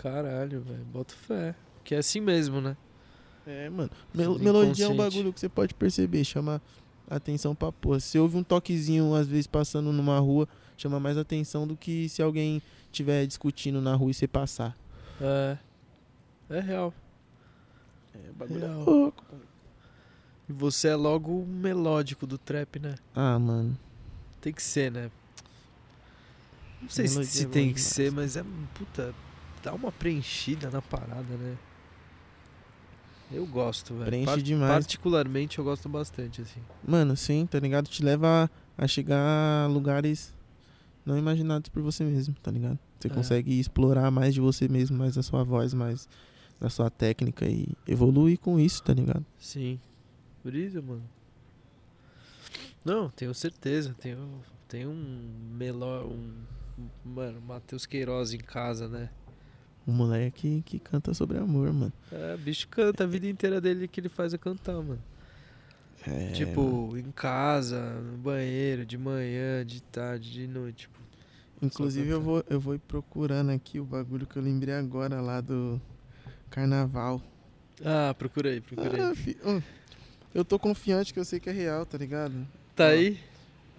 Caralho, 0.03 0.61
velho. 0.63 0.85
Bota 0.93 1.15
fé. 1.15 1.55
Que 1.85 1.95
é 1.95 1.99
assim 1.99 2.21
mesmo, 2.21 2.61
né? 2.61 2.77
É, 3.47 3.69
mano. 3.71 3.91
Mel- 4.15 4.39
melodia 4.39 4.87
é 4.87 4.89
um 4.89 4.97
bagulho 4.97 5.33
que 5.33 5.41
você 5.41 5.49
pode 5.49 5.75
perceber, 5.75 6.25
chama 6.25 6.61
atenção 7.09 7.55
pra 7.55 7.71
porra. 7.73 8.01
Se 8.01 8.19
ouve 8.19 8.37
um 8.37 8.43
toquezinho, 8.43 9.15
às 9.15 9.27
vezes, 9.27 9.47
passando 9.47 9.93
numa 9.93 10.19
rua, 10.19 10.49
chama 10.77 10.99
mais 11.01 11.17
atenção 11.19 11.67
do 11.67 11.77
que 11.77 12.09
se 12.09 12.23
alguém 12.23 12.61
estiver 12.87 13.27
discutindo 13.27 13.81
na 13.81 13.95
rua 13.95 14.11
e 14.11 14.15
você 14.15 14.27
passar. 14.29 14.77
É. 15.21 15.59
É 16.51 16.61
real. 16.61 16.93
É, 18.15 18.31
o 18.31 18.33
bagulho 18.35 18.61
Real. 18.61 18.73
é 18.81 18.85
louco, 18.85 19.25
mano. 19.31 19.45
E 20.49 20.53
você 20.53 20.89
é 20.89 20.97
logo 20.97 21.31
o 21.43 21.47
melódico 21.47 22.27
do 22.27 22.37
trap, 22.37 22.79
né? 22.79 22.97
Ah, 23.15 23.39
mano. 23.39 23.79
Tem 24.41 24.53
que 24.53 24.63
ser, 24.63 24.91
né? 24.91 25.11
Não 26.81 26.89
sei 26.89 27.07
se, 27.07 27.15
Melodia 27.15 27.33
se 27.33 27.45
é 27.45 27.49
tem 27.49 27.69
que 27.69 27.75
demais. 27.75 27.83
ser, 27.95 28.13
mas 28.13 28.37
é. 28.37 28.45
Puta. 28.75 29.15
Dá 29.63 29.73
uma 29.75 29.93
preenchida 29.93 30.71
na 30.71 30.83
parada, 30.83 31.37
né? 31.37 31.57
Eu 33.31 33.47
gosto, 33.47 33.95
velho. 33.95 34.07
Preenche 34.07 34.43
demais. 34.43 34.71
Particularmente 34.73 35.59
eu 35.59 35.65
gosto 35.65 35.89
bastante, 35.89 36.43
assim. 36.43 36.61
Mano, 36.87 37.17
sim, 37.17 37.47
tá 37.47 37.59
ligado? 37.59 37.89
Te 37.89 38.03
leva 38.05 38.51
a 38.77 38.87
chegar 38.87 39.19
a 39.65 39.67
lugares 39.69 40.35
não 41.07 41.17
imaginados 41.17 41.69
por 41.71 41.83
você 41.83 42.05
mesmo, 42.05 42.35
tá 42.43 42.51
ligado? 42.51 42.79
Você 43.01 43.09
É. 43.09 43.11
consegue 43.11 43.59
explorar 43.59 44.11
mais 44.11 44.35
de 44.35 44.41
você 44.41 44.69
mesmo, 44.69 44.97
mais 44.99 45.15
da 45.15 45.23
sua 45.23 45.43
voz, 45.45 45.73
mais 45.73 46.09
da 46.61 46.69
sua 46.69 46.91
técnica 46.91 47.47
e 47.49 47.69
evoluir 47.89 48.39
com 48.39 48.61
isso, 48.61 48.83
tá 48.83 48.93
ligado? 48.93 49.25
Sim. 49.39 49.81
Brisa, 50.45 50.83
mano. 50.83 51.03
Não, 52.85 53.09
tenho 53.11 53.33
certeza. 53.35 53.95
Tenho, 53.99 54.41
tenho 54.69 54.91
um 54.91 55.55
melhor. 55.57 56.05
Um, 56.05 56.35
um- 56.79 56.89
mano, 57.09 57.41
Matheus 57.41 57.87
Queiroz 57.87 58.33
em 58.35 58.39
casa, 58.39 58.89
né? 58.89 59.09
Um 59.87 59.93
moleque 59.93 60.63
que 60.65 60.79
canta 60.79 61.13
sobre 61.13 61.39
amor, 61.39 61.73
mano. 61.73 61.93
É, 62.11 62.37
bicho 62.37 62.69
canta 62.69 63.05
a 63.05 63.07
vida 63.07 63.27
inteira 63.27 63.61
dele 63.61 63.89
que 63.89 64.01
ele 64.01 64.09
faz 64.09 64.33
é 64.33 64.39
cantar, 64.39 64.75
mano. 64.75 65.03
É, 66.07 66.11
mano. 66.11 66.33
tipo, 66.33 66.97
em 66.97 67.11
casa, 67.13 67.81
no 68.01 68.19
banheiro, 68.19 68.85
de 68.85 68.97
manhã, 68.99 69.65
de 69.65 69.81
tarde, 69.83 70.31
de 70.31 70.47
noite. 70.47 70.83
Tipo. 70.83 71.01
Inclusive 71.61 72.09
eu 72.11 72.21
vou, 72.21 72.45
eu 72.51 72.59
vou 72.61 72.75
ir 72.75 72.81
procurando 72.81 73.51
aqui 73.51 73.79
o 73.79 73.85
bagulho 73.85 74.27
que 74.27 74.37
eu 74.37 74.43
lembrei 74.43 74.75
agora 74.75 75.21
lá 75.21 75.41
do 75.41 75.81
carnaval. 76.51 77.21
Ah, 77.85 78.15
procura 78.19 78.51
aí, 78.51 78.61
procura 78.61 78.97
aí. 78.97 79.01
Ah, 79.01 79.15
fi- 79.15 79.37
hum, 79.45 79.61
eu 80.35 80.45
tô 80.45 80.59
confiante 80.59 81.13
que 81.13 81.21
eu 81.21 81.25
sei 81.25 81.39
que 81.39 81.49
é 81.51 81.53
real, 81.53 81.87
tá 81.87 81.97
ligado? 81.99 82.35
Tá 82.75 82.85
ó. 82.85 82.89
aí? 82.89 83.19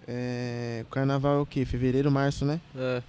É, 0.06 0.82
o 0.86 0.90
carnaval 0.90 1.38
é 1.38 1.40
o 1.40 1.46
quê? 1.46 1.64
Fevereiro, 1.64 2.10
março, 2.10 2.44
né? 2.44 2.60
É, 2.74 3.02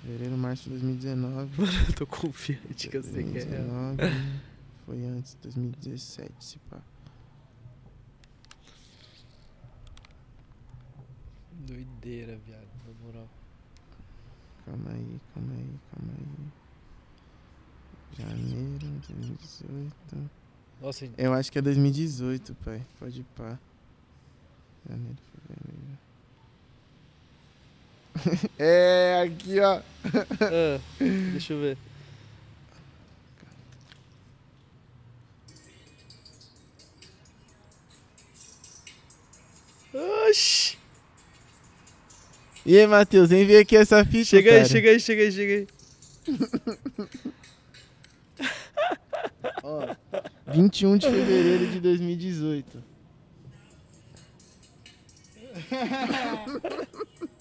Fevereiro, 0.00 0.36
março 0.36 0.64
de 0.64 0.70
2019. 0.70 1.62
eu 1.88 1.94
tô 1.94 2.06
confiante 2.06 2.88
que 2.88 2.96
eu 2.96 3.02
sei 3.02 3.24
que 3.24 3.38
é 3.38 3.44
real. 3.44 3.94
2019, 3.96 4.40
Foi 4.86 5.04
antes, 5.04 5.34
2017, 5.42 6.32
se 6.44 6.58
pá. 6.70 6.78
Doideira, 11.52 12.38
viado, 12.46 12.68
na 12.86 13.06
moral. 13.06 13.28
Calma 14.64 14.90
aí, 14.92 15.20
calma 15.34 15.52
aí, 15.52 15.80
calma 15.90 16.12
aí. 16.18 16.52
Janeiro, 18.18 18.78
2018. 19.08 20.30
Nossa, 20.80 21.10
Eu 21.18 21.34
acho 21.34 21.52
que 21.52 21.58
é 21.58 21.62
2018, 21.62 22.54
pai. 22.56 22.84
Pode 22.98 23.20
ir 23.20 23.24
pá. 23.36 23.58
Janeiro, 24.88 25.18
fevereiro. 25.32 25.79
é, 28.58 29.22
aqui, 29.24 29.60
ó. 29.60 29.80
ah, 30.40 30.80
deixa 30.98 31.52
eu 31.52 31.60
ver. 31.60 31.78
Oxi! 40.28 40.78
E 42.64 42.78
aí, 42.78 42.86
Matheus, 42.86 43.30
vem 43.30 43.44
ver 43.46 43.58
aqui 43.58 43.76
essa 43.76 44.04
fita, 44.04 44.24
Chega 44.26 44.50
aí, 44.50 44.56
cara. 44.58 44.68
chega 44.68 44.90
aí, 44.90 45.00
chega 45.00 45.22
aí, 45.22 45.32
chega 45.32 45.54
aí. 45.54 45.66
Ó, 49.62 49.96
21 50.52 50.98
de 50.98 51.06
fevereiro 51.10 51.66
de 51.68 51.80
2018. 51.80 52.84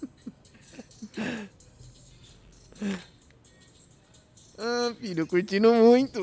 ah, 4.57 4.93
filho, 4.99 5.26
curtindo 5.28 5.74
muito. 5.74 6.20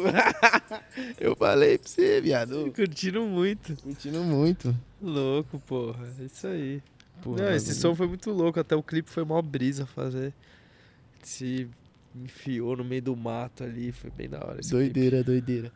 Eu 1.19 1.35
falei 1.37 1.79
pra 1.79 1.89
você, 1.89 2.21
viado. 2.21 2.73
Curtindo 2.73 3.23
muito. 3.23 3.77
Curtindo 3.83 4.23
muito. 4.23 4.77
Louco, 5.01 5.59
porra. 5.61 6.07
É 6.21 6.25
isso 6.25 6.47
aí. 6.47 6.83
Porra, 7.23 7.45
Não, 7.45 7.53
esse 7.55 7.75
som 7.75 7.95
foi 7.95 8.07
muito 8.07 8.31
louco. 8.31 8.61
Até 8.61 8.77
o 8.77 8.83
clipe 8.83 9.11
foi 9.11 9.25
mó 9.25 9.41
brisa 9.41 9.87
fazer. 9.87 10.35
Se 11.23 11.69
enfiou 12.15 12.77
no 12.77 12.85
meio 12.85 13.03
do 13.03 13.17
mato 13.17 13.65
ali. 13.65 13.93
Foi 13.93 14.11
bem 14.11 14.29
da 14.29 14.39
hora 14.45 14.61
esse 14.61 14.71
clipe. 14.71 14.85
Doideira, 14.93 15.25
doideira. 15.25 15.73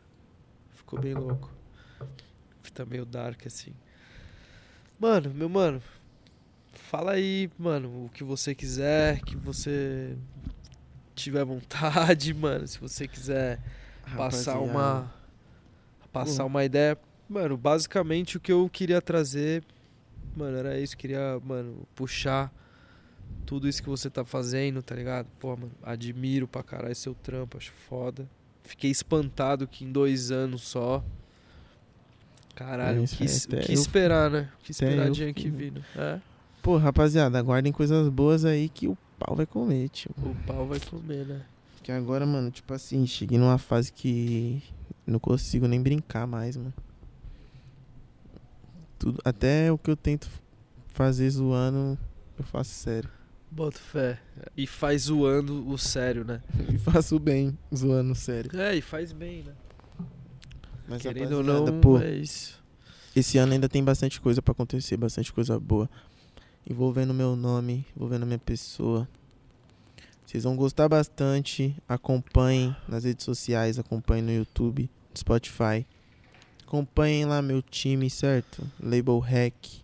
Ficou 0.75 0.99
bem 0.99 1.13
louco. 1.13 1.51
Tá 2.73 2.85
meio 2.85 3.05
dark 3.05 3.45
assim. 3.45 3.73
Mano, 4.97 5.33
meu 5.33 5.49
mano. 5.49 5.81
Fala 6.73 7.13
aí, 7.13 7.49
mano, 7.57 8.05
o 8.05 8.09
que 8.09 8.23
você 8.23 8.53
quiser, 8.55 9.21
que 9.21 9.35
você 9.35 10.15
tiver 11.15 11.43
vontade, 11.45 12.33
mano. 12.35 12.67
Se 12.67 12.79
você 12.79 13.07
quiser 13.07 13.59
passar 14.15 14.53
Rapaziada, 14.53 14.59
uma 14.59 15.13
passar 16.11 16.43
Pô. 16.43 16.47
uma 16.49 16.63
ideia, 16.65 16.97
mano, 17.29 17.55
basicamente 17.55 18.35
o 18.37 18.39
que 18.39 18.51
eu 18.51 18.69
queria 18.69 19.01
trazer, 19.01 19.63
mano, 20.35 20.57
era 20.57 20.77
isso, 20.79 20.97
queria, 20.97 21.39
mano, 21.43 21.87
puxar 21.95 22.51
tudo 23.45 23.67
isso 23.67 23.81
que 23.81 23.87
você 23.89 24.09
tá 24.09 24.25
fazendo, 24.25 24.81
tá 24.83 24.93
ligado? 24.95 25.27
Pô, 25.39 25.55
mano, 25.55 25.71
admiro 25.83 26.47
pra 26.47 26.61
caralho 26.63 26.95
seu 26.95 27.13
trampo, 27.13 27.57
acho 27.57 27.71
foda. 27.71 28.27
Fiquei 28.63 28.91
espantado 28.91 29.67
que 29.67 29.83
em 29.85 29.91
dois 29.91 30.31
anos 30.31 30.61
só. 30.63 31.03
Caralho, 32.55 32.99
É 32.99 33.03
o 33.03 33.07
que, 33.07 33.23
é, 33.23 33.25
o 33.25 33.61
que 33.65 33.73
esperar, 33.73 34.29
né? 34.29 34.49
O 34.59 34.63
que 34.63 34.71
esperar 34.71 35.09
de 35.09 35.25
fiquei- 35.27 35.49
vindo. 35.49 35.83
É, 35.95 36.19
Pô, 36.61 36.77
rapaziada, 36.77 37.39
aguardem 37.39 37.71
coisas 37.71 38.07
boas 38.09 38.45
aí 38.45 38.69
que 38.69 38.87
o 38.87 38.97
pau 39.17 39.35
vai 39.35 39.45
comer, 39.45 39.89
tio. 39.89 40.11
o 40.17 40.35
pau 40.45 40.67
vai 40.67 40.79
comer, 40.79 41.25
né? 41.25 41.41
Que 41.81 41.91
agora, 41.91 42.25
mano, 42.25 42.51
tipo 42.51 42.71
assim, 42.73 43.05
cheguei 43.07 43.37
numa 43.39 43.57
fase 43.57 43.91
que 43.91 44.61
não 45.05 45.17
consigo 45.19 45.67
nem 45.67 45.81
brincar 45.81 46.27
mais, 46.27 46.55
mano. 46.55 46.73
Tudo, 48.99 49.19
até 49.25 49.71
o 49.71 49.77
que 49.77 49.89
eu 49.89 49.95
tento 49.97 50.29
fazer 50.89 51.27
zoando, 51.31 51.97
eu 52.37 52.43
faço 52.45 52.69
sério. 52.71 53.09
Bota 53.49 53.79
fé. 53.79 54.19
E 54.55 54.67
faz 54.67 55.03
zoando 55.03 55.67
o 55.67 55.77
sério, 55.77 56.23
né? 56.23 56.41
E 56.71 56.77
faço 56.77 57.19
bem 57.19 57.57
zoando 57.75 58.13
sério. 58.13 58.51
É, 58.59 58.75
e 58.75 58.81
faz 58.81 59.11
bem, 59.11 59.43
né? 59.43 59.53
Mas, 60.87 61.01
Querendo 61.01 61.37
ou 61.37 61.43
não, 61.43 61.79
pô, 61.81 61.97
é 61.99 62.11
isso. 62.13 62.61
esse 63.15 63.37
ano 63.37 63.53
ainda 63.53 63.67
tem 63.67 63.83
bastante 63.83 64.21
coisa 64.21 64.41
pra 64.41 64.51
acontecer, 64.51 64.97
bastante 64.97 65.33
coisa 65.33 65.59
boa. 65.59 65.89
Envolvendo 66.69 67.13
meu 67.13 67.35
nome, 67.35 67.85
envolvendo 67.95 68.23
a 68.23 68.25
minha 68.25 68.39
pessoa. 68.39 69.07
Vocês 70.25 70.43
vão 70.43 70.55
gostar 70.55 70.87
bastante. 70.87 71.75
Acompanhem 71.87 72.75
nas 72.87 73.03
redes 73.03 73.25
sociais, 73.25 73.77
acompanhem 73.77 74.23
no 74.23 74.31
YouTube, 74.31 74.89
no 75.09 75.17
Spotify. 75.17 75.85
Acompanhem 76.65 77.25
lá 77.25 77.41
meu 77.41 77.61
time, 77.61 78.09
certo? 78.09 78.65
Label 78.81 79.19
Hack. 79.19 79.81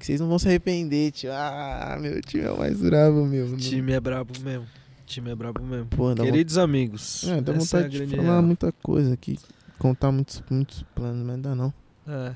Que 0.00 0.06
vocês 0.06 0.18
não 0.18 0.28
vão 0.28 0.38
se 0.38 0.48
arrepender, 0.48 1.12
tio. 1.12 1.30
Ah, 1.30 1.96
meu 2.00 2.20
time 2.22 2.42
é 2.44 2.50
o 2.50 2.58
mais 2.58 2.80
bravo, 2.80 3.24
meu. 3.26 3.46
O 3.46 3.56
time 3.56 3.92
é 3.92 4.00
brabo 4.00 4.32
mesmo. 4.40 4.64
O 4.64 5.06
time 5.06 5.30
é 5.30 5.34
brabo 5.34 5.62
mesmo. 5.62 6.14
Dá 6.16 6.24
Queridos 6.24 6.56
amigos. 6.58 7.22
É, 7.24 7.40
dá 7.40 7.52
é 7.52 7.56
vontade 7.56 7.88
de 7.90 7.98
grande 7.98 8.16
falar 8.16 8.32
real. 8.32 8.42
muita 8.42 8.72
coisa 8.72 9.12
aqui. 9.12 9.38
Contar 9.78 10.10
muitos, 10.10 10.42
muitos 10.50 10.82
planos, 10.94 11.24
mas 11.24 11.36
ainda 11.36 11.54
não. 11.54 11.72
É. 12.08 12.34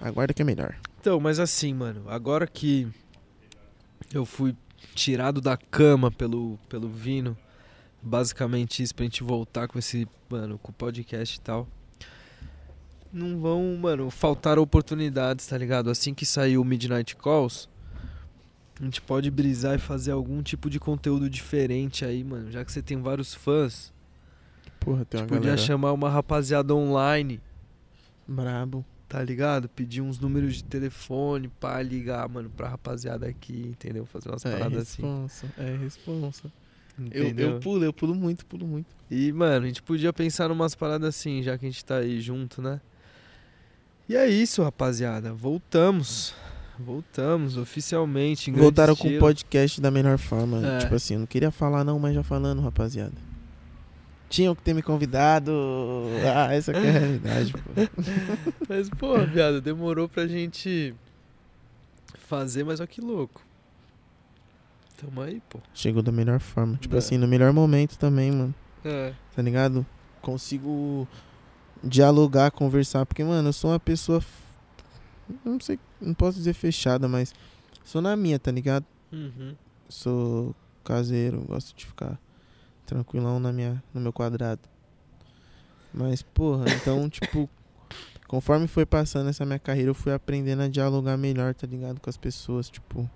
Aguarda 0.00 0.34
que 0.34 0.42
é 0.42 0.44
melhor. 0.44 0.74
Então, 1.02 1.18
mas 1.18 1.40
assim, 1.40 1.74
mano, 1.74 2.04
agora 2.06 2.46
que 2.46 2.86
eu 4.14 4.24
fui 4.24 4.54
tirado 4.94 5.40
da 5.40 5.56
cama 5.56 6.12
pelo, 6.12 6.56
pelo 6.68 6.88
Vino, 6.88 7.36
basicamente 8.00 8.84
isso 8.84 8.94
pra 8.94 9.02
gente 9.02 9.24
voltar 9.24 9.66
com 9.66 9.80
esse, 9.80 10.06
mano, 10.30 10.58
com 10.58 10.70
o 10.70 10.72
podcast 10.72 11.36
e 11.36 11.40
tal. 11.40 11.66
Não 13.12 13.40
vão, 13.40 13.76
mano, 13.76 14.12
faltar 14.12 14.60
oportunidades, 14.60 15.44
tá 15.44 15.58
ligado? 15.58 15.90
Assim 15.90 16.14
que 16.14 16.24
sair 16.24 16.56
o 16.56 16.64
Midnight 16.64 17.16
Calls, 17.16 17.68
a 18.80 18.84
gente 18.84 19.02
pode 19.02 19.28
brisar 19.28 19.74
e 19.74 19.78
fazer 19.78 20.12
algum 20.12 20.40
tipo 20.40 20.70
de 20.70 20.78
conteúdo 20.78 21.28
diferente 21.28 22.04
aí, 22.04 22.22
mano. 22.22 22.48
Já 22.48 22.64
que 22.64 22.70
você 22.70 22.80
tem 22.80 23.02
vários 23.02 23.34
fãs, 23.34 23.92
Porra, 24.78 25.02
a 25.02 25.04
tem 25.04 25.20
uma 25.20 25.22
gente 25.22 25.28
podia 25.30 25.50
galera 25.50 25.66
chamar 25.66 25.90
uma 25.90 26.08
rapaziada 26.08 26.72
online 26.72 27.40
brabo. 28.24 28.84
Tá 29.12 29.22
ligado? 29.22 29.68
Pedir 29.68 30.00
uns 30.00 30.18
números 30.18 30.54
de 30.54 30.64
telefone 30.64 31.48
pra 31.60 31.82
ligar, 31.82 32.26
mano, 32.30 32.48
pra 32.48 32.66
rapaziada 32.66 33.26
aqui, 33.28 33.66
entendeu? 33.68 34.06
Fazer 34.06 34.30
umas 34.30 34.42
É 34.46 34.52
paradas 34.52 34.78
assim. 34.88 35.02
responsa, 35.02 35.46
é 35.58 35.76
responsa. 35.76 36.52
Eu, 37.10 37.24
Entendeu? 37.24 37.50
eu 37.50 37.60
pulo, 37.60 37.84
eu 37.84 37.92
pulo 37.92 38.14
muito, 38.14 38.46
pulo 38.46 38.66
muito. 38.66 38.86
E, 39.10 39.30
mano, 39.32 39.64
a 39.64 39.68
gente 39.68 39.82
podia 39.82 40.12
pensar 40.14 40.48
numas 40.48 40.74
paradas 40.74 41.10
assim, 41.10 41.42
já 41.42 41.58
que 41.58 41.66
a 41.66 41.68
gente 41.70 41.84
tá 41.84 41.96
aí 41.96 42.22
junto, 42.22 42.62
né? 42.62 42.80
E 44.08 44.16
é 44.16 44.26
isso, 44.28 44.62
rapaziada. 44.62 45.32
Voltamos. 45.34 46.34
Voltamos 46.78 47.58
oficialmente. 47.58 48.50
Voltaram 48.50 48.96
com 48.96 49.04
o 49.04 49.06
estilo. 49.06 49.20
podcast 49.20 49.78
da 49.80 49.90
melhor 49.90 50.16
forma. 50.16 50.66
É. 50.66 50.78
Tipo 50.78 50.94
assim, 50.94 51.14
eu 51.14 51.20
não 51.20 51.26
queria 51.26 51.50
falar 51.50 51.84
não, 51.84 51.98
mas 51.98 52.14
já 52.14 52.22
falando, 52.22 52.62
rapaziada. 52.62 53.12
Tinham 54.32 54.54
que 54.54 54.62
ter 54.62 54.72
me 54.74 54.82
convidado. 54.82 55.52
Ah, 56.34 56.54
essa 56.54 56.72
que 56.72 56.78
é 56.78 56.88
a 56.88 56.92
realidade, 56.92 57.52
pô. 57.52 57.58
Mas, 58.66 58.88
pô, 58.88 59.18
viado, 59.26 59.60
demorou 59.60 60.08
pra 60.08 60.26
gente 60.26 60.94
fazer, 62.16 62.64
mas 62.64 62.80
olha 62.80 62.86
que 62.86 63.02
louco. 63.02 63.42
Tamo 64.96 65.20
aí, 65.20 65.42
pô. 65.50 65.58
Chegou 65.74 66.02
da 66.02 66.10
melhor 66.10 66.40
forma. 66.40 66.78
Tipo 66.78 66.94
É. 66.94 66.98
assim, 66.98 67.18
no 67.18 67.28
melhor 67.28 67.52
momento 67.52 67.98
também, 67.98 68.30
mano. 68.32 68.54
É. 68.82 69.12
Tá 69.36 69.42
ligado? 69.42 69.84
Consigo 70.22 71.06
dialogar, 71.84 72.50
conversar. 72.52 73.04
Porque, 73.04 73.22
mano, 73.22 73.48
eu 73.50 73.52
sou 73.52 73.70
uma 73.70 73.78
pessoa. 73.80 74.22
Não 75.44 75.60
sei, 75.60 75.78
não 76.00 76.14
posso 76.14 76.38
dizer 76.38 76.54
fechada, 76.54 77.06
mas 77.06 77.34
sou 77.84 78.00
na 78.00 78.16
minha, 78.16 78.38
tá 78.38 78.50
ligado? 78.50 78.86
Uhum. 79.12 79.54
Sou 79.90 80.54
caseiro, 80.82 81.42
gosto 81.42 81.76
de 81.76 81.84
ficar 81.84 82.18
tranquilão 82.92 83.40
na 83.40 83.52
minha, 83.52 83.82
no 83.94 84.00
meu 84.00 84.12
quadrado. 84.12 84.60
Mas, 85.92 86.22
porra, 86.22 86.66
então, 86.70 87.08
tipo, 87.10 87.48
conforme 88.28 88.66
foi 88.66 88.84
passando 88.86 89.28
essa 89.30 89.44
minha 89.44 89.58
carreira, 89.58 89.90
eu 89.90 89.94
fui 89.94 90.12
aprendendo 90.12 90.62
a 90.62 90.68
dialogar 90.68 91.16
melhor, 91.16 91.54
tá 91.54 91.66
ligado? 91.66 92.00
Com 92.00 92.10
as 92.10 92.16
pessoas, 92.16 92.68
tipo, 92.68 93.08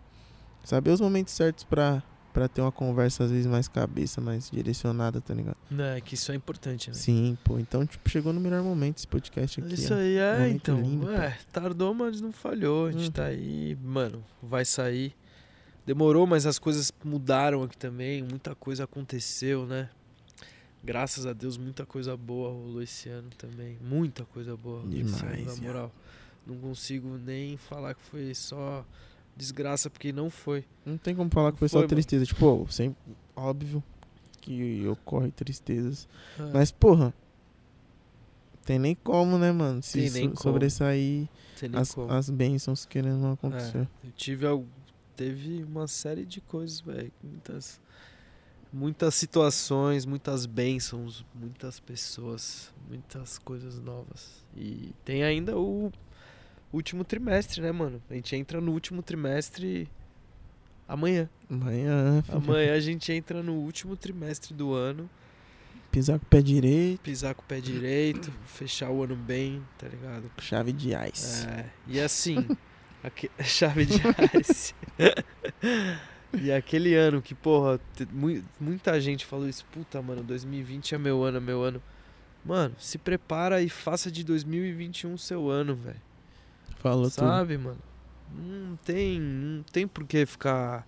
saber 0.65 0.91
os 0.91 1.01
momentos 1.01 1.33
certos 1.35 1.65
pra, 1.65 2.03
pra 2.33 2.49
ter 2.49 2.61
uma 2.63 2.73
conversa, 2.73 3.25
às 3.25 3.31
vezes, 3.31 3.47
mais 3.47 3.69
cabeça, 3.69 4.21
mais 4.21 4.51
direcionada, 4.51 5.21
tá 5.21 5.35
ligado? 5.35 5.57
É, 5.79 6.01
que 6.01 6.15
isso 6.15 6.33
é 6.33 6.35
importante, 6.35 6.89
né? 6.89 6.95
Sim, 6.95 7.37
pô. 7.45 7.59
Então, 7.59 7.85
tipo, 7.87 8.09
chegou 8.09 8.33
no 8.33 8.41
melhor 8.41 8.63
momento 8.63 8.99
esse 8.99 9.07
podcast 9.09 9.61
aqui. 9.61 9.75
Isso 9.75 9.93
ó. 9.93 9.97
aí 9.99 10.17
é, 10.17 10.49
então. 10.49 10.81
lindo, 10.81 11.07
pô. 11.07 11.13
é, 11.13 11.37
tardou, 11.53 11.93
mas 11.95 12.21
não 12.21 12.33
falhou. 12.33 12.87
A 12.87 12.93
gente 12.93 13.09
Hum. 13.09 13.13
tá 13.13 13.25
aí, 13.25 13.77
mano, 13.83 14.23
vai 14.43 14.65
sair. 14.65 15.15
Demorou, 15.87 16.27
mas 16.27 16.47
as 16.47 16.59
coisas 16.59 16.93
mudaram 17.05 17.63
aqui 17.63 17.77
também. 17.79 18.23
Muita 18.23 18.55
coisa 18.55 18.85
aconteceu, 18.85 19.67
né? 19.67 19.89
Graças 20.83 21.27
a 21.27 21.33
Deus, 21.33 21.57
muita 21.57 21.87
coisa 21.87 22.17
boa 22.17 22.51
rolou 22.51 22.83
esse 22.83 23.09
ano 23.09 23.31
também. 23.39 23.79
Muita 23.81 24.25
coisa 24.25 24.57
boa 24.57 24.81
rolou 24.81 24.93
esse 24.99 25.25
ano, 25.25 25.37
Demais, 25.37 25.61
na 25.61 25.67
moral. 25.67 25.93
Não 26.47 26.57
consigo 26.59 27.17
nem 27.19 27.57
falar 27.57 27.95
que 27.95 28.03
foi 28.03 28.35
só 28.35 28.85
desgraça, 29.37 29.89
porque 29.91 30.13
não 30.13 30.29
foi. 30.31 30.65
Não 30.85 30.97
tem 30.97 31.15
como 31.15 31.31
falar 31.31 31.53
que 31.53 31.59
foi, 31.59 31.69
Foi, 31.69 31.73
só 31.73 31.79
mano. 31.79 31.89
tristeza. 31.89 32.25
Tipo, 32.25 32.67
sempre, 32.71 32.97
óbvio 33.35 33.83
que 34.41 34.87
ocorre 34.87 35.31
tristezas. 35.31 36.09
É. 36.39 36.43
Mas, 36.53 36.71
porra, 36.71 37.13
tem 38.65 38.79
nem 38.79 38.95
como, 38.95 39.39
né, 39.39 39.51
mano? 39.53 39.83
Se 39.83 40.01
Tem 40.01 40.11
nem 40.11 40.23
so- 40.25 40.29
como. 40.31 40.37
sobressair 40.39 41.29
as, 41.75 41.95
como. 41.95 42.13
as 42.13 42.31
bênçãos 42.31 42.85
que 42.85 43.01
não 43.03 43.33
acontecer. 43.33 43.79
É, 44.05 44.07
eu 44.07 44.13
tive 44.17 44.47
teve 45.17 45.65
uma 45.65 45.89
série 45.89 46.25
de 46.25 46.41
coisas, 46.41 46.81
velho, 46.81 47.13
muitas 47.23 47.81
muitas 48.73 49.15
situações, 49.15 50.05
muitas 50.05 50.45
bênçãos, 50.45 51.25
muitas 51.35 51.81
pessoas, 51.81 52.73
muitas 52.89 53.39
coisas 53.39 53.81
novas. 53.81 54.45
E 54.55 54.93
tem 55.05 55.23
ainda 55.23 55.57
o 55.57 55.91
último 56.73 57.03
trimestre, 57.05 57.63
né, 57.63 57.73
mano? 57.73 58.03
A 58.11 58.15
gente 58.15 58.37
entra 58.37 58.61
no 58.61 58.73
último 58.73 59.03
trimestre 59.03 59.89
amanhã. 60.87 61.29
Amanhã, 61.49 62.23
filho, 62.23 62.37
Amanhã 62.37 62.75
a 62.75 62.81
gente 62.81 63.11
entra 63.13 63.43
no 63.43 63.55
último 63.55 63.97
trimestre 63.97 64.53
do 64.53 64.75
ano, 64.75 65.09
pisar 65.91 66.19
com 66.19 66.27
o 66.27 66.29
pé 66.29 66.43
direito, 66.43 67.01
pisar 67.01 67.35
com 67.35 67.43
o 67.43 67.47
pé 67.47 67.61
direito, 67.61 68.31
fechar 68.45 68.91
o 68.91 69.03
ano 69.03 69.17
bem, 69.17 69.63
tá 69.79 69.89
ligado? 69.89 70.31
chave 70.39 70.73
de 70.73 70.91
ice. 71.11 71.47
É, 71.47 71.71
e 71.87 71.99
assim, 71.99 72.47
aque- 73.07 73.31
chave 73.43 73.87
de 73.87 74.01
ice. 74.41 74.75
e 76.35 76.53
aquele 76.53 76.95
ano 76.95 77.23
que, 77.23 77.35
porra, 77.35 77.81
muita 78.61 79.01
gente 79.01 79.25
falou 79.25 79.49
isso, 79.49 79.65
puta, 79.67 80.03
mano, 80.03 80.23
2020 80.23 80.95
é 80.95 80.99
meu 80.99 81.23
ano, 81.23 81.39
é 81.39 81.41
meu 81.41 81.63
ano. 81.63 81.83
Mano, 82.45 82.75
se 82.79 82.99
prepara 82.99 83.63
e 83.63 83.69
faça 83.69 84.11
de 84.11 84.23
2021 84.23 85.17
seu 85.19 85.49
ano, 85.49 85.75
velho. 85.75 86.01
Falou 86.77 87.11
tudo. 87.11 87.15
Sabe, 87.15 87.59
mano? 87.59 87.81
Não 88.33 88.77
tem, 88.77 89.21
não 89.21 89.63
tem 89.63 89.87
por 89.87 90.05
que 90.07 90.27
ficar 90.27 90.87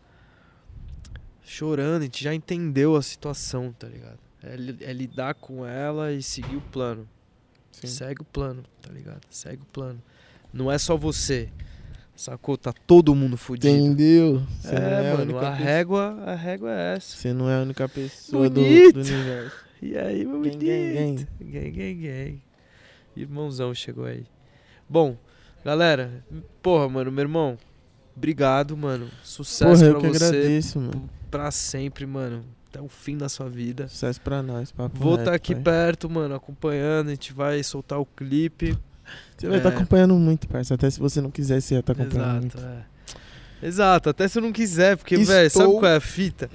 chorando, 1.43 2.03
a 2.03 2.05
gente 2.05 2.23
já 2.23 2.35
entendeu 2.35 2.95
a 2.95 3.03
situação, 3.03 3.73
tá 3.73 3.89
ligado? 3.89 4.19
É, 4.43 4.55
é 4.91 4.93
lidar 4.93 5.35
com 5.35 5.65
ela 5.67 6.13
e 6.13 6.23
seguir 6.23 6.57
o 6.57 6.61
plano. 6.61 7.09
Sim. 7.73 7.87
Segue 7.87 8.23
o 8.23 8.25
plano, 8.25 8.65
tá 8.83 8.93
ligado? 8.93 9.23
Segue 9.31 9.63
o 9.63 9.67
plano. 9.67 10.03
Não 10.53 10.71
é 10.71 10.79
só 10.79 10.97
você. 10.97 11.51
Sacou? 12.19 12.59
Tá 12.59 12.73
todo 12.73 13.15
mundo 13.15 13.37
fudido. 13.37 13.69
Entendeu? 13.73 14.43
Você 14.61 14.75
É, 14.75 15.13
a 15.13 15.17
mano, 15.17 15.39
a 15.39 15.51
régua, 15.55 16.19
a 16.27 16.35
régua 16.35 16.73
é 16.73 16.97
essa. 16.97 17.17
Você 17.17 17.33
não 17.33 17.49
é 17.49 17.59
a 17.61 17.63
única 17.63 17.89
pessoa 17.89 18.51
do, 18.51 18.61
Bonito. 18.61 18.93
do 18.95 19.01
universo. 19.01 19.57
E 19.81 19.97
aí, 19.97 20.25
meu 20.25 20.41
Gang, 20.41 20.57
bonito? 20.59 20.59
gang, 20.67 21.27
Gang, 21.41 21.71
gang, 21.71 21.95
gang. 21.95 22.43
Irmãozão 23.17 23.73
chegou 23.73 24.05
aí. 24.05 24.25
Bom, 24.89 25.17
galera, 25.65 26.25
porra, 26.61 26.89
mano, 26.89 27.13
meu 27.13 27.23
irmão, 27.23 27.57
obrigado, 28.17 28.77
mano. 28.77 29.09
Sucesso 29.23 29.71
Porra, 29.81 29.87
eu 29.87 30.01
pra 30.01 30.11
que 30.11 30.19
você 30.19 30.25
agradeço, 30.27 30.81
mano. 30.81 31.09
pra 31.31 31.51
sempre, 31.53 32.05
mano. 32.05 32.45
Até 32.69 32.81
o 32.83 32.89
fim 32.89 33.17
da 33.17 33.29
sua 33.29 33.49
vida. 33.49 33.87
Sucesso 33.87 34.21
pra 34.21 34.43
nós, 34.43 34.73
papo 34.73 34.99
Vou 34.99 35.15
estar 35.17 35.35
aqui 35.35 35.55
pai. 35.55 35.63
perto, 35.63 36.11
mano, 36.11 36.35
acompanhando. 36.35 37.07
A 37.07 37.11
gente 37.11 37.33
vai 37.33 37.63
soltar 37.63 37.99
o 38.01 38.05
clipe. 38.05 38.77
Você 39.39 39.47
vai 39.49 39.59
estar 39.59 39.71
É. 39.71 39.75
acompanhando 39.75 40.15
muito, 40.15 40.49
parça. 40.49 40.75
Até 40.75 40.91
se 40.91 40.99
você 40.99 41.21
não 41.21 41.31
quiser, 41.31 41.61
você 41.63 41.75
ia 41.75 41.81
estar 41.81 41.93
acompanhando 41.93 42.47
Exato, 42.47 42.59
muito. 42.59 42.59
é. 42.59 43.67
Exato, 43.67 44.09
até 44.11 44.29
se 44.29 44.39
eu 44.39 44.43
não 44.43 44.53
quiser, 44.53 44.97
porque, 44.97 45.15
Estou- 45.17 45.35
velho, 45.35 45.51
sabe 45.51 45.73
qual 45.73 45.87
é 45.87 45.97
a 45.97 46.01
fita? 46.01 46.51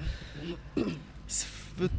Eu 0.75 1.89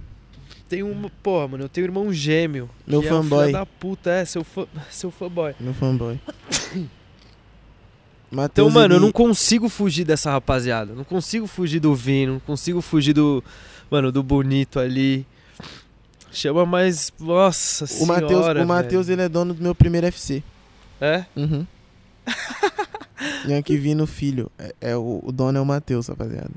tenho 0.69 0.91
uma. 0.91 1.11
Porra, 1.23 1.49
mano, 1.49 1.65
eu 1.65 1.69
tenho 1.69 1.87
um 1.87 1.89
irmão 1.89 2.13
gêmeo. 2.13 2.71
Meu 2.87 3.01
que 3.01 3.07
é 3.07 3.11
fanboy. 3.11 3.47
filho 3.47 3.53
da 3.59 3.67
puta, 3.67 4.11
é, 4.11 4.25
seu, 4.25 4.43
fã, 4.45 4.67
seu 4.91 5.11
fanboy. 5.11 5.55
Meu 5.61 5.75
fanboy. 5.75 6.19
Então, 8.33 8.43
Matheus, 8.43 8.73
mano, 8.73 8.95
eu 8.95 8.99
ele- 8.99 9.05
não 9.05 9.13
consigo 9.13 9.69
fugir 9.69 10.05
dessa 10.05 10.29
rapaziada. 10.31 10.93
Não 10.93 11.05
consigo 11.05 11.47
fugir 11.47 11.79
do 11.79 11.95
Vino, 11.95 12.33
não 12.35 12.41
consigo 12.41 12.81
fugir 12.81 13.13
do. 13.13 13.45
Mano, 13.89 14.11
do 14.11 14.25
bonito 14.25 14.81
ali. 14.81 15.25
Chama 16.33 16.67
mais. 16.67 17.13
Nossa 17.21 17.85
O 17.85 17.87
senhora. 17.87 18.23
Matheus, 18.23 18.47
o 18.65 18.67
Matheus, 18.67 19.09
ele 19.09 19.23
é 19.23 19.29
dono 19.29 19.55
do 19.55 19.63
meu 19.63 19.73
primeiro 19.75 20.09
FC. 20.09 20.43
É? 21.05 21.27
Uhum. 21.37 21.67
Yankee 23.49 23.77
Vino 23.77 24.07
Filho. 24.07 24.51
É, 24.59 24.75
é 24.81 24.97
o, 24.97 25.21
o 25.23 25.33
dono 25.33 25.59
é 25.59 25.61
o 25.61 25.67
Matheus, 25.67 26.09
rapaziada. 26.09 26.51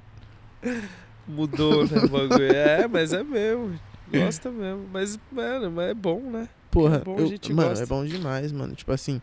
Mudou, 1.27 1.85
né, 1.87 1.97
o 2.03 2.07
bagulho. 2.09 2.47
É, 2.55 2.87
mas 2.87 3.11
é 3.13 3.23
mesmo. 3.23 3.79
Gosta 4.11 4.49
mesmo. 4.49 4.87
Mas, 4.91 5.19
mano, 5.31 5.71
mas 5.71 5.89
é 5.89 5.93
bom, 5.93 6.21
né? 6.31 6.47
Porra, 6.71 6.97
É 6.97 6.99
bom, 6.99 7.17
a 7.17 7.19
eu- 7.21 7.27
gente 7.27 7.53
mano, 7.53 7.69
gosta. 7.69 7.83
é 7.83 7.87
bom 7.87 8.05
demais, 8.05 8.51
mano. 8.51 8.73
Tipo 8.75 8.91
assim, 8.93 9.21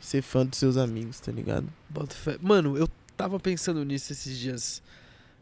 ser 0.00 0.22
fã 0.22 0.44
dos 0.44 0.58
seus 0.58 0.76
amigos, 0.76 1.20
tá 1.20 1.30
ligado? 1.30 1.68
Mano, 2.40 2.76
eu 2.76 2.88
tava 3.16 3.38
pensando 3.38 3.84
nisso 3.84 4.12
esses 4.12 4.36
dias. 4.38 4.82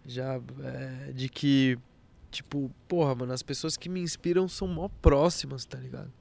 Já, 0.05 0.39
é, 0.63 1.13
de 1.13 1.29
que, 1.29 1.77
tipo, 2.31 2.71
porra, 2.87 3.15
mano, 3.15 3.33
as 3.33 3.43
pessoas 3.43 3.77
que 3.77 3.89
me 3.89 4.01
inspiram 4.01 4.47
são 4.47 4.69
mó 4.69 4.89
próximas, 5.03 5.65
tá 5.65 5.79
ligado? 5.79 6.13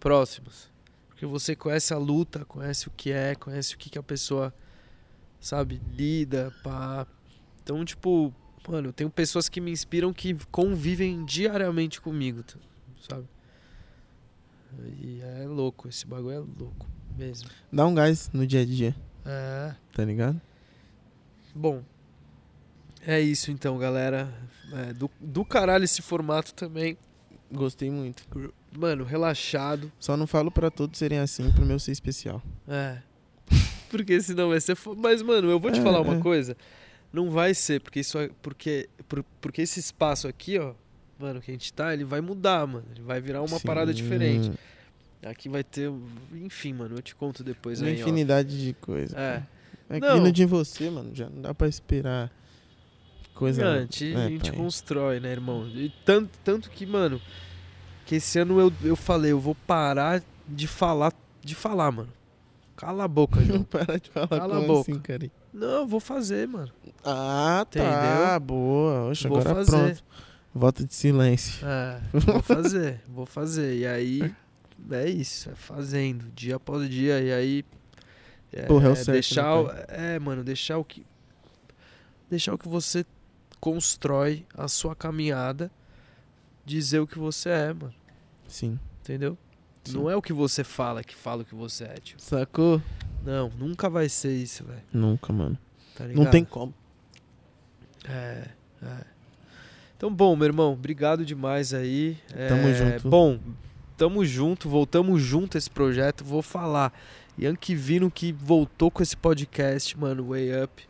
Próximas. 0.00 0.68
Porque 1.14 1.26
você 1.26 1.54
conhece 1.56 1.94
a 1.94 1.98
luta, 1.98 2.44
conhece 2.44 2.88
o 2.88 2.90
que 2.90 3.10
é, 3.12 3.34
conhece 3.34 3.74
o 3.74 3.78
que, 3.78 3.88
que 3.88 3.98
a 3.98 4.02
pessoa, 4.02 4.52
sabe, 5.40 5.80
lida, 5.92 6.52
pá. 6.62 7.06
Então, 7.62 7.84
tipo, 7.84 8.34
mano, 8.68 8.88
eu 8.88 8.92
tenho 8.92 9.08
pessoas 9.08 9.48
que 9.48 9.60
me 9.60 9.70
inspiram 9.70 10.12
que 10.12 10.34
convivem 10.50 11.24
diariamente 11.24 12.00
comigo, 12.00 12.42
tá- 12.42 12.58
sabe? 13.08 13.26
E 15.00 15.20
é 15.22 15.46
louco, 15.46 15.88
esse 15.88 16.04
bagulho 16.06 16.32
é 16.34 16.38
louco 16.38 16.86
mesmo. 17.16 17.48
Dá 17.72 17.86
um 17.86 17.94
gás 17.94 18.28
no 18.32 18.44
dia 18.46 18.62
a 18.62 18.64
dia, 18.64 18.94
É. 19.24 19.74
tá 19.92 20.04
ligado? 20.04 20.40
Bom, 21.54 21.84
é 23.06 23.20
isso 23.20 23.52
então, 23.52 23.78
galera. 23.78 24.32
É, 24.72 24.92
do, 24.92 25.08
do 25.20 25.44
caralho 25.44 25.84
esse 25.84 26.02
formato 26.02 26.52
também. 26.54 26.98
Gostei 27.52 27.88
muito. 27.88 28.26
Mano, 28.76 29.04
relaxado. 29.04 29.90
Só 30.00 30.16
não 30.16 30.26
falo 30.26 30.50
pra 30.50 30.70
todos 30.70 30.98
serem 30.98 31.18
assim, 31.18 31.50
pro 31.52 31.64
meu 31.64 31.78
ser 31.78 31.92
especial. 31.92 32.42
É. 32.68 32.98
Porque 33.90 34.20
senão 34.20 34.48
vai 34.48 34.60
ser. 34.60 34.76
Mas, 34.96 35.22
mano, 35.22 35.48
eu 35.50 35.60
vou 35.60 35.70
te 35.70 35.78
É, 35.78 35.82
falar 35.82 36.00
uma 36.00 36.16
é. 36.16 36.20
coisa. 36.20 36.56
Não 37.12 37.30
vai 37.30 37.54
ser, 37.54 37.80
porque 37.80 38.00
isso 38.00 38.18
é- 38.18 38.28
porque, 38.42 38.88
por- 39.08 39.24
porque 39.40 39.62
esse 39.62 39.78
espaço 39.78 40.26
aqui, 40.26 40.58
ó, 40.58 40.74
mano, 41.16 41.40
que 41.40 41.48
a 41.48 41.54
gente 41.54 41.72
tá, 41.72 41.94
ele 41.94 42.02
vai 42.02 42.20
mudar, 42.20 42.66
mano. 42.66 42.84
Ele 42.92 43.02
vai 43.02 43.20
virar 43.20 43.40
uma 43.42 43.60
Sim. 43.60 43.64
parada 43.66 43.94
diferente. 43.94 44.50
Aqui 45.24 45.48
vai 45.48 45.62
ter. 45.62 45.88
Enfim, 46.32 46.72
mano, 46.72 46.96
eu 46.96 47.02
te 47.02 47.14
conto 47.14 47.44
depois 47.44 47.80
Uma 47.80 47.88
aí. 47.88 47.98
ó. 47.98 48.00
infinidade 48.00 48.60
de 48.60 48.72
coisas. 48.74 49.16
É. 49.16 49.42
É 49.88 50.00
que 50.00 50.06
Não. 50.06 50.28
de 50.32 50.44
você, 50.44 50.90
mano, 50.90 51.14
já 51.14 51.28
não 51.30 51.40
dá 51.40 51.54
pra 51.54 51.68
esperar 51.68 52.32
coisa. 53.32 53.62
Não, 53.64 53.72
a 53.78 53.80
gente, 53.82 54.12
É, 54.12 54.16
a 54.24 54.28
gente 54.28 54.50
constrói, 54.50 55.20
né, 55.20 55.30
irmão? 55.30 55.68
E 55.68 55.92
tanto, 56.04 56.30
tanto 56.42 56.68
que, 56.68 56.84
mano, 56.84 57.20
que 58.04 58.16
esse 58.16 58.38
ano 58.38 58.60
eu, 58.60 58.72
eu 58.82 58.96
falei, 58.96 59.32
eu 59.32 59.40
vou 59.40 59.54
parar 59.54 60.22
de 60.46 60.66
falar, 60.66 61.12
de 61.42 61.54
falar, 61.54 61.90
mano. 61.90 62.12
Cala 62.76 63.04
a 63.04 63.08
boca, 63.08 63.40
João. 63.42 63.62
para 63.62 63.98
de 63.98 64.10
falar 64.10 64.28
Cala 64.28 64.58
a 64.58 64.60
boca. 64.60 64.90
assim, 64.90 65.00
cara. 65.00 65.30
Não, 65.52 65.68
eu 65.82 65.86
vou 65.86 66.00
fazer, 66.00 66.48
mano. 66.48 66.72
Ah, 67.04 67.64
tá. 67.70 67.78
Entendeu? 67.80 68.40
Boa. 68.40 69.10
Oxe, 69.10 69.28
vou 69.28 69.38
agora 69.38 69.54
fazer. 69.54 69.70
pronto. 69.70 70.04
Voto 70.54 70.84
de 70.86 70.94
silêncio. 70.94 71.66
É, 71.66 72.00
vou 72.12 72.42
fazer, 72.42 73.00
vou 73.08 73.26
fazer. 73.26 73.76
E 73.76 73.86
aí, 73.86 74.34
é 74.90 75.08
isso, 75.08 75.50
é 75.50 75.54
fazendo, 75.54 76.26
dia 76.34 76.56
após 76.56 76.88
dia. 76.88 77.20
E 77.20 77.32
aí, 77.32 77.64
é, 78.52 78.62
Porra, 78.66 78.88
é 78.88 78.90
o 78.92 78.96
certo, 78.96 79.12
deixar, 79.12 79.64
né, 79.64 79.84
é, 79.88 80.18
mano, 80.18 80.44
deixar 80.44 80.78
o 80.78 80.84
que, 80.84 81.04
deixar 82.30 82.54
o 82.54 82.58
que 82.58 82.68
você 82.68 83.04
constrói 83.58 84.46
a 84.56 84.68
sua 84.68 84.94
caminhada, 84.94 85.72
dizer 86.64 87.00
o 87.00 87.06
que 87.06 87.18
você 87.18 87.48
é, 87.50 87.72
mano. 87.72 87.94
Sim. 88.48 88.78
Entendeu? 89.02 89.36
Sim. 89.84 89.94
Não 89.98 90.10
é 90.10 90.16
o 90.16 90.22
que 90.22 90.32
você 90.32 90.64
fala 90.64 91.02
que 91.04 91.14
fala 91.14 91.42
o 91.42 91.44
que 91.44 91.54
você 91.54 91.84
é, 91.84 91.94
tio. 91.94 92.18
Sacou? 92.18 92.80
Não, 93.22 93.50
nunca 93.50 93.88
vai 93.90 94.08
ser 94.08 94.34
isso, 94.34 94.64
velho. 94.64 94.82
Nunca, 94.92 95.32
mano. 95.32 95.58
Tá 95.94 96.06
ligado? 96.06 96.24
Não 96.24 96.30
tem 96.30 96.44
como. 96.44 96.74
É, 98.08 98.48
é. 98.82 99.04
Então, 99.96 100.12
bom, 100.12 100.34
meu 100.36 100.46
irmão, 100.46 100.72
obrigado 100.72 101.24
demais 101.24 101.72
aí. 101.72 102.18
Tamo 102.48 102.68
É, 102.68 102.74
junto. 102.74 103.08
Bom, 103.08 103.38
tamo 103.96 104.24
junto, 104.24 104.68
voltamos 104.68 105.22
junto 105.22 105.56
a 105.56 105.58
esse 105.58 105.70
projeto. 105.70 106.24
Vou 106.24 106.42
falar. 106.42 106.92
Yankee 107.38 107.74
Vino 107.74 108.10
que 108.10 108.32
voltou 108.32 108.90
com 108.90 109.02
esse 109.02 109.16
podcast, 109.16 109.98
mano, 109.98 110.28
Way 110.28 110.62
Up. 110.62 110.82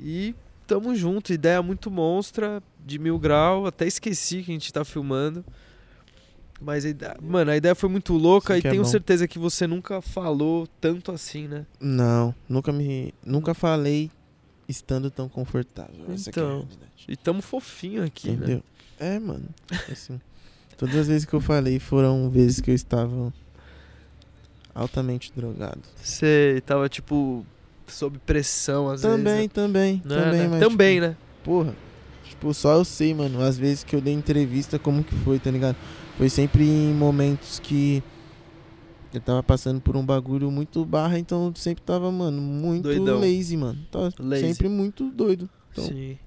E 0.00 0.34
tamo 0.66 0.94
junto, 0.94 1.32
ideia 1.32 1.62
muito 1.62 1.90
monstra, 1.90 2.62
de 2.84 2.98
mil 2.98 3.18
grau. 3.18 3.66
Até 3.66 3.86
esqueci 3.86 4.42
que 4.42 4.50
a 4.50 4.54
gente 4.54 4.72
tá 4.72 4.84
filmando. 4.84 5.44
Mas, 6.60 6.86
a 6.86 6.88
ideia, 6.88 7.16
mano, 7.20 7.50
a 7.50 7.56
ideia 7.56 7.74
foi 7.74 7.88
muito 7.88 8.14
louca 8.14 8.56
e 8.56 8.60
é 8.60 8.62
tenho 8.70 8.82
bom. 8.82 8.88
certeza 8.88 9.28
que 9.28 9.38
você 9.38 9.66
nunca 9.66 10.00
falou 10.00 10.66
tanto 10.80 11.12
assim, 11.12 11.46
né? 11.46 11.66
Não, 11.78 12.34
nunca 12.48 12.72
me. 12.72 13.12
Nunca 13.24 13.52
falei 13.52 14.10
estando 14.68 15.10
tão 15.10 15.28
confortável. 15.28 16.06
É 16.08 16.12
a 16.12 16.14
Então, 16.14 16.48
realidade. 16.48 16.80
E 17.08 17.14
tamo 17.16 17.42
fofinho 17.42 18.02
aqui, 18.02 18.28
né? 18.30 18.34
Entendeu? 18.36 18.62
É, 18.98 19.18
mano. 19.18 19.44
Assim. 19.92 20.18
todas 20.78 20.96
as 20.96 21.06
vezes 21.08 21.26
que 21.26 21.34
eu 21.34 21.40
falei 21.40 21.78
foram 21.78 22.30
vezes 22.30 22.60
que 22.60 22.70
eu 22.70 22.74
estava 22.74 23.32
altamente 24.74 25.32
drogado. 25.36 25.82
Você 26.02 26.62
tava, 26.66 26.88
tipo, 26.88 27.44
sob 27.88 28.18
pressão 28.20 28.88
às 28.88 29.00
também, 29.00 29.34
vezes. 29.34 29.48
também, 29.52 30.02
né? 30.04 30.14
também, 30.24 30.40
Né? 30.40 30.48
mas. 30.48 30.60
Também, 30.60 30.94
tipo, 31.00 31.06
né? 31.08 31.16
Porra. 31.44 31.76
Tipo, 32.28 32.52
só 32.54 32.74
eu 32.74 32.84
sei, 32.84 33.14
mano, 33.14 33.40
às 33.40 33.56
vezes 33.56 33.82
que 33.84 33.94
eu 33.96 34.00
dei 34.00 34.12
entrevista, 34.12 34.78
como 34.78 35.02
que 35.04 35.14
foi, 35.16 35.38
tá 35.38 35.50
ligado? 35.50 35.76
Foi 36.18 36.28
sempre 36.28 36.64
em 36.64 36.92
momentos 36.92 37.58
que 37.60 38.02
eu 39.14 39.20
tava 39.20 39.42
passando 39.42 39.80
por 39.80 39.96
um 39.96 40.04
bagulho 40.04 40.50
muito 40.50 40.84
barra, 40.84 41.18
então 41.18 41.46
eu 41.46 41.52
sempre 41.56 41.82
tava, 41.82 42.10
mano, 42.10 42.40
muito 42.42 42.82
Doidão. 42.82 43.20
lazy, 43.20 43.56
mano. 43.56 43.78
Tava 43.90 44.12
Lazy. 44.18 44.48
sempre 44.48 44.68
muito 44.68 45.10
doido. 45.10 45.48
Então, 45.72 45.84
Sim. 45.84 46.18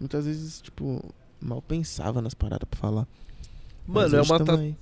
muitas 0.00 0.24
vezes, 0.26 0.60
tipo, 0.60 1.02
mal 1.40 1.60
pensava 1.60 2.22
nas 2.22 2.34
paradas 2.34 2.66
pra 2.70 2.78
falar. 2.78 3.06
Mano, 3.86 4.16
é 4.16 4.22
uma 4.22 4.60
aí. 4.60 4.76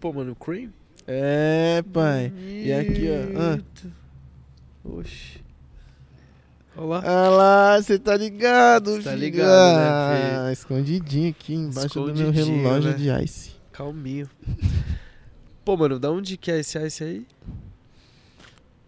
Pô, 0.00 0.12
mano, 0.12 0.34
cream? 0.34 0.70
É, 1.06 1.82
pai. 1.92 2.32
E 2.38 2.72
aqui, 2.72 3.08
ó, 3.10 3.38
ah. 3.40 3.58
Oxi. 4.84 5.43
Olha 6.76 6.86
lá. 6.86 7.02
Ah 7.04 7.28
lá, 7.28 7.80
você 7.82 7.98
tá 7.98 8.16
ligado, 8.16 9.02
tá 9.02 9.14
ligado, 9.14 9.46
né, 9.76 10.38
Ah, 10.48 10.52
escondidinho 10.52 11.30
aqui 11.30 11.54
embaixo 11.54 11.94
do 11.94 12.06
meu 12.06 12.14
Escondidinho, 12.30 12.62
relógio 12.62 12.90
né? 12.90 12.96
de 12.96 13.24
ice. 13.24 13.50
Calminho. 13.72 14.28
Pô, 15.64 15.76
mano, 15.76 15.98
da 15.98 16.10
onde 16.10 16.36
que 16.36 16.50
é 16.50 16.60
esse 16.60 16.78
ice 16.78 17.04
aí? 17.04 17.26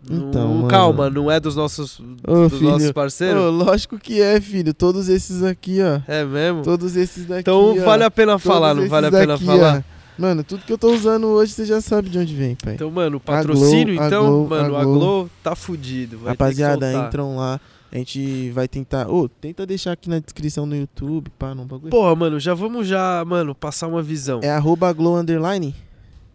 Então, 0.08 0.54
mano. 0.54 0.68
Calma, 0.68 1.10
não 1.10 1.30
é 1.30 1.40
dos 1.40 1.56
nossos, 1.56 1.98
Ô, 2.26 2.48
dos 2.48 2.58
filho. 2.58 2.70
nossos 2.70 2.92
parceiros? 2.92 3.42
Ô, 3.42 3.50
lógico 3.50 3.98
que 3.98 4.20
é, 4.20 4.40
filho. 4.40 4.72
Todos 4.72 5.08
esses 5.08 5.42
aqui, 5.42 5.78
ó. 5.82 6.00
É 6.06 6.24
mesmo? 6.24 6.62
Todos 6.62 6.94
esses 6.96 7.24
daqui. 7.26 7.40
Então 7.40 7.76
ó. 7.76 7.84
vale 7.84 8.04
a 8.04 8.10
pena 8.10 8.32
Todos 8.32 8.44
falar, 8.44 8.74
não 8.74 8.88
vale 8.88 9.06
a 9.06 9.10
pena 9.10 9.34
aqui, 9.34 9.44
falar? 9.44 9.84
ó. 9.92 9.96
Mano, 10.20 10.42
tudo 10.44 10.64
que 10.64 10.72
eu 10.72 10.78
tô 10.78 10.92
usando 10.94 11.26
hoje 11.26 11.52
você 11.52 11.64
já 11.66 11.80
sabe 11.80 12.08
de 12.08 12.18
onde 12.18 12.34
vem, 12.34 12.54
pai. 12.56 12.74
Então, 12.74 12.90
mano, 12.90 13.18
patrocínio, 13.20 13.94
Glow, 13.94 14.04
a 14.04 14.06
então, 14.06 14.26
Glow, 14.26 14.48
mano, 14.48 14.76
a 14.76 14.80
a 14.80 14.84
Glow. 14.84 14.98
Glow 14.98 15.30
tá 15.42 15.54
fudido. 15.56 16.18
Vai 16.18 16.28
Rapaziada, 16.30 16.78
ter 16.78 16.86
que 16.86 16.92
soltar. 16.92 17.08
entram 17.08 17.36
lá. 17.36 17.60
A 17.92 17.98
gente 17.98 18.50
vai 18.50 18.66
tentar. 18.68 19.08
Ô, 19.08 19.28
tenta 19.28 19.64
deixar 19.64 19.92
aqui 19.92 20.08
na 20.08 20.18
descrição 20.18 20.66
no 20.66 20.74
YouTube, 20.76 21.30
pá, 21.38 21.54
no 21.54 21.64
bagulho. 21.64 21.90
Porra, 21.90 22.14
mano, 22.16 22.38
já 22.40 22.52
vamos 22.52 22.86
já, 22.86 23.24
mano, 23.24 23.54
passar 23.54 23.86
uma 23.86 24.02
visão. 24.02 24.40
É 24.42 24.50
arroba 24.50 24.92
glow 24.92 25.16
underline? 25.16 25.74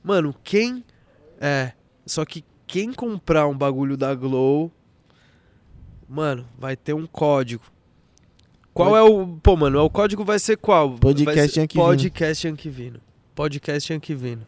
Mano, 0.03 0.33
quem. 0.43 0.83
É. 1.39 1.73
Só 2.05 2.25
que 2.25 2.43
quem 2.65 2.93
comprar 2.93 3.47
um 3.47 3.55
bagulho 3.57 3.95
da 3.97 4.15
Glow. 4.15 4.71
Mano, 6.07 6.45
vai 6.57 6.75
ter 6.75 6.93
um 6.93 7.05
código. 7.05 7.63
Qual 8.73 8.89
Pod- 8.89 8.97
é 8.99 9.01
o. 9.03 9.27
Pô, 9.43 9.55
mano, 9.57 9.83
o 9.83 9.89
código 9.89 10.23
vai 10.23 10.39
ser 10.39 10.57
qual? 10.57 10.91
Podcast 10.95 11.53
ser 11.53 11.59
Yankee 11.61 11.75
Vino. 11.77 11.85
Podcast 11.85 12.47
Anquivino. 12.47 12.99
Podcast 13.35 13.93
Anquivino. 13.93 14.47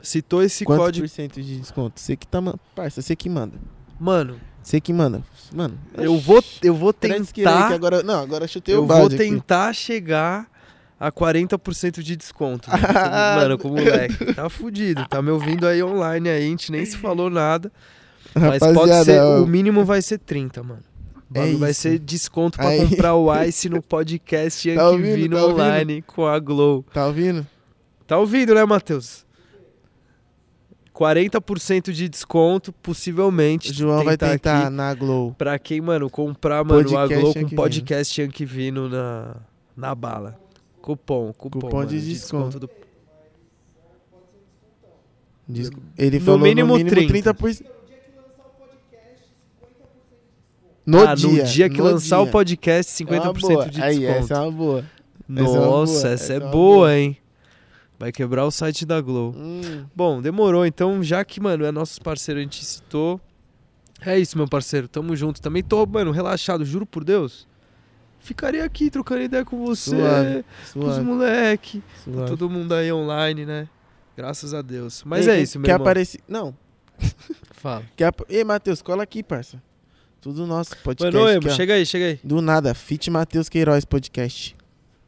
Citou 0.00 0.42
esse 0.42 0.64
Quantos 0.64 0.84
código. 0.84 1.06
por 1.06 1.10
cento 1.12 1.42
de 1.42 1.58
desconto? 1.58 2.00
Você 2.00 2.16
que 2.16 2.26
tá. 2.26 2.40
Parça, 2.74 3.02
você 3.02 3.14
que 3.16 3.28
manda. 3.28 3.58
Mano, 3.98 4.40
Você 4.68 4.82
que 4.82 4.92
manda. 4.92 5.22
Mano, 5.50 5.78
eu 5.96 6.18
vou, 6.18 6.44
eu 6.62 6.74
vou 6.74 6.92
que 6.92 7.08
tentar. 7.08 7.72
agora, 7.72 8.02
não, 8.02 8.20
agora 8.20 8.44
eu 8.44 8.48
chutei 8.48 8.74
Eu 8.74 8.82
o 8.82 8.86
vou 8.86 8.98
balde 8.98 9.14
aqui. 9.14 9.24
tentar 9.24 9.72
chegar 9.72 10.46
a 11.00 11.10
40% 11.10 12.02
de 12.02 12.14
desconto. 12.14 12.68
Mano, 12.76 12.86
como, 12.86 13.36
mano, 13.36 13.58
com 13.58 13.68
o 13.68 13.72
moleque. 13.72 14.34
Tá 14.34 14.50
fudido. 14.50 15.06
Tá 15.08 15.22
me 15.22 15.30
ouvindo 15.30 15.66
aí 15.66 15.82
online 15.82 16.28
aí, 16.28 16.44
a 16.44 16.46
gente 16.46 16.70
nem 16.70 16.84
se 16.84 16.98
falou 16.98 17.30
nada. 17.30 17.72
Mas 18.34 18.58
pode 18.58 18.92
ser, 19.06 19.22
ó, 19.22 19.42
o 19.42 19.46
mínimo 19.46 19.86
vai 19.86 20.02
ser 20.02 20.18
30, 20.18 20.62
mano. 20.62 20.82
É 21.32 21.50
vai 21.54 21.72
ser 21.72 21.98
desconto 21.98 22.58
pra 22.58 22.68
Aí. 22.68 22.86
comprar 22.86 23.14
o 23.14 23.32
Ice 23.44 23.70
no 23.70 23.80
podcast 23.80 24.74
Tá 24.74 24.90
ouvindo? 24.90 25.14
Vino 25.14 25.36
Tá 25.36 25.42
ouvindo? 25.44 25.60
online 25.62 26.02
com 26.02 26.26
a 26.26 26.38
Glow. 26.38 26.84
Tá 26.92 27.06
ouvindo? 27.06 27.46
Tá 28.06 28.18
ouvindo, 28.18 28.54
né, 28.54 28.66
Matheus? 28.66 29.24
40% 30.98 31.92
de 31.92 32.08
desconto, 32.08 32.72
possivelmente. 32.72 33.70
O 33.70 33.74
João 33.74 34.04
vai 34.04 34.16
tentar 34.16 34.32
tentar 34.32 34.60
aqui 34.66 34.70
na 34.70 34.92
Glow. 34.94 35.32
Pra 35.38 35.56
quem, 35.58 35.80
mano, 35.80 36.10
comprar, 36.10 36.64
mano, 36.64 36.82
Podcast 36.82 37.14
a 37.14 37.20
Glow 37.20 37.32
com 37.32 37.38
Yankee 37.40 37.54
podcast 37.54 38.20
Yankee 38.20 38.44
Vino 38.44 38.88
na, 38.88 39.36
na 39.76 39.94
bala. 39.94 40.36
Cupom, 40.82 41.32
cupom. 41.32 41.60
Cupom 41.60 41.84
de 41.84 41.96
mano, 41.96 42.08
desconto. 42.08 42.58
do 42.58 42.68
Desco- 45.46 45.80
Ele 45.96 46.18
No 46.18 46.24
falou 46.24 46.40
mínimo 46.40 46.72
no 46.72 46.84
mínimo 46.84 46.90
30. 47.08 47.32
30%. 47.32 47.64
No 50.84 51.06
ah, 51.06 51.14
dia. 51.14 51.28
no 51.28 51.44
dia 51.44 51.68
que 51.70 51.78
no 51.78 51.84
lançar 51.84 52.20
o 52.20 52.24
dia. 52.24 52.32
podcast, 52.32 53.02
É 53.02 53.06
uma 53.06 53.32
50% 53.32 53.40
boa. 53.40 53.68
de 53.68 53.82
Aí, 53.82 53.98
desconto. 53.98 54.18
essa 54.18 54.34
é 54.34 54.38
uma 54.40 54.50
boa. 54.50 54.78
é 54.80 55.32
uma 55.32 55.42
Nossa, 55.42 55.62
boa, 55.66 55.84
essa, 55.84 56.08
essa 56.08 56.32
é 56.32 56.36
é 56.36 56.38
uma 56.40 56.50
boa, 56.50 56.76
boa. 56.76 56.96
hein? 56.98 57.16
Vai 57.98 58.12
quebrar 58.12 58.44
o 58.44 58.50
site 58.50 58.86
da 58.86 59.00
Glow. 59.00 59.34
Hum, 59.36 59.84
Bom, 59.94 60.22
demorou. 60.22 60.64
Então, 60.64 61.02
já 61.02 61.24
que, 61.24 61.40
mano, 61.40 61.64
é 61.64 61.72
nossos 61.72 61.98
parceiros, 61.98 62.40
a 62.40 62.44
gente 62.44 62.64
citou. 62.64 63.20
É 64.00 64.16
isso, 64.16 64.38
meu 64.38 64.46
parceiro. 64.46 64.86
Tamo 64.86 65.16
junto. 65.16 65.42
Também 65.42 65.62
tô, 65.62 65.84
mano, 65.84 66.12
relaxado, 66.12 66.64
juro 66.64 66.86
por 66.86 67.02
Deus. 67.02 67.46
Ficaria 68.20 68.64
aqui 68.64 68.90
trocando 68.90 69.22
ideia 69.22 69.44
com 69.44 69.64
você, 69.64 69.90
Suave, 69.90 70.44
com 70.72 70.80
os 70.80 70.86
suave, 70.86 71.00
moleque, 71.04 71.82
com 72.04 72.12
suave. 72.12 72.30
todo 72.30 72.50
mundo 72.50 72.74
aí 72.74 72.92
online, 72.92 73.46
né? 73.46 73.68
Graças 74.16 74.52
a 74.52 74.60
Deus. 74.60 75.02
Mas 75.04 75.26
Ei, 75.26 75.34
é 75.34 75.40
isso, 75.40 75.58
meu 75.58 75.66
Quer 75.66 75.74
aparecer... 75.74 76.20
Não. 76.28 76.54
Fala. 77.52 77.84
Quer. 77.96 78.12
Ei, 78.28 78.44
Matheus, 78.44 78.82
cola 78.82 79.04
aqui, 79.04 79.22
parça. 79.22 79.62
Tudo 80.20 80.46
nosso 80.46 80.76
podcast 80.78 81.16
Mano, 81.16 81.38
aqui, 81.38 81.50
chega 81.50 81.74
aí, 81.74 81.86
chega 81.86 82.04
aí. 82.06 82.20
Do 82.24 82.42
nada, 82.42 82.74
Fit 82.74 83.08
Matheus 83.08 83.48
Queiroz 83.48 83.84
Podcast. 83.84 84.56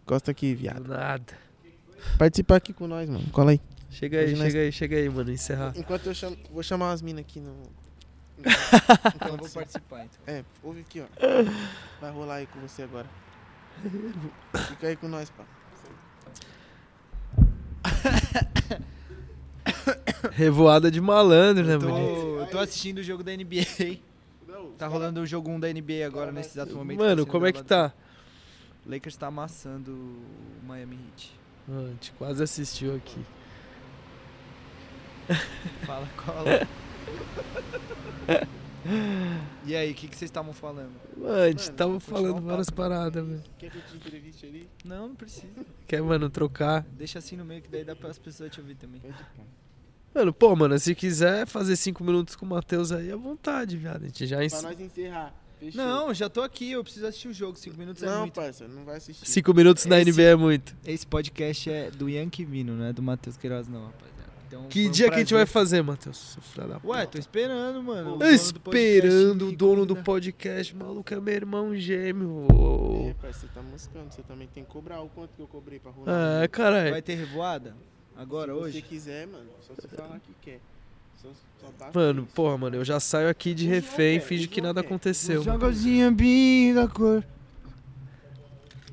Gosta 0.06 0.30
aqui, 0.30 0.54
viado. 0.54 0.84
Do 0.84 0.90
nada. 0.90 1.49
Participa 2.18 2.56
aqui 2.56 2.72
com 2.72 2.86
nós, 2.86 3.08
mano. 3.08 3.24
Cola 3.32 3.52
aí. 3.52 3.60
Chega 3.90 4.18
aí, 4.18 4.26
Hoje 4.26 4.36
nós- 4.36 4.46
chega 4.52 4.58
aí, 4.60 4.72
chega 4.72 4.96
aí, 4.96 5.08
mano. 5.08 5.30
Encerrar. 5.32 5.72
Enquanto 5.76 6.06
eu 6.06 6.14
chamo... 6.14 6.36
Vou 6.52 6.62
chamar 6.62 6.90
umas 6.90 7.02
minas 7.02 7.20
aqui 7.22 7.40
no... 7.40 7.54
Então 9.14 9.28
eu 9.28 9.36
vou 9.36 9.48
participar, 9.50 10.04
então. 10.04 10.34
É, 10.34 10.44
ouve 10.62 10.80
aqui, 10.80 11.00
ó. 11.00 11.06
Vai 12.00 12.10
rolar 12.10 12.36
aí 12.36 12.46
com 12.46 12.58
você 12.60 12.82
agora. 12.82 13.06
Fica 14.68 14.86
aí 14.86 14.96
com 14.96 15.08
nós, 15.08 15.28
pá. 15.30 15.44
Revoada 20.32 20.90
de 20.90 21.00
malandro, 21.00 21.64
né, 21.64 21.76
bonito? 21.76 21.96
tô, 21.96 22.40
eu 22.40 22.46
tô 22.46 22.58
assistindo 22.58 22.98
o 22.98 23.02
jogo 23.02 23.22
da 23.22 23.32
NBA. 23.32 23.98
Tá 24.78 24.86
rolando 24.86 25.20
o 25.20 25.26
jogo 25.26 25.50
1 25.50 25.60
da 25.60 25.68
NBA 25.72 26.06
agora, 26.06 26.32
nesse 26.32 26.50
exato 26.50 26.74
momento. 26.74 26.98
Mano, 26.98 27.26
Tá 27.26 27.30
como 27.30 27.46
é 27.46 27.52
que 27.52 27.62
tá? 27.62 27.92
O 28.86 28.90
Lakers 28.90 29.16
tá 29.16 29.26
amassando 29.26 29.92
o 29.92 30.66
Miami 30.66 30.96
Heat. 30.96 31.39
Mano, 31.70 31.86
a 31.86 31.90
gente 31.90 32.10
quase 32.18 32.42
assistiu 32.42 32.96
aqui. 32.96 33.24
Fala, 35.86 36.08
cola. 36.16 36.66
e 39.64 39.76
aí, 39.76 39.92
o 39.92 39.94
que, 39.94 40.08
que 40.08 40.16
vocês 40.16 40.28
estavam 40.28 40.52
falando? 40.52 40.90
Mano, 41.16 41.32
a 41.32 41.48
gente 41.48 41.66
Mano, 41.66 41.76
tava 41.76 42.00
falando 42.00 42.40
várias 42.40 42.70
paradas, 42.70 43.24
velho. 43.24 43.44
Quer 43.56 43.70
que 43.70 43.78
eu 43.78 43.82
te 43.82 43.96
entreviste 43.96 44.46
ali? 44.46 44.68
Não, 44.84 45.10
não 45.10 45.14
precisa. 45.14 45.46
Quer, 45.86 46.02
mano, 46.02 46.28
trocar? 46.28 46.82
Deixa 46.90 47.20
assim 47.20 47.36
no 47.36 47.44
meio 47.44 47.62
que 47.62 47.68
daí 47.68 47.84
dá 47.84 47.94
para 47.94 48.10
as 48.10 48.18
pessoas 48.18 48.50
te 48.50 48.60
ouvir 48.60 48.74
também. 48.74 49.00
Mano, 50.12 50.32
pô, 50.32 50.56
mano, 50.56 50.76
se 50.76 50.92
quiser 50.96 51.46
fazer 51.46 51.76
cinco 51.76 52.02
minutos 52.02 52.34
com 52.34 52.44
o 52.44 52.48
Matheus 52.48 52.90
aí, 52.90 53.12
à 53.12 53.16
vontade, 53.16 53.76
viado. 53.76 54.02
A 54.02 54.06
gente 54.06 54.26
já 54.26 54.38
Pra 54.38 54.44
ens... 54.44 54.60
nós 54.60 54.80
encerrar. 54.80 55.32
Fechou. 55.60 55.84
Não, 55.84 56.12
já 56.14 56.28
tô 56.28 56.40
aqui, 56.42 56.72
eu 56.72 56.82
preciso 56.82 57.06
assistir 57.06 57.28
o 57.28 57.32
jogo. 57.34 57.56
5 57.58 57.76
minutos 57.76 58.02
é 58.02 58.06
Não, 58.06 58.20
muito. 58.20 58.32
parça, 58.34 58.66
não 58.66 58.84
vai 58.84 58.96
assistir. 58.96 59.26
Cinco 59.28 59.52
minutos 59.54 59.84
na 59.86 60.00
Esse- 60.00 60.10
NBA 60.10 60.22
é 60.30 60.34
muito. 60.36 60.74
Esse 60.86 61.06
podcast 61.06 61.70
é 61.70 61.90
do 61.90 62.08
Yankee 62.08 62.44
Vino, 62.46 62.74
não 62.74 62.86
é 62.86 62.92
do 62.92 63.02
Matheus 63.02 63.36
Queiroz, 63.36 63.68
não, 63.68 63.84
rapaziada. 63.86 64.10
Então, 64.48 64.64
Que 64.68 64.88
um 64.88 64.90
dia 64.90 65.08
que 65.10 65.14
a 65.14 65.18
gente 65.18 65.32
vai 65.34 65.46
fazer, 65.46 65.80
Matheus? 65.82 66.36
Ué, 66.84 67.06
tô 67.06 67.18
esperando, 67.18 67.80
mano. 67.84 68.16
o 68.16 68.22
Eu 68.24 68.36
dono 68.36 68.52
do 68.52 68.60
podcast 68.60 69.06
esperando 69.06 69.48
o 69.48 69.52
dono 69.56 69.86
do 69.86 69.96
podcast, 69.96 70.74
maluco, 70.76 71.14
é 71.14 71.20
meu 71.20 71.34
irmão 71.34 71.76
gêmeo. 71.76 72.46
É, 73.10 73.14
parça, 73.14 73.40
você 73.40 73.46
tá 73.54 73.62
moscando. 73.62 74.10
Você 74.12 74.22
também 74.22 74.48
tem 74.52 74.64
que 74.64 74.70
cobrar 74.70 75.02
o 75.02 75.08
quanto 75.10 75.30
que 75.36 75.40
eu 75.42 75.46
cobrei 75.46 75.78
pra 75.78 75.92
rolar. 75.92 76.42
Ah, 76.42 76.48
caralho. 76.48 76.90
Vai 76.90 77.02
ter 77.02 77.14
revoada? 77.14 77.76
Agora, 78.16 78.52
Se 78.52 78.58
hoje? 78.58 78.72
você 78.80 78.82
quiser, 78.82 79.26
mano, 79.28 79.46
só 79.60 79.72
você 79.74 79.86
falar 79.88 80.18
que 80.18 80.34
quer. 80.42 80.58
Mano, 81.94 82.26
porra, 82.34 82.56
mano, 82.56 82.76
eu 82.76 82.84
já 82.84 83.00
saio 83.00 83.28
aqui 83.28 83.54
de 83.54 83.66
refém 83.66 84.16
e 84.16 84.20
quer, 84.20 84.26
finge 84.26 84.48
que 84.48 84.60
nada 84.60 84.80
quer. 84.80 84.86
aconteceu. 84.86 85.42
Jogazinha 85.42 86.10
bem 86.10 86.74
da 86.74 86.86
cor. 86.86 87.24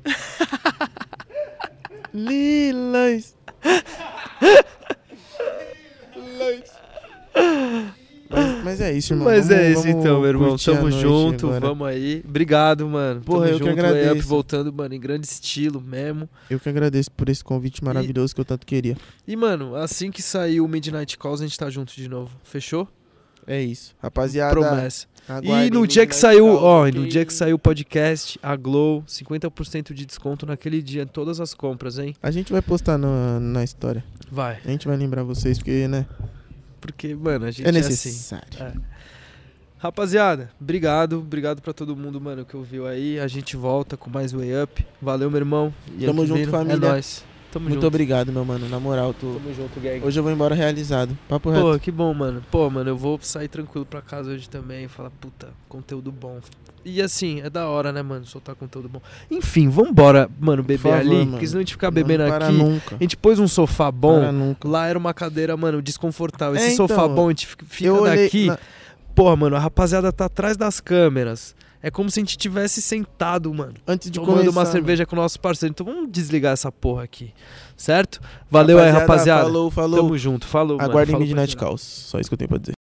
Lilas. 2.12 3.36
Lilas. 6.16 6.72
Mas, 8.30 8.64
mas 8.64 8.80
é 8.80 8.92
isso, 8.92 9.12
irmão. 9.12 9.26
Mas 9.26 9.48
Vamos- 9.48 9.62
é 9.62 9.72
isso 9.72 9.88
então, 9.88 10.20
meu 10.20 10.28
irmão. 10.28 10.56
Tamo 10.56 10.90
junto, 10.90 11.46
agora. 11.46 11.60
vamos 11.66 11.88
aí. 11.88 12.22
Obrigado, 12.26 12.86
mano. 12.88 13.20
Porra, 13.22 13.46
Tamo 13.46 13.50
eu 13.54 13.58
que 13.58 13.64
junto, 13.64 13.72
agradeço. 13.78 14.06
Layup 14.10 14.26
voltando, 14.26 14.72
mano, 14.72 14.94
em 14.94 15.00
grande 15.00 15.26
estilo 15.26 15.80
mesmo. 15.80 16.28
Eu 16.50 16.60
que 16.60 16.68
agradeço 16.68 17.10
por 17.12 17.28
esse 17.28 17.42
convite 17.42 17.82
maravilhoso 17.82 18.34
que 18.34 18.40
eu 18.40 18.44
tanto 18.44 18.66
queria. 18.66 18.96
E, 19.26 19.34
mano, 19.36 19.74
assim 19.74 20.10
que 20.10 20.22
sair 20.22 20.60
o 20.60 20.68
Midnight 20.68 21.16
Calls, 21.18 21.42
a 21.42 21.46
gente 21.46 21.58
tá 21.58 21.70
junto 21.70 21.94
de 21.94 22.08
novo. 22.08 22.30
Fechou? 22.44 22.86
É 23.46 23.62
isso. 23.62 23.94
Rapaziada, 24.02 24.52
Promessa. 24.52 25.06
E 25.42 25.70
no 25.70 25.86
dia 25.86 26.06
que 26.06 26.14
saiu, 26.14 26.46
ó, 26.46 26.86
e 26.86 26.92
no 26.92 27.06
dia 27.06 27.24
que 27.24 27.32
saiu 27.32 27.56
o 27.56 27.58
podcast, 27.58 28.38
a 28.42 28.54
Glow, 28.56 29.02
50% 29.06 29.94
de 29.94 30.04
desconto 30.04 30.44
naquele 30.44 30.82
dia, 30.82 31.06
todas 31.06 31.40
as 31.40 31.54
compras, 31.54 31.98
hein? 31.98 32.14
A 32.22 32.30
gente 32.30 32.52
vai 32.52 32.60
postar 32.60 32.98
na, 32.98 33.40
na 33.40 33.64
história. 33.64 34.04
Vai. 34.30 34.58
A 34.64 34.68
gente 34.70 34.86
vai 34.86 34.96
lembrar 34.98 35.22
vocês, 35.22 35.58
porque, 35.58 35.88
né? 35.88 36.06
Porque, 36.80 37.14
mano, 37.14 37.46
a 37.46 37.50
gente 37.50 37.66
É 37.66 37.68
é, 37.68 37.78
assim. 37.78 37.88
necessário. 37.88 38.62
É. 38.62 38.72
Rapaziada, 39.78 40.50
obrigado. 40.60 41.18
Obrigado 41.18 41.62
pra 41.62 41.72
todo 41.72 41.94
mundo, 41.94 42.20
mano, 42.20 42.44
que 42.44 42.56
ouviu 42.56 42.86
aí. 42.86 43.20
A 43.20 43.28
gente 43.28 43.56
volta 43.56 43.96
com 43.96 44.10
mais 44.10 44.32
Way 44.32 44.62
Up. 44.64 44.86
Valeu, 45.00 45.30
meu 45.30 45.38
irmão. 45.38 45.72
Tamo 45.86 46.22
Yankee 46.22 46.26
junto, 46.26 46.38
Vino, 46.40 46.50
família. 46.50 46.74
É 46.86 46.90
nóis. 46.90 47.24
Tamo 47.50 47.64
Muito 47.64 47.76
junto. 47.76 47.86
obrigado, 47.86 48.30
meu 48.30 48.44
mano. 48.44 48.68
Na 48.68 48.78
moral, 48.78 49.14
tô... 49.14 49.34
Tamo 49.34 49.54
junto, 49.54 49.80
gang. 49.80 50.04
hoje 50.04 50.18
eu 50.18 50.22
vou 50.22 50.30
embora 50.30 50.54
realizado. 50.54 51.16
Papo 51.28 51.48
reto. 51.48 51.62
Pô, 51.62 51.78
que 51.78 51.90
bom, 51.90 52.12
mano. 52.12 52.42
Pô, 52.50 52.68
mano, 52.68 52.90
eu 52.90 52.96
vou 52.96 53.18
sair 53.22 53.48
tranquilo 53.48 53.86
pra 53.86 54.02
casa 54.02 54.30
hoje 54.30 54.50
também 54.50 54.84
e 54.84 54.88
falar, 54.88 55.10
puta, 55.18 55.48
conteúdo 55.68 56.12
bom. 56.12 56.38
E 56.84 57.00
assim, 57.00 57.40
é 57.40 57.48
da 57.48 57.66
hora, 57.66 57.90
né, 57.90 58.02
mano, 58.02 58.26
soltar 58.26 58.54
conteúdo 58.54 58.88
bom. 58.88 59.00
Enfim, 59.30 59.68
vambora, 59.68 60.28
mano, 60.38 60.62
beber 60.62 60.78
favor, 60.78 60.98
ali, 60.98 61.08
mano. 61.10 61.30
porque 61.32 61.46
senão 61.46 61.58
a 61.58 61.62
gente 61.62 61.72
ficar 61.72 61.88
Não 61.88 61.94
bebendo 61.94 62.24
para 62.26 62.48
aqui. 62.48 62.56
nunca. 62.56 62.96
A 62.96 63.02
gente 63.02 63.16
pôs 63.16 63.38
um 63.38 63.48
sofá 63.48 63.90
bom. 63.90 64.54
Lá 64.64 64.86
era 64.86 64.98
uma 64.98 65.14
cadeira, 65.14 65.56
mano, 65.56 65.80
desconfortável. 65.80 66.60
É, 66.60 66.66
Esse 66.66 66.76
sofá 66.76 66.94
então, 67.04 67.14
bom, 67.14 67.26
a 67.26 67.30
gente 67.30 67.46
fica 67.46 67.64
daqui. 68.04 68.46
na- 68.46 68.58
Porra, 69.14 69.34
mano, 69.34 69.56
a 69.56 69.58
rapaziada 69.58 70.12
tá 70.12 70.26
atrás 70.26 70.56
das 70.56 70.80
câmeras. 70.80 71.56
É 71.82 71.90
como 71.90 72.10
se 72.10 72.18
a 72.18 72.22
gente 72.22 72.36
tivesse 72.36 72.82
sentado, 72.82 73.52
mano. 73.54 73.74
Antes 73.86 74.10
de 74.10 74.18
tomando 74.18 74.32
começar, 74.38 74.50
uma 74.50 74.62
mano. 74.62 74.72
cerveja 74.72 75.06
com 75.06 75.14
o 75.14 75.18
nosso 75.18 75.38
parceiro. 75.38 75.70
Então 75.72 75.86
vamos 75.86 76.10
desligar 76.10 76.52
essa 76.52 76.72
porra 76.72 77.04
aqui. 77.04 77.32
Certo? 77.76 78.20
Valeu 78.50 78.78
aí, 78.78 78.90
rapaziada. 78.90 79.44
Falou, 79.44 79.70
falou. 79.70 80.00
Tamo 80.00 80.18
junto. 80.18 80.46
Falou, 80.46 80.76
mano. 80.76 80.90
Aguardem 80.90 81.12
Falou 81.12 81.26
pra 81.26 81.36
Midnight. 81.36 81.56
Calls. 81.56 81.82
Só 81.82 82.18
isso 82.18 82.28
que 82.28 82.34
eu 82.34 82.38
tenho 82.38 82.48
pra 82.48 82.58
dizer. 82.58 82.77